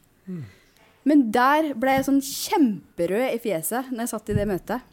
Men 1.06 1.28
der 1.34 1.72
ble 1.78 1.98
jeg 1.98 2.08
sånn 2.08 2.22
kjemperød 2.24 3.36
i 3.36 3.40
fjeset 3.42 3.92
når 3.92 4.04
jeg 4.04 4.12
satt 4.12 4.32
i 4.32 4.36
det 4.36 4.46
møtet. 4.50 4.92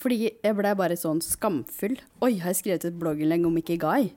Fordi 0.00 0.18
jeg 0.28 0.56
ble 0.58 0.74
bare 0.76 0.98
sånn 0.98 1.22
skamfull. 1.24 1.96
Oi, 2.24 2.34
har 2.42 2.52
jeg 2.52 2.60
skrevet 2.60 2.86
et 2.90 2.98
blogginnlegg 2.98 3.46
om 3.48 3.56
Ikigai? 3.60 4.12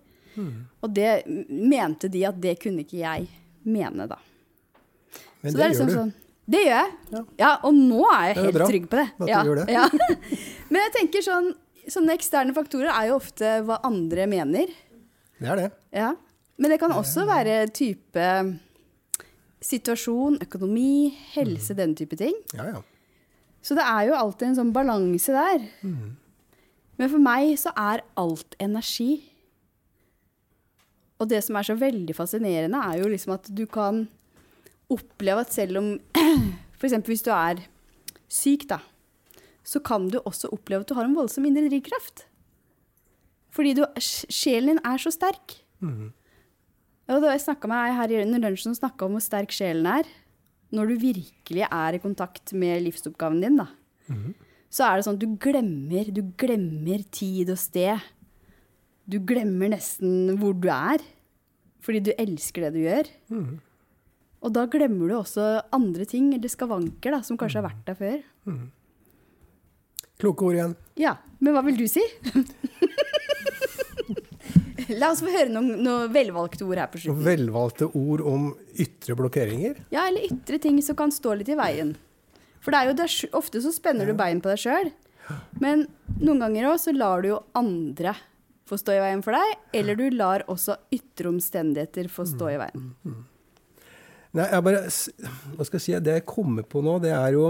Og 0.86 0.94
det 0.94 1.24
mente 1.50 2.10
de 2.14 2.24
at 2.28 2.40
det 2.42 2.58
kunne 2.62 2.84
ikke 2.86 3.00
jeg 3.02 3.28
mene, 3.68 4.08
da. 4.10 4.20
Men 5.42 5.54
Så 5.54 5.58
det, 5.58 5.64
er 5.64 5.72
liksom 5.74 5.90
gjør 5.90 5.96
du. 5.96 6.00
Sånn, 6.00 6.12
det 6.48 6.62
gjør 6.64 6.76
jeg. 6.76 6.92
Ja. 7.14 7.22
Ja. 7.42 7.52
og 7.68 7.78
nå 7.78 8.04
er 8.12 8.28
jeg 8.28 8.38
helt 8.42 8.60
er 8.60 8.72
trygg 8.72 8.86
på 8.92 9.00
det. 9.00 9.08
at 9.08 9.24
du 9.24 9.32
ja, 9.32 9.42
gjør 9.48 9.62
det. 9.62 9.66
Ja. 9.74 9.88
Men 10.72 10.86
jeg 10.86 10.94
tenker 10.98 11.26
sånn, 11.26 11.50
sånne 11.88 12.16
eksterne 12.18 12.56
faktorer 12.58 12.92
er 12.94 13.10
jo 13.12 13.18
ofte 13.20 13.58
hva 13.68 13.80
andre 13.88 14.30
mener. 14.30 14.72
Det 15.38 15.52
er 15.54 15.62
det. 15.64 15.68
Ja. 15.96 16.14
Men 16.58 16.74
det 16.74 16.80
kan 16.82 16.94
også 16.98 17.28
være 17.30 17.60
type 17.70 18.30
situasjon, 19.68 20.38
økonomi, 20.46 21.12
helse, 21.36 21.74
Mm. 21.74 21.78
den 21.82 21.96
type 22.00 22.18
ting. 22.20 22.36
Ja, 22.56 22.66
ja. 22.72 22.82
Så 23.62 23.76
det 23.76 23.84
er 23.84 24.08
jo 24.08 24.14
alltid 24.16 24.48
en 24.48 24.56
sånn 24.56 24.74
balanse 24.74 25.34
der. 25.36 25.66
Men 26.98 27.10
for 27.12 27.20
meg 27.20 27.58
så 27.60 27.74
er 27.76 28.02
alt 28.18 28.56
energi. 28.64 29.24
Og 31.20 31.28
det 31.30 31.44
som 31.44 31.58
er 31.58 31.66
så 31.68 31.76
veldig 31.78 32.14
fascinerende, 32.16 32.78
er 32.80 33.02
jo 33.02 33.10
liksom 33.10 33.34
at 33.34 33.50
du 33.54 33.66
kan 33.66 34.08
oppleve 34.94 35.42
at 35.44 35.52
selv 35.54 35.78
om 35.82 36.00
F.eks. 36.78 36.94
hvis 37.10 37.26
du 37.26 37.32
er 37.34 37.64
syk, 38.30 38.68
da, 38.70 38.80
så 39.66 39.82
kan 39.84 40.08
du 40.14 40.20
også 40.22 40.52
oppleve 40.54 40.86
at 40.86 40.88
du 40.92 40.94
har 40.96 41.08
en 41.10 41.16
voldsom 41.18 41.46
indre 41.50 41.68
drivkraft. 41.70 42.26
Fordi 43.52 43.74
du, 43.74 43.84
sjelen 44.00 44.76
din 44.78 44.82
er 44.86 45.02
så 45.02 45.12
sterk. 45.12 45.58
Og 45.82 46.14
var 47.08 47.32
jeg 47.32 47.44
snakket 47.46 47.70
med 47.72 47.78
ei 47.88 47.94
her 47.96 48.12
i 48.12 48.22
under 48.26 48.42
lunsjen 48.44 48.74
som 48.74 48.80
snakka 48.82 49.06
om 49.08 49.14
hvor 49.16 49.24
sterk 49.24 49.54
sjelen 49.56 49.88
er. 49.88 50.10
Når 50.76 50.90
du 50.92 50.96
virkelig 51.00 51.64
er 51.70 51.96
i 51.96 52.02
kontakt 52.04 52.52
med 52.54 52.82
livsoppgaven 52.84 53.40
din, 53.42 53.56
da. 53.62 53.70
Så 54.70 54.84
er 54.84 54.98
det 55.00 55.06
sånn 55.08 55.16
at 55.16 55.24
du 55.24 55.38
glemmer, 55.40 56.10
du 56.12 56.22
glemmer 56.36 57.06
tid 57.16 57.50
og 57.54 57.60
sted. 57.62 58.04
Du 59.08 59.20
glemmer 59.24 59.72
nesten 59.72 60.36
hvor 60.42 60.52
du 60.60 60.68
er. 60.74 61.00
Fordi 61.80 62.02
du 62.04 62.12
elsker 62.20 62.66
det 62.68 62.74
du 62.76 62.82
gjør. 62.84 63.08
Og 64.44 64.52
da 64.54 64.66
glemmer 64.70 65.08
du 65.08 65.16
også 65.22 65.46
andre 65.74 66.04
ting, 66.06 66.34
eller 66.36 66.52
skavanker, 66.52 67.16
da, 67.16 67.22
som 67.24 67.38
kanskje 67.40 67.62
har 67.62 67.70
vært 67.70 67.86
der 67.88 67.96
før. 67.96 68.20
Kloke 70.20 70.44
ord 70.50 70.58
igjen. 70.60 70.76
Ja, 71.00 71.16
men 71.40 71.56
hva 71.56 71.64
vil 71.64 71.78
du 71.80 71.88
si? 71.88 72.04
La 75.02 75.12
oss 75.12 75.22
få 75.24 75.32
høre 75.32 75.52
noen, 75.52 75.82
noen 75.84 76.12
velvalgte 76.14 76.66
ord 76.68 76.80
her 76.80 76.90
på 76.92 77.02
slutten. 77.02 77.24
velvalgte 77.26 77.90
ord 77.92 78.24
om 78.24 78.50
ytre 78.80 79.18
blokkeringer. 79.20 79.82
Ja, 79.92 80.08
eller 80.08 80.28
ytre 80.30 80.60
ting 80.64 80.80
som 80.86 80.96
kan 81.00 81.12
stå 81.12 81.36
litt 81.40 81.52
i 81.52 81.58
veien. 81.60 81.96
For 82.64 82.74
det 82.74 82.80
er 82.80 82.90
jo 82.90 82.96
det, 83.00 83.08
er 83.08 83.38
ofte 83.38 83.62
så 83.64 83.72
spenner 83.76 84.08
du 84.08 84.16
bein 84.18 84.42
på 84.44 84.52
deg 84.52 84.64
sjøl. 84.64 84.92
Men 85.60 85.86
noen 86.22 86.42
ganger 86.46 86.72
òg 86.72 86.82
så 86.82 86.94
lar 86.96 87.24
du 87.24 87.34
jo 87.34 87.42
andre 87.58 88.16
få 88.68 88.80
stå 88.80 88.96
i 88.96 89.02
veien 89.04 89.24
for 89.24 89.36
deg. 89.36 89.56
Eller 89.76 90.00
du 90.00 90.08
lar 90.16 90.46
også 90.52 90.78
ytre 90.94 91.32
omstendigheter 91.32 92.10
få 92.12 92.28
stå 92.28 92.52
i 92.54 92.60
veien. 92.62 92.92
Nei, 94.36 94.46
jeg 94.52 94.64
bare 94.66 94.84
Hva 94.84 95.66
skal 95.66 95.80
jeg 95.80 95.86
si? 95.86 95.96
Det 96.04 96.20
jeg 96.20 96.28
kommer 96.28 96.68
på 96.68 96.84
nå, 96.84 96.98
det 97.04 97.14
er 97.16 97.32
jo 97.38 97.48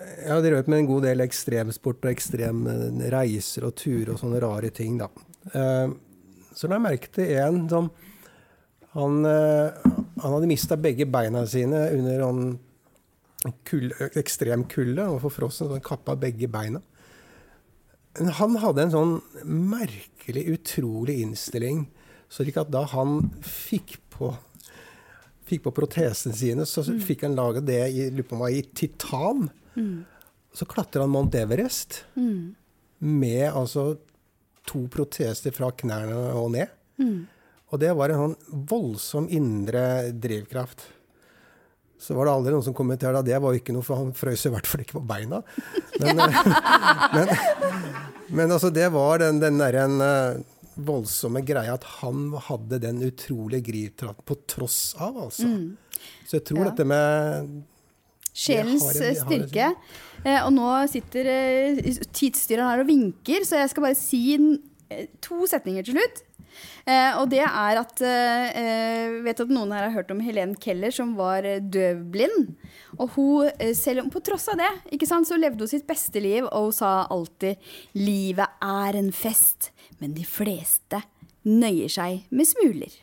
Jeg 0.00 0.32
har 0.32 0.42
drevet 0.42 0.68
med 0.70 0.82
en 0.82 0.88
god 0.90 1.06
del 1.06 1.22
ekstremsport 1.24 2.04
og 2.04 2.10
ekstrem 2.10 2.64
eh, 2.66 3.36
og 3.62 3.74
turer 3.78 4.14
og 4.14 4.20
sånne 4.20 4.40
rare 4.42 4.70
ting, 4.74 4.98
da. 5.00 5.10
Eh, 5.54 5.88
Så 6.54 6.68
la 6.68 6.76
jeg 6.76 6.82
merke 6.82 7.10
til 7.14 7.30
en 7.38 7.68
som 7.70 7.90
Han, 8.92 9.24
eh, 9.24 9.70
han 10.20 10.32
hadde 10.34 10.48
mista 10.50 10.76
begge 10.76 11.06
beina 11.06 11.44
sine 11.46 11.92
under 11.94 12.22
en 12.26 12.58
kull, 13.64 13.92
ekstrem 14.18 14.64
kulde. 14.68 15.04
og 15.06 15.20
forfrossen, 15.22 15.68
så 15.68 15.76
han 15.78 15.80
kappa 15.80 16.16
begge 16.16 16.48
beina. 16.50 16.82
Men 18.18 18.32
han 18.34 18.56
hadde 18.56 18.82
en 18.82 18.90
sånn 18.90 19.22
merkelig, 19.46 20.42
utrolig 20.50 21.20
innstilling. 21.22 21.86
At 22.56 22.70
da 22.70 22.84
han 22.84 23.30
fikk 23.42 23.98
på 24.10 24.36
fikk 25.50 25.64
på 25.66 25.72
protesene 25.74 26.34
sine, 26.36 26.66
så 26.66 26.84
fikk 27.02 27.24
han 27.26 27.34
laga 27.38 27.62
det 27.64 27.80
i, 27.90 28.04
i 28.10 28.62
titan. 28.74 29.48
Så 30.54 30.66
klatra 30.66 31.02
han 31.02 31.10
Mount 31.10 31.34
Everest 31.34 32.04
med 33.00 33.46
altså 33.52 33.96
to 34.68 34.86
proteser 34.92 35.54
fra 35.56 35.70
knærne 35.72 36.16
og 36.36 36.50
ned. 36.54 36.68
Og 37.70 37.78
det 37.80 37.92
var 37.96 38.10
en 38.12 38.20
sånn 38.24 38.64
voldsom 38.70 39.28
indre 39.32 40.10
drivkraft. 40.12 40.82
Så 42.00 42.14
var 42.16 42.26
det 42.26 42.32
aldri 42.32 42.52
noen 42.54 42.64
som 42.64 42.74
kommenterte 42.76 43.20
at 43.20 43.26
det 43.28 43.36
var 43.40 43.52
jo 43.52 43.60
ikke 43.60 43.74
noe, 43.76 43.84
for 43.84 44.00
han 44.00 44.14
frøs 44.16 44.46
i 44.48 44.52
hvert 44.54 44.66
fall 44.66 44.80
ikke 44.84 44.96
på 44.98 45.02
beina. 45.06 45.42
Men, 46.00 46.22
men, 47.14 47.34
men 48.40 48.54
altså, 48.56 48.70
det 48.72 48.86
var 48.94 49.20
den, 49.20 49.38
den 49.42 49.60
derre 49.60 49.84
eh, 50.06 50.40
voldsomme 50.80 51.42
greia 51.44 51.74
at 51.76 51.84
han 52.00 52.30
hadde 52.48 52.78
den 52.86 53.02
utrolige 53.04 53.66
grivkraften 53.68 54.24
på 54.30 54.38
tross 54.48 54.94
av, 54.96 55.18
altså. 55.28 55.50
Så 56.24 56.38
jeg 56.38 56.46
tror 56.48 56.62
Ja. 56.64 56.70
dette 56.70 56.86
med 56.88 57.50
Sjelens 58.40 58.86
eh, 58.96 59.14
styrke. 59.18 59.74
Eh, 60.24 60.40
og 60.44 60.50
nå 60.56 60.70
sitter 60.92 61.28
eh, 61.32 61.78
tidsstyreren 62.12 62.72
her 62.72 62.82
og 62.82 62.90
vinker, 62.90 63.46
så 63.46 63.60
jeg 63.62 63.72
skal 63.72 63.86
bare 63.88 63.98
si 63.98 64.24
to 65.22 65.46
setninger 65.48 65.86
til 65.86 65.96
slutt. 65.98 66.22
Eh, 66.84 67.14
og 67.20 67.28
det 67.30 67.44
er 67.46 67.78
at 67.78 68.00
eh, 68.02 69.12
Vet 69.24 69.38
at 69.44 69.52
noen 69.52 69.70
her 69.72 69.84
har 69.86 69.94
hørt 69.94 70.10
om 70.12 70.20
Helen 70.24 70.56
Keller, 70.60 70.92
som 70.92 71.12
var 71.18 71.46
døvblind. 71.72 72.50
Og 72.98 73.14
hun, 73.14 73.50
selv 73.76 74.04
om 74.04 74.10
på 74.12 74.22
tross 74.26 74.48
av 74.52 74.58
det, 74.60 74.70
ikke 74.96 75.08
sant, 75.08 75.28
så 75.28 75.38
levde 75.38 75.62
hun 75.64 75.70
sitt 75.70 75.86
beste 75.88 76.20
liv, 76.22 76.48
og 76.48 76.70
hun 76.70 76.76
sa 76.80 76.92
alltid 77.12 77.60
'Livet 77.94 78.60
er 78.66 78.98
en 78.98 79.12
fest, 79.14 79.70
men 80.00 80.16
de 80.16 80.26
fleste 80.26 81.02
nøyer 81.46 81.92
seg 81.92 82.24
med 82.34 82.48
smuler'. 82.50 82.96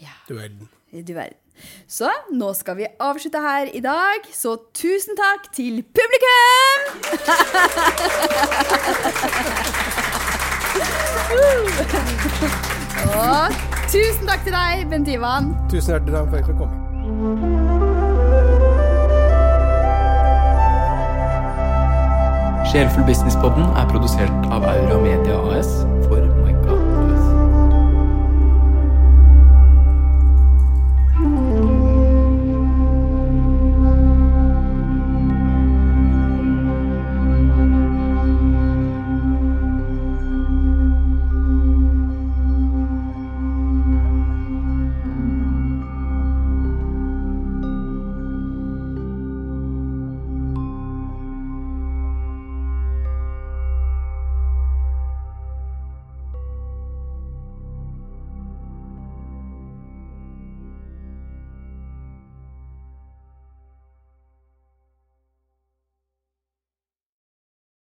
Ja. 0.00 0.14
Du 0.28 0.34
verden. 0.34 0.68
Du 0.92 1.12
verden. 1.12 1.45
Så 1.88 2.10
nå 2.32 2.52
skal 2.58 2.76
vi 2.80 2.86
avslutte 3.00 3.40
her 3.42 3.70
i 3.72 3.80
dag. 3.84 4.26
Så 4.34 4.56
tusen 4.74 5.16
takk 5.18 5.52
til 5.56 5.84
publikum! 5.96 6.88
Og 13.16 13.52
tusen 13.90 14.26
takk 14.28 14.42
til 14.44 14.52
deg, 14.52 14.86
Bent 14.90 15.08
Ivan. 15.08 15.54
Tusen 15.70 15.94
hjertelig 15.94 16.12
takk 16.16 16.26
for 16.28 16.36
at 16.36 16.40
jeg 16.40 16.46
fikk 16.50 16.58
komme. 16.60 16.76
Sjelfull 22.66 23.06
Businesspodden 23.08 23.64
er 23.78 23.86
produsert 23.88 24.50
av 24.52 24.66
Aura 24.66 24.98
Media 25.00 25.38
AS 25.54 25.70
for 26.08 26.35